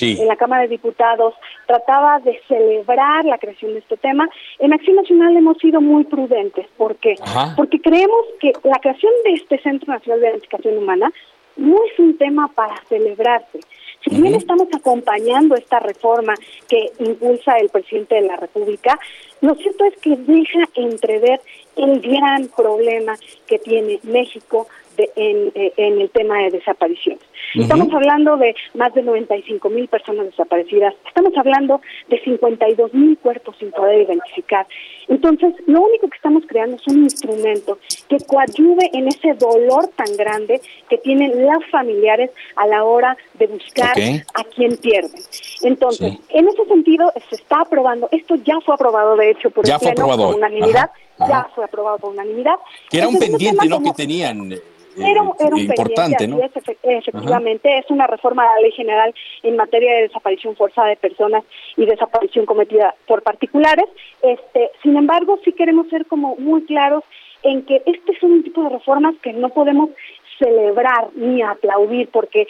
en 0.01 0.29
la 0.29 0.37
Cámara 0.37 0.63
de 0.63 0.69
Diputados 0.69 1.35
trataba 1.67 2.21
de 2.21 2.41
celebrar 2.49 3.25
la 3.25 3.39
creación 3.39 3.73
de 3.73 3.81
este 3.81 3.97
tema, 3.97 4.29
en 4.59 4.73
Acción 4.73 4.97
Nacional 4.97 5.37
hemos 5.37 5.59
sido 5.59 5.81
muy 5.81 6.05
prudentes. 6.05 6.67
¿Por 6.77 6.97
qué? 6.97 7.17
Porque 7.57 7.81
creemos 7.81 8.27
que 8.41 8.53
la 8.65 8.79
creación 8.79 9.13
de 9.25 9.33
este 9.33 9.59
Centro 9.61 9.93
Nacional 9.93 10.21
de 10.21 10.29
Identificación 10.29 10.79
Humana 10.79 11.13
no 11.57 11.77
es 11.91 11.99
un 11.99 12.17
tema 12.17 12.49
para 12.49 12.77
celebrarse. 12.89 13.61
Si 14.05 14.15
bien 14.21 14.35
estamos 14.35 14.69
acompañando 14.73 15.57
esta 15.57 15.81
reforma 15.81 16.35
que 16.69 16.93
impulsa 17.01 17.57
el 17.59 17.71
presidente 17.71 18.17
de 18.17 18.23
la 18.23 18.37
República, 18.37 18.99
lo 19.41 19.55
cierto 19.57 19.85
es 19.85 19.97
que 19.97 20.17
deja 20.17 20.61
entrever 20.75 21.41
el 21.77 22.01
gran 22.01 22.49
problema 22.49 23.17
que 23.47 23.59
tiene 23.59 23.99
México 24.05 24.69
eh, 24.99 25.73
en, 25.77 26.01
el 26.01 26.11
tema 26.11 26.39
de 26.39 26.51
desapariciones. 26.51 27.23
Estamos 27.55 27.93
hablando 27.93 28.37
de 28.37 28.55
más 28.75 28.93
de 28.95 29.03
95 29.03 29.69
mil 29.71 29.89
personas 29.89 30.27
desaparecidas, 30.27 30.95
estamos 31.07 31.33
hablando 31.37 31.81
de 32.09 32.21
52 32.23 32.93
mil 32.95 33.17
cuerpos 33.19 33.57
sin 33.59 33.71
poder 33.71 34.03
identificar. 34.03 34.67
Entonces, 35.09 35.55
lo 35.67 35.83
único 35.83 36.09
que 36.09 36.17
estamos 36.17 36.45
creando 36.47 36.77
es 36.77 36.87
un 36.89 37.05
instrumento 37.05 37.79
que 38.09 38.19
coadyuve 38.27 38.91
en 38.93 39.09
ese 39.09 39.35
dolor 39.35 39.89
tan 39.97 40.15
grande 40.17 40.61
que 40.89 40.99
tienen 40.99 41.47
las 41.47 41.65
familiares 41.71 42.31
a 42.57 42.67
la 42.67 42.85
hora 42.85 43.17
de 43.35 43.47
buscar 43.47 43.95
a 44.35 44.45
quien 44.45 44.77
pierden. 44.77 45.21
Entonces, 45.63 46.19
en 46.31 46.49
ese 46.49 46.65
sentido, 46.67 47.13
se 47.29 47.37
está 47.37 47.61
aprobando, 47.61 48.09
esto 48.13 48.37
ya 48.37 48.61
fue 48.65 48.75
aprobado 48.75 49.17
de 49.17 49.31
hecho 49.31 49.51
por 49.51 49.69
el 49.69 49.79
Pleno 49.79 50.17
por 50.17 50.37
unanimidad, 50.37 50.91
ya 51.19 51.49
fue 51.55 51.65
aprobado 51.65 51.99
por 51.99 52.11
unanimidad. 52.11 52.57
Que 52.91 52.99
era 52.99 53.09
un 53.09 53.19
pendiente, 53.19 53.67
¿no? 53.67 53.83
Que 53.83 53.93
tenían 53.93 54.51
era, 54.99 55.23
un 55.23 55.59
importante, 55.59 56.27
¿no? 56.27 56.39
efectivamente, 56.83 57.79
es 57.79 57.91
una 57.91 58.07
reforma 58.07 58.45
a 58.45 58.55
la 58.55 58.63
ley 58.63 58.73
general 58.73 59.15
en 59.43 59.57
materia 59.57 59.95
de 59.95 60.03
desaparición 60.03 60.57
forzada 60.57 60.89
de 60.89 60.97
personas 60.97 61.45
y 61.77 61.85
desaparición 61.85 62.47
cometida 62.47 62.95
por 63.07 63.23
particulares. 63.23 63.87
Este, 64.23 64.71
sin 64.83 64.97
embargo, 64.97 65.39
sí 65.45 65.53
queremos 65.53 65.89
ser 65.89 66.07
como 66.07 66.37
muy 66.37 66.65
claros 66.65 67.05
en 67.43 67.65
que 67.67 67.83
este 67.85 68.13
es 68.13 68.23
un 68.23 68.43
tipo 68.43 68.63
de 68.63 68.71
reformas 68.71 69.15
que 69.23 69.33
no 69.33 69.51
podemos 69.51 69.91
celebrar 70.39 71.09
ni 71.15 71.43
aplaudir 71.43 72.09
porque 72.11 72.47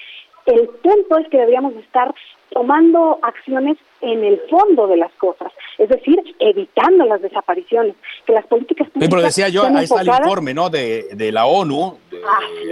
el 0.47 0.69
punto 0.69 1.19
es 1.19 1.29
que 1.29 1.39
deberíamos 1.39 1.75
estar 1.77 2.15
tomando 2.51 3.19
acciones 3.23 3.77
en 4.01 4.25
el 4.25 4.41
fondo 4.49 4.87
de 4.87 4.97
las 4.97 5.13
cosas, 5.13 5.53
es 5.79 5.89
decir, 5.89 6.19
evitando 6.39 7.05
las 7.05 7.21
desapariciones, 7.23 7.95
que 8.27 8.33
las 8.33 8.47
políticas 8.47 8.89
públicas 8.89 9.11
Pero 9.11 9.23
decía 9.23 9.49
yo, 9.49 9.65
ahí 9.65 9.85
está 9.85 10.03
el 10.03 10.09
informe, 10.09 10.55
¿no? 10.55 10.71
De, 10.71 11.09
de 11.13 11.33
la 11.33 11.47
ONU 11.47 11.99
de, 12.11 12.21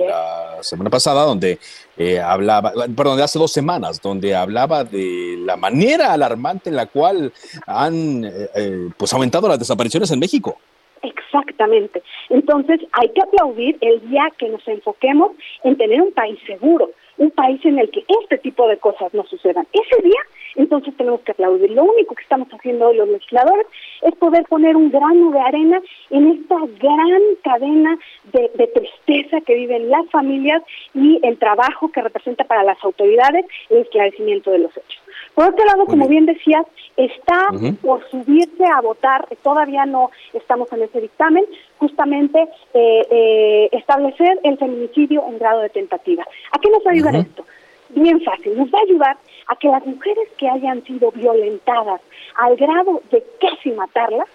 la 0.07 0.62
semana 0.62 0.91
pasada, 0.91 1.25
donde 1.25 1.59
eh, 1.97 2.20
hablaba, 2.20 2.72
perdón, 2.95 3.16
de 3.16 3.25
hace 3.25 3.39
dos 3.39 3.53
semanas, 3.53 4.01
donde 4.01 4.35
hablaba 4.35 4.85
de 4.85 5.37
la 5.41 5.57
manera 5.57 6.12
alarmante 6.12 6.70
en 6.70 6.77
la 6.77 6.87
cual 6.87 7.33
han 7.66 8.25
eh, 8.25 8.31
eh, 8.55 8.89
pues 8.97 9.12
aumentado 9.12 9.49
las 9.49 9.59
desapariciones 9.59 10.11
en 10.11 10.18
México. 10.18 10.59
Exactamente. 11.05 12.02
Entonces 12.30 12.80
hay 12.92 13.11
que 13.11 13.22
aplaudir 13.22 13.76
el 13.82 14.00
día 14.09 14.32
que 14.38 14.48
nos 14.48 14.66
enfoquemos 14.66 15.32
en 15.62 15.76
tener 15.76 16.00
un 16.00 16.12
país 16.12 16.38
seguro, 16.46 16.90
un 17.18 17.30
país 17.30 17.62
en 17.64 17.78
el 17.78 17.90
que 17.90 18.05
este 18.22 18.38
tipo 18.38 18.66
de 18.66 18.78
cosas 18.78 19.12
no 19.12 19.24
sucedan. 19.24 19.66
Ese 19.72 20.02
día, 20.02 20.20
entonces 20.57 20.96
tenemos 20.96 21.20
que 21.20 21.32
aplaudir. 21.32 21.70
Lo 21.72 21.84
único 21.84 22.14
que 22.14 22.22
estamos 22.22 22.48
haciendo 22.48 22.88
hoy 22.88 22.96
los 22.96 23.09
legisladores 23.09 23.66
es 24.00 24.14
poder 24.14 24.44
poner 24.44 24.76
un 24.76 24.90
grano 24.90 25.30
de 25.30 25.40
arena 25.40 25.82
en 26.09 26.28
esta 26.28 26.57
gran 26.80 27.22
cadena 27.42 27.98
de, 28.32 28.50
de 28.55 28.66
tristeza 28.68 29.42
que 29.42 29.55
viven 29.55 29.90
las 29.90 30.09
familias 30.11 30.62
y 30.94 31.20
el 31.22 31.38
trabajo 31.38 31.92
que 31.92 32.00
representa 32.00 32.44
para 32.44 32.62
las 32.62 32.82
autoridades 32.82 33.44
el 33.68 33.78
esclarecimiento 33.78 34.50
de 34.50 34.61
los 34.61 34.76
hechos. 34.76 35.03
Por 35.35 35.49
otro 35.49 35.64
lado, 35.64 35.87
como 35.87 36.07
bien 36.07 36.26
decías, 36.26 36.64
está 36.97 37.49
por 37.82 38.09
subirse 38.09 38.64
a 38.64 38.80
votar, 38.80 39.26
todavía 39.43 39.85
no 39.85 40.11
estamos 40.32 40.72
en 40.72 40.82
ese 40.82 41.01
dictamen, 41.01 41.45
justamente 41.78 42.41
eh, 42.72 43.07
eh, 43.11 43.68
establecer 43.72 44.39
el 44.45 44.57
feminicidio 44.59 45.24
en 45.26 45.39
grado 45.39 45.61
de 45.61 45.70
tentativa. 45.70 46.24
¿A 46.53 46.59
qué 46.59 46.70
nos 46.70 46.85
va 46.87 46.91
a 46.91 46.95
ayudar 46.95 47.16
esto? 47.16 47.45
Bien 47.91 48.20
fácil, 48.22 48.57
nos 48.57 48.72
va 48.72 48.78
a 48.78 48.82
ayudar 48.82 49.16
a 49.49 49.57
que 49.57 49.68
las 49.68 49.85
mujeres 49.85 50.28
que 50.39 50.49
hayan 50.49 50.85
sido 50.85 51.11
violentadas 51.11 52.01
al 52.37 52.57
grado 52.57 53.03
de 53.11 53.24
casi 53.41 53.72
matarlas 53.72 54.28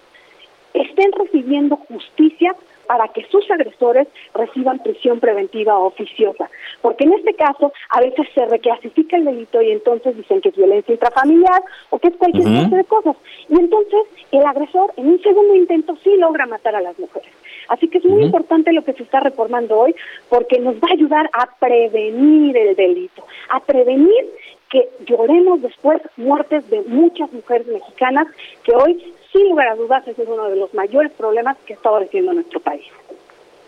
estén 0.73 1.11
recibiendo 1.13 1.77
justicia 1.77 2.55
para 2.89 3.07
que 3.09 3.23
sus 3.29 3.49
agresores 3.51 4.07
reciban 4.33 4.79
prisión 4.79 5.19
preventiva 5.19 5.77
oficiosa. 5.77 6.49
Porque 6.81 7.03
en 7.03 7.13
este 7.13 7.35
caso 7.35 7.71
a 7.91 7.99
veces 7.99 8.25
se 8.33 8.43
reclasifica 8.47 9.15
el 9.15 9.25
delito 9.25 9.61
y 9.61 9.69
entonces 9.69 10.17
dicen 10.17 10.41
que 10.41 10.49
es 10.49 10.55
violencia 10.55 10.95
intrafamiliar 10.95 11.61
o 11.91 11.99
que 11.99 12.07
es 12.07 12.15
cualquier 12.15 12.45
clase 12.45 12.75
de 12.75 12.83
cosas. 12.85 13.15
Y 13.47 13.59
entonces 13.59 13.99
el 14.31 14.43
agresor 14.43 14.91
en 14.97 15.09
un 15.09 15.21
segundo 15.21 15.53
intento 15.53 15.95
sí 16.03 16.17
logra 16.17 16.47
matar 16.47 16.75
a 16.77 16.81
las 16.81 16.97
mujeres. 16.97 17.29
Así 17.67 17.87
que 17.89 17.99
es 17.99 18.05
muy 18.05 18.23
importante 18.23 18.73
lo 18.73 18.83
que 18.83 18.93
se 18.93 19.03
está 19.03 19.19
reformando 19.19 19.77
hoy 19.77 19.93
porque 20.27 20.57
nos 20.57 20.73
va 20.77 20.87
a 20.89 20.93
ayudar 20.93 21.29
a 21.33 21.45
prevenir 21.59 22.57
el 22.57 22.75
delito, 22.75 23.23
a 23.49 23.59
prevenir 23.59 24.25
que 24.71 24.89
lloremos 25.05 25.61
después 25.61 26.01
muertes 26.17 26.67
de 26.71 26.81
muchas 26.87 27.31
mujeres 27.31 27.67
mexicanas 27.67 28.25
que 28.63 28.73
hoy 28.73 29.13
sin 29.31 29.49
lugar 29.49 29.69
a 29.69 29.75
dudas, 29.75 30.07
ese 30.07 30.23
es 30.23 30.27
uno 30.27 30.49
de 30.49 30.55
los 30.55 30.73
mayores 30.73 31.11
problemas 31.11 31.57
que 31.65 31.73
está 31.73 31.89
padeciendo 31.89 32.33
nuestro 32.33 32.59
país. 32.59 32.85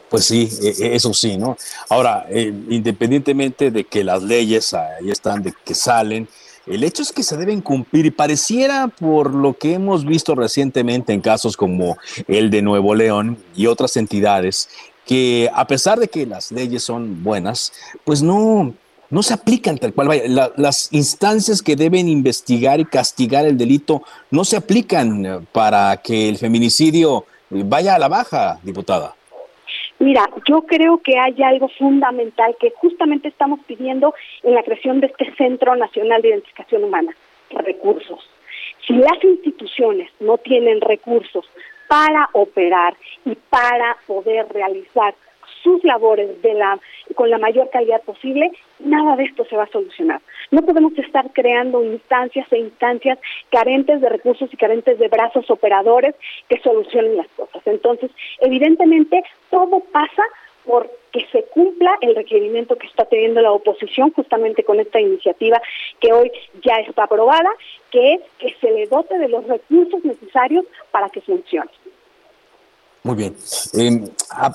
Pues 0.10 0.26
sí, 0.26 0.50
e, 0.62 0.86
e, 0.86 0.96
eso 0.96 1.14
sí, 1.14 1.38
¿no? 1.38 1.56
Ahora, 1.90 2.26
eh, 2.30 2.54
independientemente 2.70 3.72
de 3.72 3.86
que 3.86 4.04
las 4.04 4.22
leyes 4.24 4.74
ahí 4.74 5.10
están, 5.10 5.42
de 5.42 5.54
que 5.64 5.74
salen, 5.74 6.28
el 6.68 6.84
hecho 6.84 7.02
es 7.02 7.12
que 7.12 7.24
se 7.24 7.38
deben 7.38 7.62
cumplir 7.62 8.06
y 8.06 8.12
pareciera 8.12 8.88
por 8.88 9.34
lo 9.34 9.54
que 9.54 9.74
hemos 9.74 10.06
visto 10.06 10.36
recientemente 10.36 11.14
en 11.14 11.22
casos 11.22 11.58
como 11.58 11.98
el 12.28 12.52
de 12.52 12.62
Nuevo 12.62 12.94
León 12.94 13.38
y 13.56 13.68
otras 13.68 13.98
entidades, 13.98 14.70
que 15.06 15.50
a 15.54 15.66
pesar 15.66 16.00
de 16.00 16.08
que 16.08 16.26
las 16.26 16.52
leyes 16.52 16.84
son 16.84 17.24
buenas, 17.24 17.74
pues 18.04 18.22
no, 18.22 18.74
no 19.12 19.22
se 19.22 19.34
aplican 19.34 19.78
tal 19.78 19.94
cual. 19.94 20.10
las 20.58 20.92
instancias 20.94 21.62
que 21.62 21.76
deben 21.76 22.08
investigar 22.08 22.80
y 22.80 22.86
castigar 22.86 23.46
el 23.46 23.58
delito 23.58 24.02
no 24.32 24.44
se 24.44 24.58
aplican 24.58 25.26
eh, 25.26 25.40
para 25.52 25.98
que 25.98 26.30
el 26.30 26.38
feminicidio 26.38 27.26
eh, 27.52 27.62
vaya 27.66 27.96
a 27.96 28.00
la 28.00 28.08
baja, 28.08 28.60
diputada. 28.64 29.14
Mira, 30.00 30.28
yo 30.48 30.64
creo 30.64 31.00
que 31.04 31.20
hay 31.20 31.44
algo 31.44 31.70
fundamental 31.78 32.56
que 32.60 32.72
justamente 32.72 33.28
estamos 33.28 33.60
pidiendo 33.68 34.16
en 34.42 34.56
la 34.56 34.64
creación 34.64 35.00
de 35.00 35.08
este 35.08 35.32
Centro 35.36 35.76
Nacional 35.76 36.24
de 36.24 36.30
Identificación 36.30 36.84
Humana, 36.84 37.16
recursos. 37.52 38.28
Si 38.88 38.94
las 38.94 39.24
instituciones 39.24 40.10
no 40.20 40.40
tienen 40.40 40.82
recursos 40.82 41.46
para 41.88 42.30
operar 42.34 42.96
y 43.26 43.36
para 43.36 43.98
poder 44.08 44.48
realizar 44.52 45.14
sus 45.62 45.84
labores 45.84 46.42
de 46.42 46.54
la, 46.56 46.80
con 47.14 47.30
la 47.30 47.38
mayor 47.38 47.70
calidad 47.70 48.02
posible, 48.02 48.52
nada 48.86 49.16
de 49.16 49.24
esto 49.24 49.46
se 49.46 49.56
va 49.56 49.64
a 49.64 49.72
solucionar. 49.72 50.22
No 50.52 50.62
podemos 50.64 50.98
estar 50.98 51.32
creando 51.34 51.84
instancias 51.84 52.48
e 52.52 52.60
instancias 52.60 53.20
carentes 53.50 54.02
de 54.02 54.10
recursos 54.10 54.54
y 54.54 54.58
carentes 54.58 55.00
de 55.00 55.08
brazos 55.08 55.50
operadores 55.50 56.16
que 56.50 56.60
solucionen 56.62 57.18
las 57.18 57.28
cosas. 57.30 57.62
Entonces, 57.66 58.12
evidentemente, 58.40 59.24
todo 59.50 59.80
pasa 59.92 60.24
por 60.66 60.90
que 61.12 61.26
se 61.32 61.44
cumpla 61.46 61.98
el 62.02 62.16
requerimiento 62.16 62.78
que 62.78 62.88
está 62.88 63.06
teniendo 63.06 63.42
la 63.42 63.52
oposición 63.52 64.12
justamente 64.12 64.64
con 64.64 64.80
esta 64.80 65.00
iniciativa 65.00 65.62
que 66.00 66.14
hoy 66.14 66.32
ya 66.64 66.78
está 66.78 67.04
aprobada, 67.04 67.50
que 67.92 68.14
es 68.14 68.22
que 68.40 68.56
se 68.62 68.72
le 68.72 68.88
dote 68.88 69.18
de 69.18 69.28
los 69.28 69.46
recursos 69.46 70.04
necesarios 70.04 70.66
para 70.92 71.10
que 71.10 71.22
funcione. 71.22 71.72
Muy 73.04 73.16
bien. 73.16 73.36
Eh, 73.74 74.10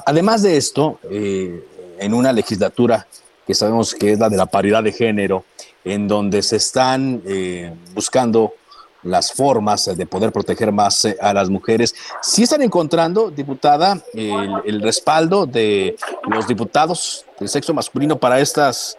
además 0.07 0.43
de 0.45 0.57
esto, 0.57 0.99
eh, 1.11 1.62
en 1.99 2.14
una 2.14 2.33
legislatura 2.33 3.07
que 3.47 3.55
sabemos 3.55 3.94
que 3.94 4.12
es 4.12 4.18
la 4.18 4.28
de 4.28 4.36
la 4.36 4.47
paridad 4.47 4.82
de 4.82 4.92
género, 4.92 5.44
en 5.84 6.09
donde 6.09 6.42
se 6.42 6.57
están 6.57 7.22
eh, 7.26 7.72
buscando 7.94 8.55
las 9.03 9.32
formas 9.32 9.97
de 9.97 10.07
poder 10.07 10.32
proteger 10.32 10.72
más 10.72 11.05
eh, 11.05 11.16
a 11.20 11.32
las 11.32 11.49
mujeres. 11.49 11.94
¿Sí 12.20 12.42
están 12.42 12.62
encontrando, 12.62 13.30
diputada, 13.30 13.99
el, 14.12 14.82
respaldo 14.82 15.47
de 15.47 15.97
los 16.28 16.47
diputados 16.49 17.24
del 17.38 17.49
sexo 17.49 17.72
masculino 17.72 18.16
para 18.16 18.40
estas, 18.40 18.99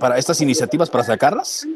para 0.00 0.16
estas 0.16 0.40
iniciativas, 0.40 0.88
para 0.88 1.04
sacarlas? 1.04 1.66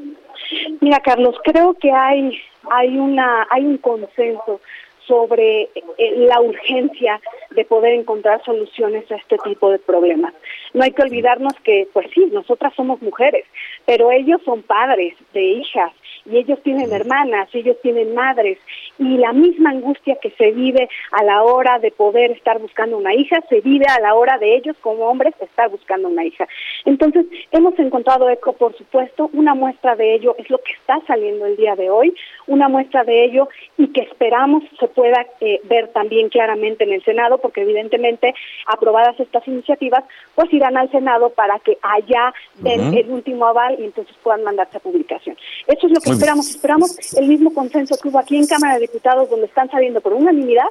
Mira, 0.80 1.00
Carlos, 1.00 1.34
creo 1.44 1.74
que 1.74 1.90
hay, 1.90 2.38
hay, 2.70 2.96
una, 2.96 3.46
hay 3.50 3.64
un 3.64 3.78
consenso 3.78 4.60
sobre 5.06 5.62
eh, 5.62 5.70
la 6.16 6.40
urgencia 6.40 7.20
de 7.50 7.64
poder 7.64 7.94
encontrar 7.94 8.42
soluciones 8.44 9.10
a 9.10 9.16
este 9.16 9.36
tipo 9.38 9.70
de 9.70 9.78
problemas. 9.78 10.34
No 10.74 10.82
hay 10.84 10.92
que 10.92 11.02
olvidarnos 11.02 11.54
que, 11.64 11.88
pues 11.92 12.06
sí, 12.14 12.28
nosotras 12.32 12.72
somos 12.74 13.02
mujeres, 13.02 13.44
pero 13.84 14.10
ellos 14.10 14.40
son 14.44 14.62
padres 14.62 15.14
de 15.32 15.42
hijas 15.42 15.92
y 16.24 16.38
ellos 16.38 16.62
tienen 16.62 16.92
hermanas, 16.92 17.48
ellos 17.52 17.76
tienen 17.82 18.14
madres 18.14 18.58
y 18.98 19.18
la 19.18 19.32
misma 19.32 19.70
angustia 19.70 20.16
que 20.20 20.30
se 20.30 20.52
vive 20.52 20.88
a 21.12 21.24
la 21.24 21.42
hora 21.42 21.78
de 21.78 21.90
poder 21.90 22.32
estar 22.32 22.58
buscando 22.58 22.96
una 22.96 23.14
hija 23.14 23.40
se 23.48 23.60
vive 23.60 23.86
a 23.86 24.00
la 24.00 24.14
hora 24.14 24.38
de 24.38 24.56
ellos 24.56 24.76
como 24.80 25.06
hombres 25.06 25.34
estar 25.40 25.68
buscando 25.70 26.08
una 26.08 26.24
hija. 26.24 26.46
Entonces, 26.84 27.26
hemos 27.50 27.78
encontrado 27.78 28.28
eco, 28.28 28.52
por 28.52 28.76
supuesto, 28.76 29.30
una 29.32 29.54
muestra 29.54 29.96
de 29.96 30.14
ello 30.14 30.34
es 30.38 30.48
lo 30.50 30.58
que 30.58 30.72
está 30.72 31.00
saliendo 31.06 31.46
el 31.46 31.56
día 31.56 31.74
de 31.76 31.90
hoy, 31.90 32.14
una 32.46 32.68
muestra 32.68 33.04
de 33.04 33.24
ello 33.24 33.48
y 33.76 33.88
que 33.88 34.02
esperamos 34.02 34.62
se 34.78 34.88
pueda 34.88 35.26
eh, 35.40 35.60
ver 35.64 35.88
también 35.88 36.28
claramente 36.28 36.84
en 36.84 36.92
el 36.92 37.04
Senado, 37.04 37.38
porque 37.38 37.62
evidentemente 37.62 38.34
aprobadas 38.66 39.18
estas 39.18 39.46
iniciativas, 39.48 40.04
pues 40.34 40.52
irán 40.52 40.76
al 40.76 40.90
Senado 40.90 41.30
para 41.30 41.58
que 41.60 41.78
allá 41.82 42.32
den 42.56 42.94
el 42.94 43.10
último 43.10 43.46
aval 43.46 43.76
y 43.78 43.84
entonces 43.84 44.14
puedan 44.22 44.44
mandarse 44.44 44.76
a 44.76 44.80
publicación. 44.80 45.36
Eso 45.66 45.86
es 45.86 45.92
lo 45.92 46.00
que 46.00 46.10
esperamos. 46.10 46.50
Esperamos 46.50 47.16
el 47.16 47.28
mismo 47.28 47.52
consenso 47.52 47.96
que 48.00 48.08
hubo 48.08 48.18
aquí 48.18 48.36
en 48.36 48.46
Cámara 48.46 48.78
de 48.78 48.81
Diputados, 48.82 49.30
donde 49.30 49.46
están 49.46 49.70
saliendo 49.70 50.00
por 50.00 50.12
unanimidad, 50.12 50.66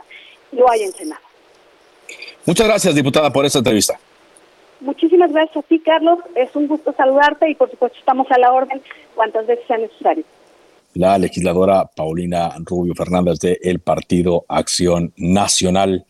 lo 0.52 0.70
hay 0.70 0.84
en 0.84 0.92
Senado. 0.92 1.22
Muchas 2.46 2.68
gracias, 2.68 2.96
diputada, 2.96 3.32
por 3.32 3.46
esta 3.46 3.60
entrevista. 3.60 4.00
Muchísimas 4.80 5.32
gracias 5.32 5.58
a 5.58 5.68
ti, 5.68 5.80
Carlos. 5.80 6.20
Es 6.36 6.56
un 6.56 6.68
gusto 6.68 6.94
saludarte 6.94 7.50
y, 7.50 7.56
por 7.56 7.70
supuesto, 7.70 7.98
estamos 8.00 8.28
a 8.32 8.40
la 8.40 8.52
orden 8.52 8.82
cuantas 9.16 9.46
veces 9.46 9.66
sea 9.68 9.78
necesario. 9.78 10.24
La 10.96 11.18
legisladora 11.18 11.86
Paulina 11.96 12.54
Rubio 12.66 12.94
Fernández 12.96 13.40
del 13.40 13.58
el 13.62 13.80
Partido 13.80 14.44
Acción 14.50 15.14
Nacional 15.16 16.06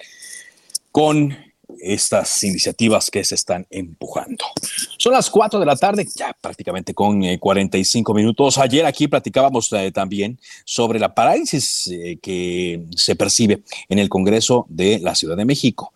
con 0.92 1.36
estas 1.80 2.44
iniciativas 2.44 3.10
que 3.10 3.24
se 3.24 3.36
están 3.36 3.66
empujando. 3.70 4.46
Son 4.98 5.14
las 5.14 5.30
4 5.30 5.60
de 5.60 5.66
la 5.66 5.76
tarde, 5.76 6.08
ya 6.16 6.36
prácticamente 6.40 6.94
con 6.94 7.22
45 7.38 8.12
eh, 8.12 8.16
minutos. 8.16 8.58
Ayer 8.58 8.86
aquí 8.86 9.08
platicábamos 9.08 9.72
eh, 9.74 9.92
también 9.92 10.40
sobre 10.66 11.00
la 11.00 11.14
parálisis 11.14 11.88
eh, 11.88 12.18
que 12.22 12.84
se 12.96 13.16
percibe 13.16 13.64
en 13.90 14.00
el 14.00 14.10
Congreso 14.10 14.66
de 14.70 15.00
la 15.00 15.16
Ciudad 15.16 15.38
de 15.38 15.46
México 15.46 15.94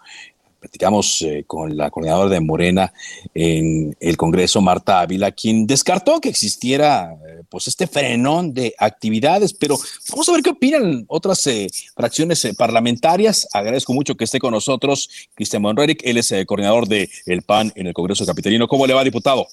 platicamos 0.65 1.21
eh, 1.21 1.43
con 1.45 1.77
la 1.77 1.91
coordinadora 1.91 2.27
de 2.27 2.39
Morena 2.39 2.91
en 3.35 3.95
el 3.99 4.17
Congreso, 4.17 4.61
Marta 4.61 5.01
Ávila, 5.01 5.31
quien 5.31 5.67
descartó 5.67 6.19
que 6.19 6.29
existiera 6.29 7.13
eh, 7.13 7.43
pues 7.47 7.67
este 7.67 7.85
frenón 7.85 8.51
de 8.51 8.73
actividades, 8.79 9.53
pero 9.53 9.77
vamos 10.09 10.27
a 10.27 10.31
ver 10.31 10.41
qué 10.41 10.49
opinan 10.49 11.05
otras 11.07 11.45
eh, 11.45 11.67
fracciones 11.95 12.47
parlamentarias. 12.57 13.47
Agradezco 13.53 13.93
mucho 13.93 14.15
que 14.15 14.23
esté 14.23 14.39
con 14.39 14.51
nosotros 14.51 15.29
Cristian 15.35 15.61
Monreric, 15.61 16.01
él 16.03 16.17
es 16.17 16.33
coordinador 16.47 16.87
del 16.87 17.09
el 17.27 17.43
PAN 17.43 17.71
en 17.75 17.85
el 17.85 17.93
Congreso 17.93 18.25
Capitalino. 18.25 18.67
¿Cómo 18.67 18.87
le 18.87 18.95
va, 18.95 19.03
diputado? 19.03 19.45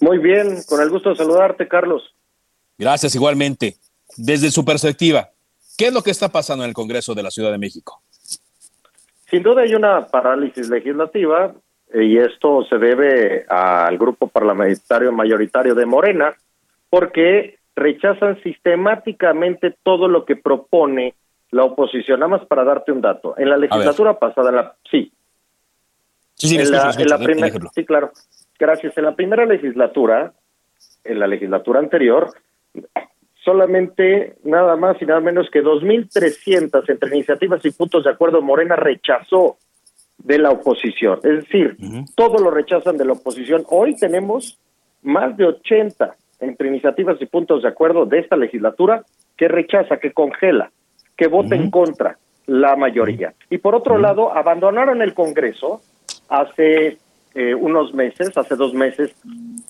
Muy 0.00 0.18
bien, 0.18 0.62
con 0.68 0.80
el 0.80 0.88
gusto 0.88 1.10
de 1.10 1.16
saludarte, 1.16 1.66
Carlos. 1.66 2.02
Gracias, 2.78 3.14
igualmente. 3.16 3.76
Desde 4.16 4.52
su 4.52 4.64
perspectiva, 4.64 5.30
¿qué 5.76 5.88
es 5.88 5.92
lo 5.92 6.02
que 6.02 6.12
está 6.12 6.28
pasando 6.28 6.62
en 6.62 6.68
el 6.68 6.74
Congreso 6.74 7.12
de 7.12 7.24
la 7.24 7.32
Ciudad 7.32 7.50
de 7.50 7.58
México? 7.58 8.02
Sin 9.26 9.42
duda 9.42 9.62
hay 9.62 9.74
una 9.74 10.06
parálisis 10.06 10.68
legislativa 10.68 11.52
eh, 11.92 12.04
y 12.04 12.18
esto 12.18 12.64
se 12.64 12.78
debe 12.78 13.44
al 13.48 13.98
grupo 13.98 14.28
parlamentario 14.28 15.12
mayoritario 15.12 15.74
de 15.74 15.86
Morena 15.86 16.34
porque 16.88 17.58
rechazan 17.74 18.40
sistemáticamente 18.42 19.76
todo 19.82 20.08
lo 20.08 20.24
que 20.24 20.36
propone 20.36 21.14
la 21.50 21.64
oposición. 21.64 22.20
Nada 22.20 22.30
más 22.38 22.46
para 22.46 22.64
darte 22.64 22.92
un 22.92 23.00
dato. 23.00 23.34
En 23.36 23.50
la 23.50 23.56
legislatura 23.56 24.18
pasada, 24.18 24.50
la, 24.50 24.74
sí. 24.90 25.12
Sí, 26.34 26.48
sí, 26.48 26.56
en 26.58 26.70
la, 26.70 26.92
sí, 27.72 27.84
claro. 27.84 28.10
Gracias. 28.58 28.96
En 28.96 29.04
la 29.04 29.14
primera 29.14 29.44
legislatura, 29.44 30.32
en 31.04 31.18
la 31.18 31.26
legislatura 31.26 31.80
anterior, 31.80 32.30
solamente 33.46 34.34
nada 34.42 34.74
más 34.74 35.00
y 35.00 35.06
nada 35.06 35.20
menos 35.20 35.48
que 35.50 35.62
2.300 35.62 36.90
entre 36.90 37.16
iniciativas 37.16 37.64
y 37.64 37.70
puntos 37.70 38.02
de 38.02 38.10
acuerdo 38.10 38.42
Morena 38.42 38.74
rechazó 38.74 39.56
de 40.18 40.38
la 40.38 40.50
oposición. 40.50 41.20
Es 41.22 41.44
decir, 41.44 41.76
todos 42.16 42.40
lo 42.40 42.50
rechazan 42.50 42.96
de 42.96 43.04
la 43.04 43.12
oposición. 43.12 43.64
Hoy 43.70 43.94
tenemos 43.96 44.58
más 45.02 45.36
de 45.36 45.46
80 45.46 46.16
entre 46.40 46.68
iniciativas 46.68 47.22
y 47.22 47.26
puntos 47.26 47.62
de 47.62 47.68
acuerdo 47.68 48.04
de 48.04 48.18
esta 48.18 48.36
legislatura 48.36 49.04
que 49.36 49.46
rechaza, 49.46 49.98
que 49.98 50.12
congela, 50.12 50.72
que 51.16 51.28
vota 51.28 51.54
en 51.54 51.70
contra 51.70 52.18
la 52.46 52.74
mayoría. 52.74 53.32
Y 53.48 53.58
por 53.58 53.76
otro 53.76 53.96
lado, 53.96 54.36
abandonaron 54.36 55.02
el 55.02 55.14
Congreso 55.14 55.82
hace 56.28 56.98
eh, 57.34 57.54
unos 57.54 57.94
meses, 57.94 58.36
hace 58.36 58.56
dos 58.56 58.74
meses, 58.74 59.14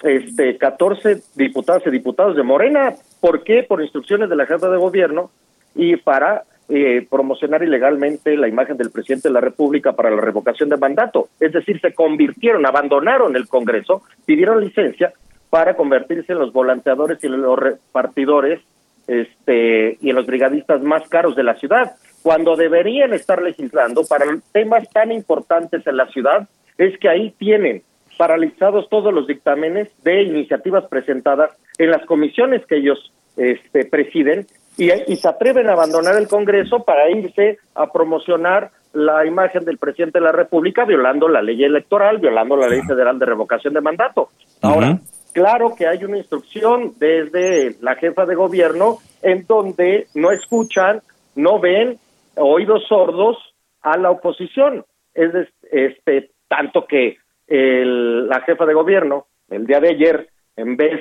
este, 0.03 0.57
14 0.57 1.21
diputadas 1.35 1.83
y 1.87 1.91
diputados 1.91 2.37
de 2.37 2.43
Morena. 2.43 2.95
¿Por 3.27 3.43
qué? 3.43 3.65
Por 3.65 3.83
instrucciones 3.83 4.31
de 4.31 4.37
la 4.37 4.47
jefa 4.47 4.69
de 4.69 4.77
gobierno 4.77 5.33
y 5.75 5.97
para 5.97 6.45
eh, 6.69 7.05
promocionar 7.11 7.61
ilegalmente 7.61 8.37
la 8.37 8.47
imagen 8.47 8.77
del 8.77 8.93
presidente 8.93 9.27
de 9.27 9.35
la 9.35 9.41
República 9.41 9.95
para 9.95 10.13
la 10.13 10.21
revocación 10.21 10.69
de 10.69 10.77
mandato. 10.77 11.29
Es 11.41 11.51
decir, 11.51 11.81
se 11.81 11.93
convirtieron, 11.93 12.65
abandonaron 12.65 13.35
el 13.35 13.49
Congreso, 13.49 14.03
pidieron 14.25 14.61
licencia 14.61 15.13
para 15.51 15.75
convertirse 15.75 16.35
en 16.35 16.39
los 16.39 16.53
volanteadores 16.53 17.19
y 17.25 17.27
los 17.27 17.59
repartidores 17.59 18.61
este, 19.09 19.99
y 20.01 20.11
en 20.11 20.15
los 20.15 20.27
brigadistas 20.27 20.81
más 20.83 21.09
caros 21.09 21.35
de 21.35 21.43
la 21.43 21.57
ciudad, 21.57 21.97
cuando 22.23 22.55
deberían 22.55 23.13
estar 23.13 23.43
legislando 23.43 24.05
para 24.09 24.27
temas 24.53 24.89
tan 24.91 25.11
importantes 25.11 25.85
en 25.85 25.97
la 25.97 26.07
ciudad 26.13 26.49
es 26.79 26.97
que 26.99 27.09
ahí 27.09 27.35
tienen 27.37 27.83
paralizados 28.17 28.89
todos 28.89 29.13
los 29.13 29.27
dictámenes 29.27 29.89
de 30.05 30.23
iniciativas 30.23 30.85
presentadas 30.87 31.51
en 31.77 31.91
las 31.91 32.07
comisiones 32.07 32.65
que 32.67 32.77
ellos 32.77 33.13
este, 33.37 33.85
presiden 33.87 34.47
y, 34.79 35.17
se 35.17 35.29
atreven 35.29 35.69
a 35.69 35.73
abandonar 35.73 36.17
el 36.17 36.29
Congreso 36.29 36.85
para 36.85 37.11
irse 37.11 37.59
a 37.75 37.91
promocionar 37.91 38.71
la 38.93 39.27
imagen 39.27 39.65
del 39.65 39.79
presidente 39.79 40.19
de 40.19 40.25
la 40.25 40.33
República 40.33 40.85
violando 40.85 41.29
la 41.29 41.43
ley 41.43 41.63
electoral, 41.65 42.19
violando 42.19 42.57
la 42.57 42.69
ley 42.69 42.81
federal 42.83 43.19
de 43.19 43.27
revocación 43.27 43.75
de 43.75 43.81
mandato. 43.81 44.29
Ahora, 44.63 44.99
claro 45.33 45.75
que 45.77 45.87
hay 45.87 46.05
una 46.05 46.19
instrucción 46.19 46.93
desde 46.99 47.77
la 47.81 47.95
jefa 47.97 48.25
de 48.25 48.35
gobierno 48.35 48.99
en 49.23 49.47
donde 49.47 50.07
no 50.15 50.31
escuchan, 50.31 51.01
no 51.35 51.61
ven 51.61 51.99
oídos 52.37 52.85
sordos 52.89 53.37
a 53.83 53.99
la 53.99 54.11
oposición. 54.11 54.85
Es 55.15 55.31
este 55.71 56.31
tanto 56.49 56.87
que 56.87 57.17
el, 57.47 58.29
la 58.29 58.41
jefa 58.43 58.67
de 58.67 58.75
gobierno, 58.75 59.27
el 59.49 59.67
día 59.67 59.81
de 59.81 59.91
ayer, 59.91 60.29
en 60.57 60.77
vez 60.77 61.01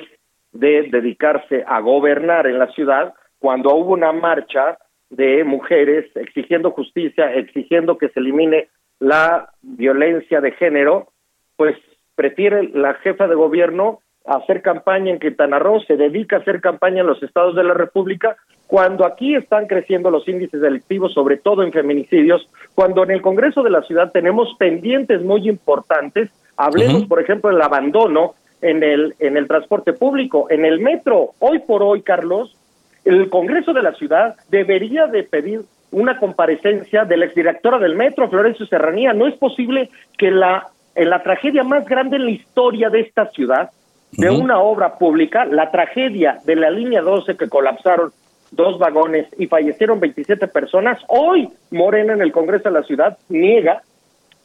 de 0.58 0.88
dedicarse 0.90 1.64
a 1.66 1.80
gobernar 1.80 2.46
en 2.46 2.58
la 2.58 2.68
ciudad, 2.72 3.14
cuando 3.38 3.74
hubo 3.74 3.92
una 3.92 4.12
marcha 4.12 4.78
de 5.10 5.44
mujeres 5.44 6.04
exigiendo 6.16 6.70
justicia, 6.72 7.32
exigiendo 7.34 7.98
que 7.98 8.08
se 8.08 8.20
elimine 8.20 8.68
la 8.98 9.50
violencia 9.62 10.40
de 10.40 10.52
género, 10.52 11.12
pues 11.56 11.76
prefiere 12.14 12.68
la 12.70 12.94
jefa 12.94 13.28
de 13.28 13.34
gobierno 13.34 14.00
hacer 14.26 14.60
campaña 14.60 15.12
en 15.12 15.20
Quintana 15.20 15.58
Roo, 15.58 15.80
se 15.80 15.96
dedica 15.96 16.36
a 16.36 16.38
hacer 16.40 16.60
campaña 16.60 17.00
en 17.00 17.06
los 17.06 17.22
estados 17.22 17.54
de 17.54 17.62
la 17.62 17.74
República, 17.74 18.36
cuando 18.66 19.06
aquí 19.06 19.36
están 19.36 19.68
creciendo 19.68 20.10
los 20.10 20.26
índices 20.26 20.60
delictivos, 20.60 21.14
sobre 21.14 21.36
todo 21.36 21.62
en 21.62 21.72
feminicidios, 21.72 22.48
cuando 22.74 23.04
en 23.04 23.12
el 23.12 23.22
Congreso 23.22 23.62
de 23.62 23.70
la 23.70 23.82
Ciudad 23.82 24.10
tenemos 24.10 24.52
pendientes 24.58 25.22
muy 25.22 25.48
importantes, 25.48 26.30
hablemos, 26.56 27.06
por 27.06 27.20
ejemplo, 27.20 27.50
del 27.50 27.62
abandono 27.62 28.34
en 28.66 28.82
el, 28.82 29.14
en 29.20 29.36
el 29.36 29.46
transporte 29.46 29.92
público, 29.92 30.48
en 30.50 30.64
el 30.64 30.80
metro. 30.80 31.30
Hoy 31.38 31.60
por 31.60 31.84
hoy, 31.84 32.02
Carlos, 32.02 32.56
el 33.04 33.30
Congreso 33.30 33.72
de 33.72 33.82
la 33.82 33.94
Ciudad 33.94 34.34
debería 34.50 35.06
de 35.06 35.22
pedir 35.22 35.60
una 35.92 36.18
comparecencia 36.18 37.04
de 37.04 37.16
la 37.16 37.26
exdirectora 37.26 37.78
del 37.78 37.94
metro, 37.94 38.28
Florencio 38.28 38.66
Serranía. 38.66 39.12
No 39.12 39.28
es 39.28 39.36
posible 39.36 39.90
que 40.18 40.32
la, 40.32 40.66
en 40.96 41.10
la 41.10 41.22
tragedia 41.22 41.62
más 41.62 41.86
grande 41.86 42.16
en 42.16 42.24
la 42.24 42.32
historia 42.32 42.90
de 42.90 43.00
esta 43.00 43.30
ciudad, 43.30 43.70
de 44.12 44.30
una 44.30 44.58
obra 44.58 44.98
pública, 44.98 45.44
la 45.44 45.70
tragedia 45.70 46.38
de 46.44 46.56
la 46.56 46.70
línea 46.70 47.02
12 47.02 47.36
que 47.36 47.48
colapsaron 47.48 48.10
dos 48.50 48.78
vagones 48.78 49.26
y 49.38 49.46
fallecieron 49.46 50.00
27 50.00 50.48
personas, 50.48 50.98
hoy 51.08 51.48
Morena 51.70 52.14
en 52.14 52.22
el 52.22 52.32
Congreso 52.32 52.70
de 52.70 52.80
la 52.80 52.86
ciudad 52.86 53.18
niega 53.28 53.82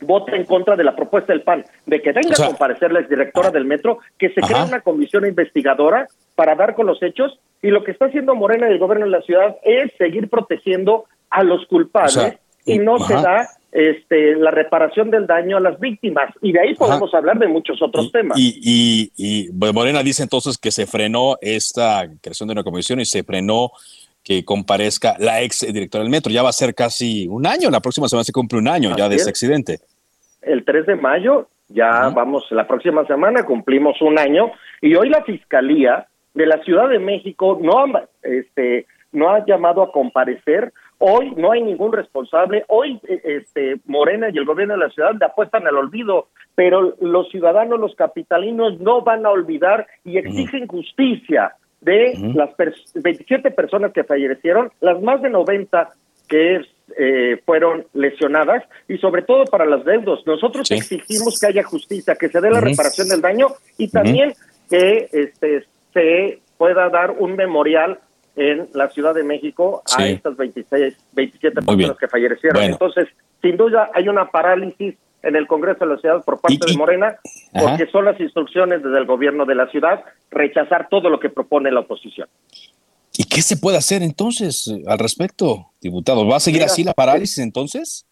vota 0.02 0.36
en 0.36 0.46
contra 0.46 0.76
de 0.76 0.84
la 0.84 0.96
propuesta 0.96 1.34
del 1.34 1.44
PAN 1.44 1.66
de 1.86 2.02
que 2.02 2.12
venga 2.12 2.36
a 2.38 2.48
comparecer 2.48 2.92
la 2.92 3.00
exdirectora 3.00 3.52
del 3.52 3.66
metro, 3.66 4.00
que 4.18 4.30
se 4.30 4.42
crea 4.42 4.66
una 4.66 4.82
comisión 4.82 5.26
investigadora 5.26 6.08
para 6.36 6.56
dar 6.56 6.76
con 6.76 6.88
los 6.88 7.02
hechos 7.02 7.40
y 7.62 7.70
lo 7.70 7.84
que 7.84 7.92
está 7.92 8.06
haciendo 8.06 8.36
Morena 8.36 8.70
y 8.70 8.74
el 8.74 8.80
gobierno 8.80 9.06
de 9.06 9.12
la 9.12 9.22
ciudad 9.22 9.56
es 9.64 9.92
seguir 9.98 10.30
protegiendo 10.30 11.06
a 11.30 11.44
los 11.44 11.66
culpables 11.68 12.38
y 12.66 12.80
no 12.80 13.00
se 13.00 13.14
da 13.14 13.48
este, 13.72 14.36
la 14.36 14.52
reparación 14.52 15.10
del 15.10 15.28
daño 15.28 15.58
a 15.58 15.60
las 15.60 15.80
víctimas. 15.80 16.34
Y 16.42 16.52
de 16.52 16.60
ahí 16.60 16.76
podemos 16.76 17.14
hablar 17.14 17.40
de 17.40 17.48
muchos 17.48 17.82
otros 17.82 18.12
temas. 18.12 18.38
Y, 18.38 19.12
y, 19.16 19.50
Morena 19.52 20.04
dice 20.04 20.24
entonces 20.24 20.58
que 20.58 20.72
se 20.72 20.86
frenó 20.86 21.38
esta 21.42 22.08
creación 22.22 22.48
de 22.48 22.54
una 22.54 22.64
comisión 22.64 23.00
y 23.00 23.06
se 23.06 23.24
frenó 23.24 23.72
que 24.24 24.46
comparezca 24.46 25.16
la 25.20 25.42
ex 25.42 25.62
directora 25.62 26.04
del 26.04 26.12
metro. 26.12 26.32
Ya 26.32 26.44
va 26.44 26.50
a 26.50 26.54
ser 26.54 26.76
casi 26.76 27.28
un 27.28 27.48
año, 27.48 27.70
la 27.70 27.80
próxima 27.80 28.08
semana 28.08 28.24
se 28.24 28.32
cumple 28.32 28.60
un 28.60 28.68
año 28.68 28.96
ya 28.96 29.10
de 29.10 29.16
ese 29.16 29.30
accidente. 29.30 29.80
El 30.42 30.66
3 30.66 30.86
de 30.86 30.96
mayo, 30.96 31.48
ya 31.70 32.10
vamos, 32.10 32.46
la 32.52 32.68
próxima 32.68 33.06
semana 33.06 33.44
cumplimos 33.44 34.02
un 34.02 34.20
año 34.20 34.52
y 34.82 34.96
hoy 34.96 35.10
la 35.10 35.24
Fiscalía 35.24 36.08
de 36.34 36.46
la 36.46 36.58
Ciudad 36.64 36.90
de 36.90 37.00
México 37.00 37.60
no, 37.62 37.86
este, 38.24 38.86
no 39.12 39.30
ha 39.30 39.46
llamado 39.46 39.82
a 39.84 39.92
comparecer. 39.92 40.74
Hoy 40.98 41.32
no 41.36 41.52
hay 41.52 41.64
ningún 41.64 41.94
responsable, 41.94 42.64
hoy 42.68 43.00
eh, 43.08 43.22
este, 43.24 43.78
Morena 43.86 44.30
y 44.32 44.38
el 44.38 44.46
gobierno 44.46 44.76
de 44.76 44.82
la 44.82 44.90
ciudad 44.90 45.14
le 45.20 45.26
apuestan 45.26 45.66
al 45.66 45.78
olvido, 45.78 46.28
pero 46.54 46.96
los 47.02 47.30
ciudadanos, 47.30 47.80
los 47.80 47.96
capitalinos 47.96 48.80
no 48.80 49.02
van 49.02 49.26
a 49.26 49.32
olvidar 49.32 49.88
y 50.04 50.18
exigen 50.18 50.68
justicia 50.68 51.56
de 51.82 52.14
las 52.36 52.52
27 52.94 53.50
personas 53.52 53.92
que 53.92 54.04
fallecieron, 54.04 54.72
las 54.80 55.02
más 55.02 55.22
de 55.24 55.32
90 55.32 55.90
que 56.30 56.62
eh, 56.98 57.42
fueron 57.46 57.86
lesionadas 57.94 58.64
y 58.88 58.98
sobre 58.98 59.22
todo 59.22 59.46
para 59.46 59.66
los 59.66 59.86
deudos. 59.86 60.26
Nosotros 60.26 60.70
exigimos 60.72 61.40
que 61.40 61.48
haya 61.48 61.64
justicia, 61.64 62.16
que 62.16 62.30
se 62.30 62.42
dé 62.42 62.50
la 62.50 62.60
reparación 62.60 63.08
del 63.08 63.22
daño 63.22 63.48
y 63.78 63.88
también 63.90 64.34
que 64.70 65.10
este, 65.12 65.66
se 65.94 66.40
pueda 66.58 66.90
dar 66.90 67.12
un 67.12 67.36
memorial 67.36 68.00
en 68.36 68.70
la 68.74 68.90
Ciudad 68.90 69.14
de 69.14 69.24
México 69.24 69.84
a 69.98 70.06
estas 70.08 70.38
26, 70.38 70.96
27 71.14 71.62
personas 71.62 71.98
que 71.98 72.08
fallecieron. 72.08 72.64
Entonces, 72.64 73.08
sin 73.42 73.58
duda 73.58 73.90
hay 73.94 74.08
una 74.08 74.30
parálisis 74.30 74.96
en 75.24 75.36
el 75.36 75.48
Congreso 75.48 75.86
de 75.86 75.96
la 75.96 76.00
Ciudad 76.00 76.24
por 76.24 76.40
parte 76.40 76.60
de 76.66 76.78
Morena, 76.78 77.18
porque 77.54 77.88
son 77.88 78.06
las 78.06 78.20
instrucciones 78.20 78.84
desde 78.84 78.98
el 78.98 79.06
gobierno 79.06 79.46
de 79.46 79.56
la 79.56 79.68
ciudad 79.68 80.04
rechazar 80.30 80.88
todo 80.90 81.10
lo 81.10 81.20
que 81.20 81.30
propone 81.30 81.72
la 81.72 81.82
oposición. 81.82 82.28
¿Y 83.22 83.26
qué 83.26 83.44
se 83.44 83.56
puede 83.56 83.78
hacer 83.78 84.02
entonces 84.02 84.68
eh, 84.68 84.82
al 84.88 84.98
respecto, 84.98 85.68
diputado? 85.80 86.28
¿Va 86.28 86.38
a 86.38 86.40
seguir 86.40 86.64
así 86.64 86.84
la 86.84 86.94
parálisis 86.94 87.38
entonces? 87.38 88.08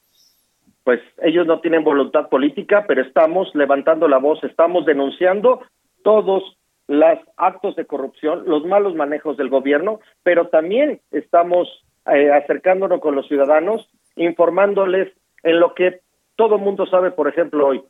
Pues 0.83 0.99
ellos 1.23 1.47
no 1.47 1.61
tienen 1.61 1.83
voluntad 1.83 2.29
política, 2.29 2.85
pero 2.87 3.01
estamos 3.01 3.49
levantando 3.55 4.07
la 4.07 4.19
voz, 4.19 4.43
estamos 4.43 4.85
denunciando 4.85 5.61
todos 6.03 6.43
los 6.85 7.17
actos 7.37 7.75
de 7.75 7.87
corrupción, 7.87 8.43
los 8.45 8.63
malos 8.65 8.93
manejos 8.93 9.35
del 9.35 9.49
gobierno, 9.49 9.99
pero 10.21 10.49
también 10.49 11.01
estamos 11.09 11.67
eh, 12.05 12.31
acercándonos 12.31 13.01
con 13.01 13.15
los 13.15 13.27
ciudadanos, 13.27 13.89
informándoles 14.15 15.11
en 15.41 15.59
lo 15.59 15.73
que 15.73 16.01
todo 16.35 16.59
mundo 16.59 16.85
sabe, 16.85 17.09
por 17.09 17.27
ejemplo, 17.27 17.65
hoy. 17.65 17.81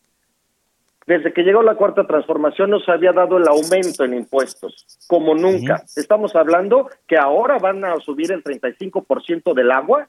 Desde 1.10 1.34
que 1.34 1.42
llegó 1.42 1.64
la 1.64 1.74
cuarta 1.74 2.06
transformación 2.06 2.70
nos 2.70 2.88
había 2.88 3.12
dado 3.12 3.38
el 3.38 3.48
aumento 3.48 4.04
en 4.04 4.14
impuestos, 4.14 4.86
como 5.08 5.34
nunca. 5.34 5.82
Estamos 5.96 6.36
hablando 6.36 6.88
que 7.08 7.18
ahora 7.18 7.58
van 7.58 7.84
a 7.84 7.96
subir 8.00 8.32
el 8.32 8.44
35% 8.44 9.56
del 9.56 9.72
agua 9.72 10.08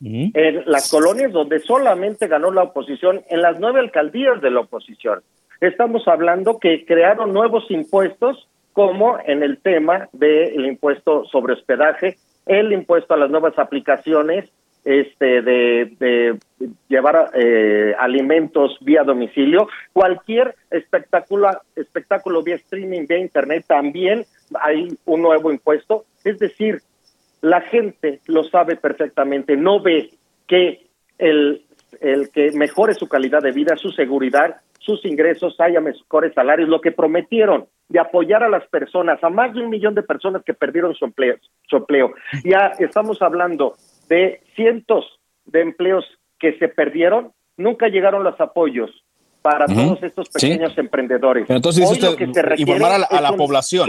en 0.00 0.64
las 0.66 0.90
colonias 0.90 1.30
donde 1.30 1.60
solamente 1.60 2.26
ganó 2.26 2.50
la 2.50 2.64
oposición, 2.64 3.22
en 3.30 3.42
las 3.42 3.60
nueve 3.60 3.78
alcaldías 3.78 4.40
de 4.40 4.50
la 4.50 4.62
oposición. 4.62 5.22
Estamos 5.60 6.08
hablando 6.08 6.58
que 6.58 6.84
crearon 6.84 7.32
nuevos 7.32 7.70
impuestos, 7.70 8.48
como 8.72 9.20
en 9.24 9.44
el 9.44 9.58
tema 9.58 10.08
del 10.10 10.66
impuesto 10.66 11.26
sobre 11.26 11.52
hospedaje, 11.52 12.16
el 12.46 12.72
impuesto 12.72 13.14
a 13.14 13.18
las 13.18 13.30
nuevas 13.30 13.56
aplicaciones, 13.56 14.50
este 14.84 15.42
de, 15.42 16.38
llevar 16.88 17.30
eh, 17.34 17.94
alimentos 17.98 18.76
vía 18.80 19.02
domicilio, 19.02 19.68
cualquier 19.92 20.54
espectáculo, 20.70 21.48
espectáculo 21.74 22.42
vía 22.42 22.56
streaming, 22.56 23.06
vía 23.06 23.18
internet, 23.18 23.64
también 23.66 24.24
hay 24.60 24.88
un 25.04 25.22
nuevo 25.22 25.50
impuesto. 25.50 26.04
Es 26.24 26.38
decir, 26.38 26.80
la 27.40 27.60
gente 27.62 28.20
lo 28.26 28.44
sabe 28.44 28.76
perfectamente, 28.76 29.56
no 29.56 29.82
ve 29.82 30.10
que 30.46 30.86
el, 31.18 31.64
el 32.00 32.30
que 32.30 32.52
mejore 32.52 32.94
su 32.94 33.08
calidad 33.08 33.42
de 33.42 33.52
vida, 33.52 33.76
su 33.76 33.90
seguridad, 33.90 34.56
sus 34.78 35.04
ingresos, 35.04 35.58
haya 35.60 35.80
mejores 35.80 36.34
salarios, 36.34 36.68
lo 36.68 36.80
que 36.80 36.92
prometieron 36.92 37.66
de 37.88 38.00
apoyar 38.00 38.42
a 38.42 38.48
las 38.48 38.66
personas, 38.68 39.22
a 39.22 39.30
más 39.30 39.54
de 39.54 39.60
un 39.60 39.70
millón 39.70 39.94
de 39.94 40.02
personas 40.02 40.42
que 40.44 40.54
perdieron 40.54 40.94
su 40.94 41.04
empleo. 41.04 41.36
Su 41.68 41.76
empleo. 41.76 42.12
Ya 42.44 42.72
estamos 42.78 43.20
hablando 43.22 43.76
de 44.08 44.40
cientos 44.54 45.04
de 45.46 45.62
empleos 45.62 46.04
que 46.38 46.58
se 46.58 46.68
perdieron, 46.68 47.32
nunca 47.56 47.88
llegaron 47.88 48.24
los 48.24 48.40
apoyos 48.40 48.90
para 49.42 49.66
todos 49.66 50.02
estos 50.02 50.30
pequeños 50.30 50.76
emprendedores. 50.78 51.48
entonces 51.50 51.84
informar 52.56 52.92
a 53.10 53.20
la, 53.20 53.32
población. 53.32 53.88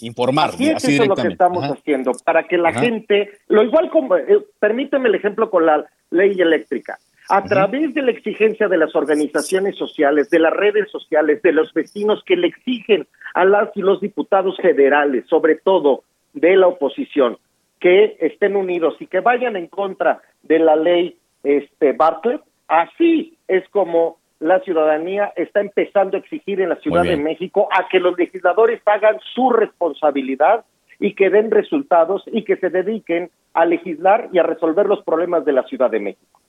Informar. 0.00 0.50
Así 0.50 0.70
es, 0.70 0.82
eso 0.84 1.02
es 1.02 1.08
lo 1.08 1.14
que 1.14 1.28
estamos 1.28 1.64
haciendo, 1.64 2.12
para 2.24 2.44
que 2.44 2.56
la 2.56 2.72
gente, 2.72 3.32
lo 3.48 3.62
igual 3.62 3.90
como, 3.90 4.16
eh, 4.16 4.38
permíteme 4.58 5.08
el 5.08 5.16
ejemplo 5.16 5.50
con 5.50 5.66
la 5.66 5.84
ley 6.10 6.40
eléctrica. 6.40 6.98
A 7.28 7.44
través 7.44 7.92
de 7.92 8.00
la 8.00 8.12
exigencia 8.12 8.68
de 8.68 8.78
las 8.78 8.96
organizaciones 8.96 9.76
sociales, 9.76 10.30
de 10.30 10.38
las 10.38 10.54
redes 10.54 10.90
sociales, 10.90 11.42
de 11.42 11.52
los 11.52 11.74
vecinos 11.74 12.22
que 12.24 12.36
le 12.36 12.46
exigen 12.46 13.06
a 13.34 13.44
las 13.44 13.68
y 13.76 13.82
los 13.82 14.00
diputados 14.00 14.56
federales, 14.56 15.26
sobre 15.28 15.56
todo 15.56 16.04
de 16.32 16.56
la 16.56 16.68
oposición, 16.68 17.36
que 17.80 18.16
estén 18.20 18.56
unidos 18.56 18.94
y 19.00 19.06
que 19.06 19.20
vayan 19.20 19.56
en 19.56 19.66
contra 19.68 20.20
de 20.42 20.58
la 20.58 20.76
ley 20.76 21.16
este 21.42 21.92
Bartlett, 21.92 22.42
así 22.66 23.36
es 23.46 23.68
como 23.70 24.18
la 24.40 24.60
ciudadanía 24.60 25.32
está 25.36 25.60
empezando 25.60 26.16
a 26.16 26.20
exigir 26.20 26.60
en 26.60 26.68
la 26.68 26.76
Ciudad 26.76 27.02
de 27.02 27.16
México 27.16 27.68
a 27.72 27.88
que 27.88 27.98
los 27.98 28.16
legisladores 28.16 28.80
hagan 28.86 29.18
su 29.34 29.50
responsabilidad 29.50 30.64
y 31.00 31.14
que 31.14 31.30
den 31.30 31.50
resultados 31.50 32.22
y 32.26 32.44
que 32.44 32.56
se 32.56 32.70
dediquen 32.70 33.30
a 33.54 33.64
legislar 33.64 34.28
y 34.32 34.38
a 34.38 34.42
resolver 34.42 34.86
los 34.86 35.02
problemas 35.02 35.44
de 35.44 35.52
la 35.52 35.64
Ciudad 35.64 35.90
de 35.90 36.00
México. 36.00 36.40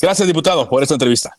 Gracias, 0.00 0.26
diputado, 0.26 0.68
por 0.68 0.82
esta 0.82 0.94
entrevista. 0.94 1.36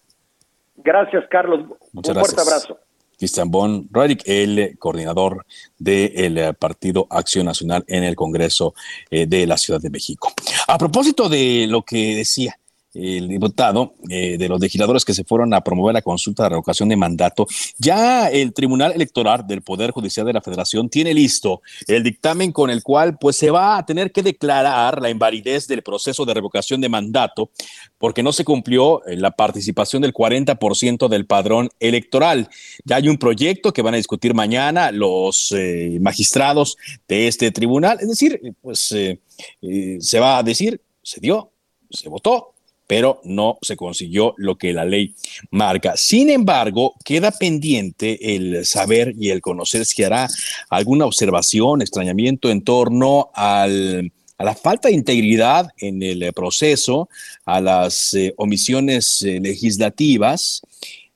Gracias, 0.78 1.26
Carlos. 1.30 1.66
Muchas 1.94 2.16
Un 2.16 2.24
fuerte 2.24 2.42
abrazo. 2.42 2.80
Cristian 3.18 3.50
Bon 3.50 3.88
Roerich, 3.92 4.22
el 4.26 4.78
coordinador 4.80 5.46
del 5.78 6.38
eh, 6.38 6.54
Partido 6.54 7.08
Acción 7.10 7.46
Nacional 7.46 7.84
en 7.88 8.04
el 8.04 8.16
Congreso 8.16 8.74
eh, 9.10 9.26
de 9.26 9.48
la 9.48 9.58
Ciudad 9.58 9.82
de 9.82 9.90
México. 9.90 10.34
A 10.68 10.78
propósito 10.78 11.30
de 11.30 11.66
lo 11.68 11.84
que 11.84 12.16
decía 12.16 12.58
el 12.96 13.28
diputado 13.28 13.94
eh, 14.10 14.38
de 14.38 14.48
los 14.48 14.60
legisladores 14.60 15.04
que 15.04 15.14
se 15.14 15.26
fueron 15.26 15.54
a 15.54 15.62
promover 15.62 15.94
la 15.94 16.02
consulta 16.02 16.44
de 16.44 16.50
revocación 16.50 16.90
de 16.90 16.96
mandato, 16.96 17.46
ya 17.78 18.30
el 18.30 18.54
Tribunal 18.54 18.94
Electoral 18.94 19.46
del 19.46 19.62
Poder 19.62 19.92
Judicial 19.92 20.26
de 20.26 20.34
la 20.34 20.42
Federación 20.42 20.90
tiene 20.90 21.14
listo 21.14 21.62
el 21.88 22.04
dictamen 22.04 22.52
con 22.52 22.70
el 22.70 22.84
cual 22.84 23.18
pues 23.18 23.36
se 23.36 23.52
va 23.52 23.78
a 23.78 23.86
tener 23.86 24.12
que 24.12 24.24
declarar 24.24 25.02
la 25.02 25.10
invalidez 25.10 25.68
del 25.68 25.84
proceso 25.84 26.26
de 26.26 26.34
revocación 26.34 26.80
de 26.80 26.90
mandato 26.90 27.52
porque 27.98 28.24
no 28.24 28.32
se 28.32 28.46
cumplió 28.46 29.06
eh, 29.06 29.18
la 29.18 29.32
participación 29.32 30.02
del 30.02 30.14
40% 30.14 31.08
del 31.10 31.26
padrón 31.26 31.70
electoral. 31.80 32.50
Ya 32.86 32.98
hay 32.98 33.10
un 33.10 33.18
proyecto 33.18 33.74
que 33.74 33.82
van 33.82 33.96
a 33.96 33.98
discutir 33.98 34.34
mañana 34.34 34.92
los 34.92 35.52
eh, 35.52 35.98
magistrados 36.00 36.78
de 37.08 37.28
este 37.28 37.52
tribunal, 37.52 37.98
es 38.00 38.08
decir, 38.08 38.40
pues 38.62 38.80
se 38.80 40.20
va 40.20 40.38
a 40.38 40.44
decir, 40.44 40.82
se 41.02 41.20
dio, 41.20 41.52
se 41.90 42.10
votó, 42.10 42.55
pero 42.88 43.22
no 43.24 43.58
se 43.62 43.76
consiguió 43.76 44.34
lo 44.38 44.58
que 44.58 44.74
la 44.74 44.86
ley 44.86 45.14
marca. 45.52 45.94
Sin 45.98 46.30
embargo, 46.30 46.94
queda 47.04 47.32
pendiente 47.32 48.36
el 48.36 48.66
saber 48.66 49.14
y 49.18 49.30
el 49.30 49.42
conocer 49.42 49.86
si 49.86 50.04
hará 50.04 50.28
alguna 50.70 51.06
observación, 51.06 51.82
extrañamiento 51.82 52.50
en 52.50 52.62
torno 52.62 53.30
al 53.34 54.12
a 54.38 54.44
la 54.44 54.56
falta 54.56 54.90
de 54.90 54.96
integridad 54.96 55.70
en 55.78 56.04
el 56.04 56.34
proceso, 56.34 57.10
a 57.46 57.62
las 57.62 58.14
eh, 58.14 58.34
omisiones 58.38 59.22
eh, 59.22 59.40
legislativas, 59.40 60.62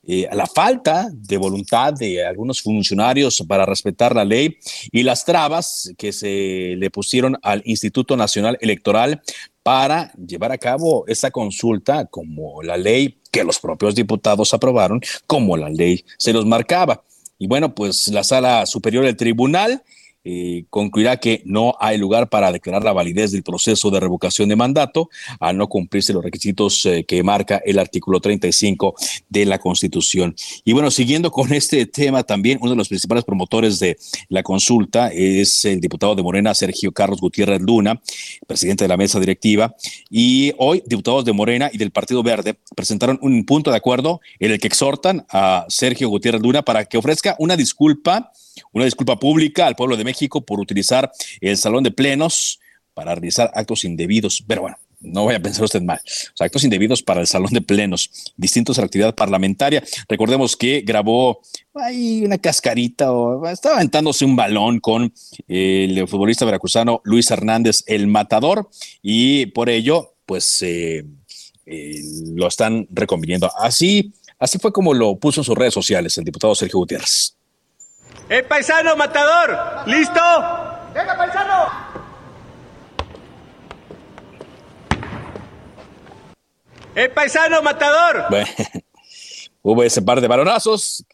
eh, 0.08 0.28
a 0.28 0.36
la 0.36 0.48
falta 0.48 1.10
de 1.14 1.38
voluntad 1.38 1.94
de 1.94 2.26
algunos 2.26 2.62
funcionarios 2.62 3.44
para 3.48 3.66
respetar 3.66 4.16
la 4.16 4.26
ley 4.26 4.58
y 4.92 5.04
las 5.04 5.26
trabas 5.26 5.94
que 5.98 6.14
se 6.14 6.76
le 6.78 6.90
pusieron 6.90 7.38
al 7.44 7.62
Instituto 7.66 8.16
Nacional 8.18 8.58
Electoral 8.62 9.22
para 9.70 10.12
llevar 10.14 10.52
a 10.52 10.58
cabo 10.58 11.06
esta 11.06 11.30
consulta 11.30 12.08
como 12.08 12.64
la 12.64 12.76
ley 12.76 13.20
que 13.32 13.44
los 13.44 13.60
propios 13.60 13.94
diputados 13.94 14.52
aprobaron, 14.52 15.00
como 15.28 15.58
la 15.58 15.70
ley 15.70 16.04
se 16.18 16.34
los 16.34 16.44
marcaba. 16.44 17.04
Y 17.38 17.46
bueno, 17.46 17.76
pues 17.76 18.08
la 18.08 18.24
sala 18.24 18.66
superior 18.66 19.06
del 19.06 19.16
tribunal 19.16 19.84
eh, 20.26 20.66
concluirá 20.70 21.18
que 21.18 21.42
no 21.46 21.76
hay 21.80 21.98
lugar 21.98 22.30
para 22.30 22.52
declarar 22.52 22.84
la 22.84 22.92
validez 22.92 23.32
del 23.32 23.44
proceso 23.44 23.90
de 23.90 24.00
revocación 24.00 24.50
de 24.50 24.56
mandato 24.56 25.10
al 25.40 25.58
no 25.58 25.68
cumplirse 25.68 26.12
los 26.12 26.24
requisitos 26.24 26.86
eh, 26.86 27.06
que 27.08 27.24
marca 27.24 27.62
el 27.66 27.80
artículo 27.80 28.20
35 28.20 28.96
de 29.30 29.46
la 29.46 29.60
Constitución. 29.60 30.36
Y 30.66 30.74
bueno, 30.74 30.92
siguiendo 30.92 31.32
con 31.32 31.54
este 31.54 31.86
tema 31.86 32.24
también, 32.24 32.60
uno 32.62 32.72
de 32.72 32.78
los 32.78 32.90
principales 32.90 33.24
promotores 33.24 33.80
de 33.80 33.98
la 34.28 34.44
consulta 34.44 35.10
es 35.14 35.64
el 35.66 35.80
diputado 35.80 36.16
de 36.16 36.24
Morena, 36.24 36.54
Sergio 36.54 36.92
Carlos 36.92 37.22
Gutiérrez 37.22 37.62
Luna, 37.62 38.02
presidente 38.46 38.84
de 38.84 38.90
la 38.90 38.98
mesa 38.98 39.20
directiva. 39.20 39.74
Y 40.10 40.54
hoy, 40.58 40.84
diputados 40.86 41.24
de 41.24 41.34
Morena 41.34 41.70
y 41.72 41.78
del 41.78 41.92
Partido 41.92 42.24
Verde 42.24 42.58
presentaron 42.76 43.20
un 43.22 43.46
punto 43.46 43.72
de 43.72 43.78
acuerdo 43.78 44.20
en 44.40 44.52
el 44.52 44.60
que 44.60 44.68
exhortan 44.68 45.26
a 45.30 45.66
Sergio 45.70 46.10
Gutiérrez 46.10 46.42
Luna 46.42 46.62
para 46.64 46.86
que 46.86 46.98
ofrezca 46.98 47.36
una 47.40 47.56
disculpa 47.56 48.32
una 48.72 48.86
disculpa 48.86 49.20
pública 49.20 49.68
al 49.68 49.76
pueblo 49.76 49.98
de 49.98 50.04
México 50.04 50.42
por 50.42 50.60
utilizar 50.60 51.12
el 51.42 51.58
salón 51.58 51.84
de 51.84 51.92
plenos 51.92 52.60
para 52.94 53.16
realizar 53.16 53.52
actos 53.54 53.84
indebidos. 53.84 54.44
Pero 54.46 54.62
bueno, 54.62 54.78
no 55.02 55.26
vaya 55.26 55.38
a 55.38 55.42
pensar 55.42 55.64
usted 55.64 55.82
mal. 55.82 56.00
O 56.04 56.38
sea, 56.38 56.46
actos 56.46 56.64
indebidos 56.64 57.02
para 57.02 57.22
el 57.22 57.28
salón 57.28 57.52
de 57.52 57.62
plenos, 57.62 58.34
distintos 58.36 58.78
a 58.78 58.82
la 58.82 58.86
actividad 58.86 59.16
parlamentaria. 59.16 59.84
Recordemos 60.08 60.56
que 60.58 60.82
grabó 60.82 61.42
ahí 61.74 62.26
una 62.26 62.38
cascarita 62.38 63.12
o 63.12 63.48
estaba 63.48 63.76
aventándose 63.76 64.26
un 64.26 64.36
balón 64.36 64.80
con 64.80 65.14
el 65.48 66.08
futbolista 66.08 66.46
veracruzano 66.46 67.02
Luis 67.04 67.32
Hernández, 67.32 67.84
el 67.88 68.08
matador, 68.08 68.70
y 69.02 69.48
por 69.48 69.70
ello, 69.70 70.16
pues 70.26 70.62
eh, 70.62 71.06
eh, 71.66 72.02
lo 72.34 72.48
están 72.48 72.88
reconviniendo. 72.92 73.50
Así, 73.58 74.14
así 74.38 74.60
fue 74.60 74.74
como 74.74 74.94
lo 74.94 75.16
puso 75.18 75.42
en 75.42 75.46
sus 75.46 75.58
redes 75.58 75.74
sociales 75.74 76.18
el 76.18 76.26
diputado 76.26 76.56
Sergio 76.56 76.80
Gutiérrez. 76.80 77.39
¡El 78.30 78.46
paisano 78.46 78.96
matador! 78.96 79.88
¿Listo? 79.88 80.22
¡Venga, 80.94 81.18
paisano! 81.18 81.70
¡El 86.96 87.12
paisano 87.12 87.62
matador! 87.62 88.26
hubo 89.62 89.84
ese 89.84 90.02
par 90.02 90.22
de 90.22 90.28
balonazos, 90.28 91.06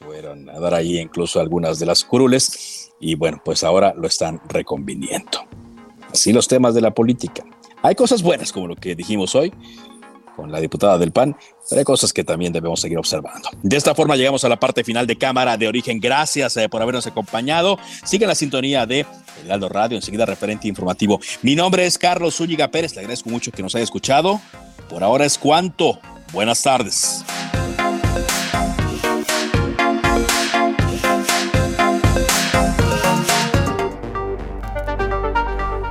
fueron 0.00 0.48
a 0.48 0.58
dar 0.58 0.74
ahí 0.74 0.98
incluso 0.98 1.40
algunas 1.40 1.78
de 1.78 1.86
las 1.86 2.04
curules, 2.04 2.90
y 3.00 3.14
bueno, 3.14 3.40
pues 3.44 3.64
ahora 3.64 3.94
lo 3.96 4.06
están 4.06 4.40
reconviniendo. 4.48 5.46
Así 6.12 6.32
los 6.32 6.48
temas 6.48 6.74
de 6.74 6.80
la 6.80 6.90
política. 6.92 7.44
Hay 7.82 7.94
cosas 7.94 8.22
buenas, 8.22 8.52
como 8.52 8.68
lo 8.68 8.76
que 8.76 8.94
dijimos 8.94 9.34
hoy, 9.34 9.52
con 10.40 10.50
la 10.50 10.58
diputada 10.58 10.96
del 10.96 11.12
PAN, 11.12 11.36
pero 11.68 11.80
hay 11.80 11.84
cosas 11.84 12.14
que 12.14 12.24
también 12.24 12.50
debemos 12.50 12.80
seguir 12.80 12.96
observando. 12.96 13.50
De 13.62 13.76
esta 13.76 13.94
forma 13.94 14.16
llegamos 14.16 14.42
a 14.42 14.48
la 14.48 14.58
parte 14.58 14.84
final 14.84 15.06
de 15.06 15.16
Cámara 15.16 15.58
de 15.58 15.68
Origen. 15.68 16.00
Gracias 16.00 16.56
eh, 16.56 16.66
por 16.66 16.80
habernos 16.80 17.06
acompañado. 17.06 17.78
Sigue 18.04 18.26
la 18.26 18.34
sintonía 18.34 18.86
de 18.86 19.04
Heraldo 19.44 19.68
Radio, 19.68 19.96
enseguida 19.96 20.24
referente 20.24 20.66
informativo. 20.66 21.20
Mi 21.42 21.54
nombre 21.54 21.84
es 21.84 21.98
Carlos 21.98 22.36
Zúñiga 22.36 22.68
Pérez, 22.68 22.94
le 22.94 23.00
agradezco 23.00 23.28
mucho 23.28 23.52
que 23.52 23.62
nos 23.62 23.74
haya 23.74 23.84
escuchado. 23.84 24.40
Por 24.88 25.04
ahora 25.04 25.26
es 25.26 25.36
cuanto. 25.36 26.00
Buenas 26.32 26.62
tardes. 26.62 27.22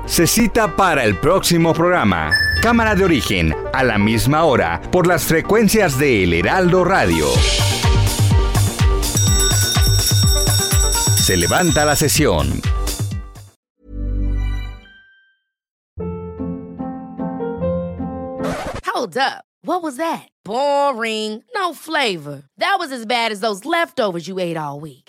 Se 0.07 0.25
cita 0.25 0.75
para 0.75 1.03
el 1.03 1.17
próximo 1.17 1.71
programa. 1.71 2.31
Cámara 2.61 2.93
de 2.93 3.05
origen, 3.05 3.55
a 3.73 3.85
la 3.85 3.97
misma 3.97 4.43
hora, 4.43 4.81
por 4.91 5.07
las 5.07 5.23
frecuencias 5.23 5.97
de 5.97 6.25
El 6.25 6.33
Heraldo 6.33 6.83
Radio. 6.83 7.25
Se 11.15 11.37
levanta 11.37 11.85
la 11.85 11.95
sesión. 11.95 12.61
Hold 18.85 19.17
up. 19.17 19.45
What 19.63 19.81
was 19.81 19.95
that? 19.95 20.27
Boring. 20.43 21.41
No 21.55 21.73
flavor. 21.73 22.43
That 22.57 22.75
was 22.77 22.91
as 22.91 23.05
bad 23.05 23.31
as 23.31 23.39
those 23.39 23.63
leftovers 23.63 24.27
you 24.27 24.37
ate 24.37 24.57
all 24.57 24.81
week. 24.81 25.08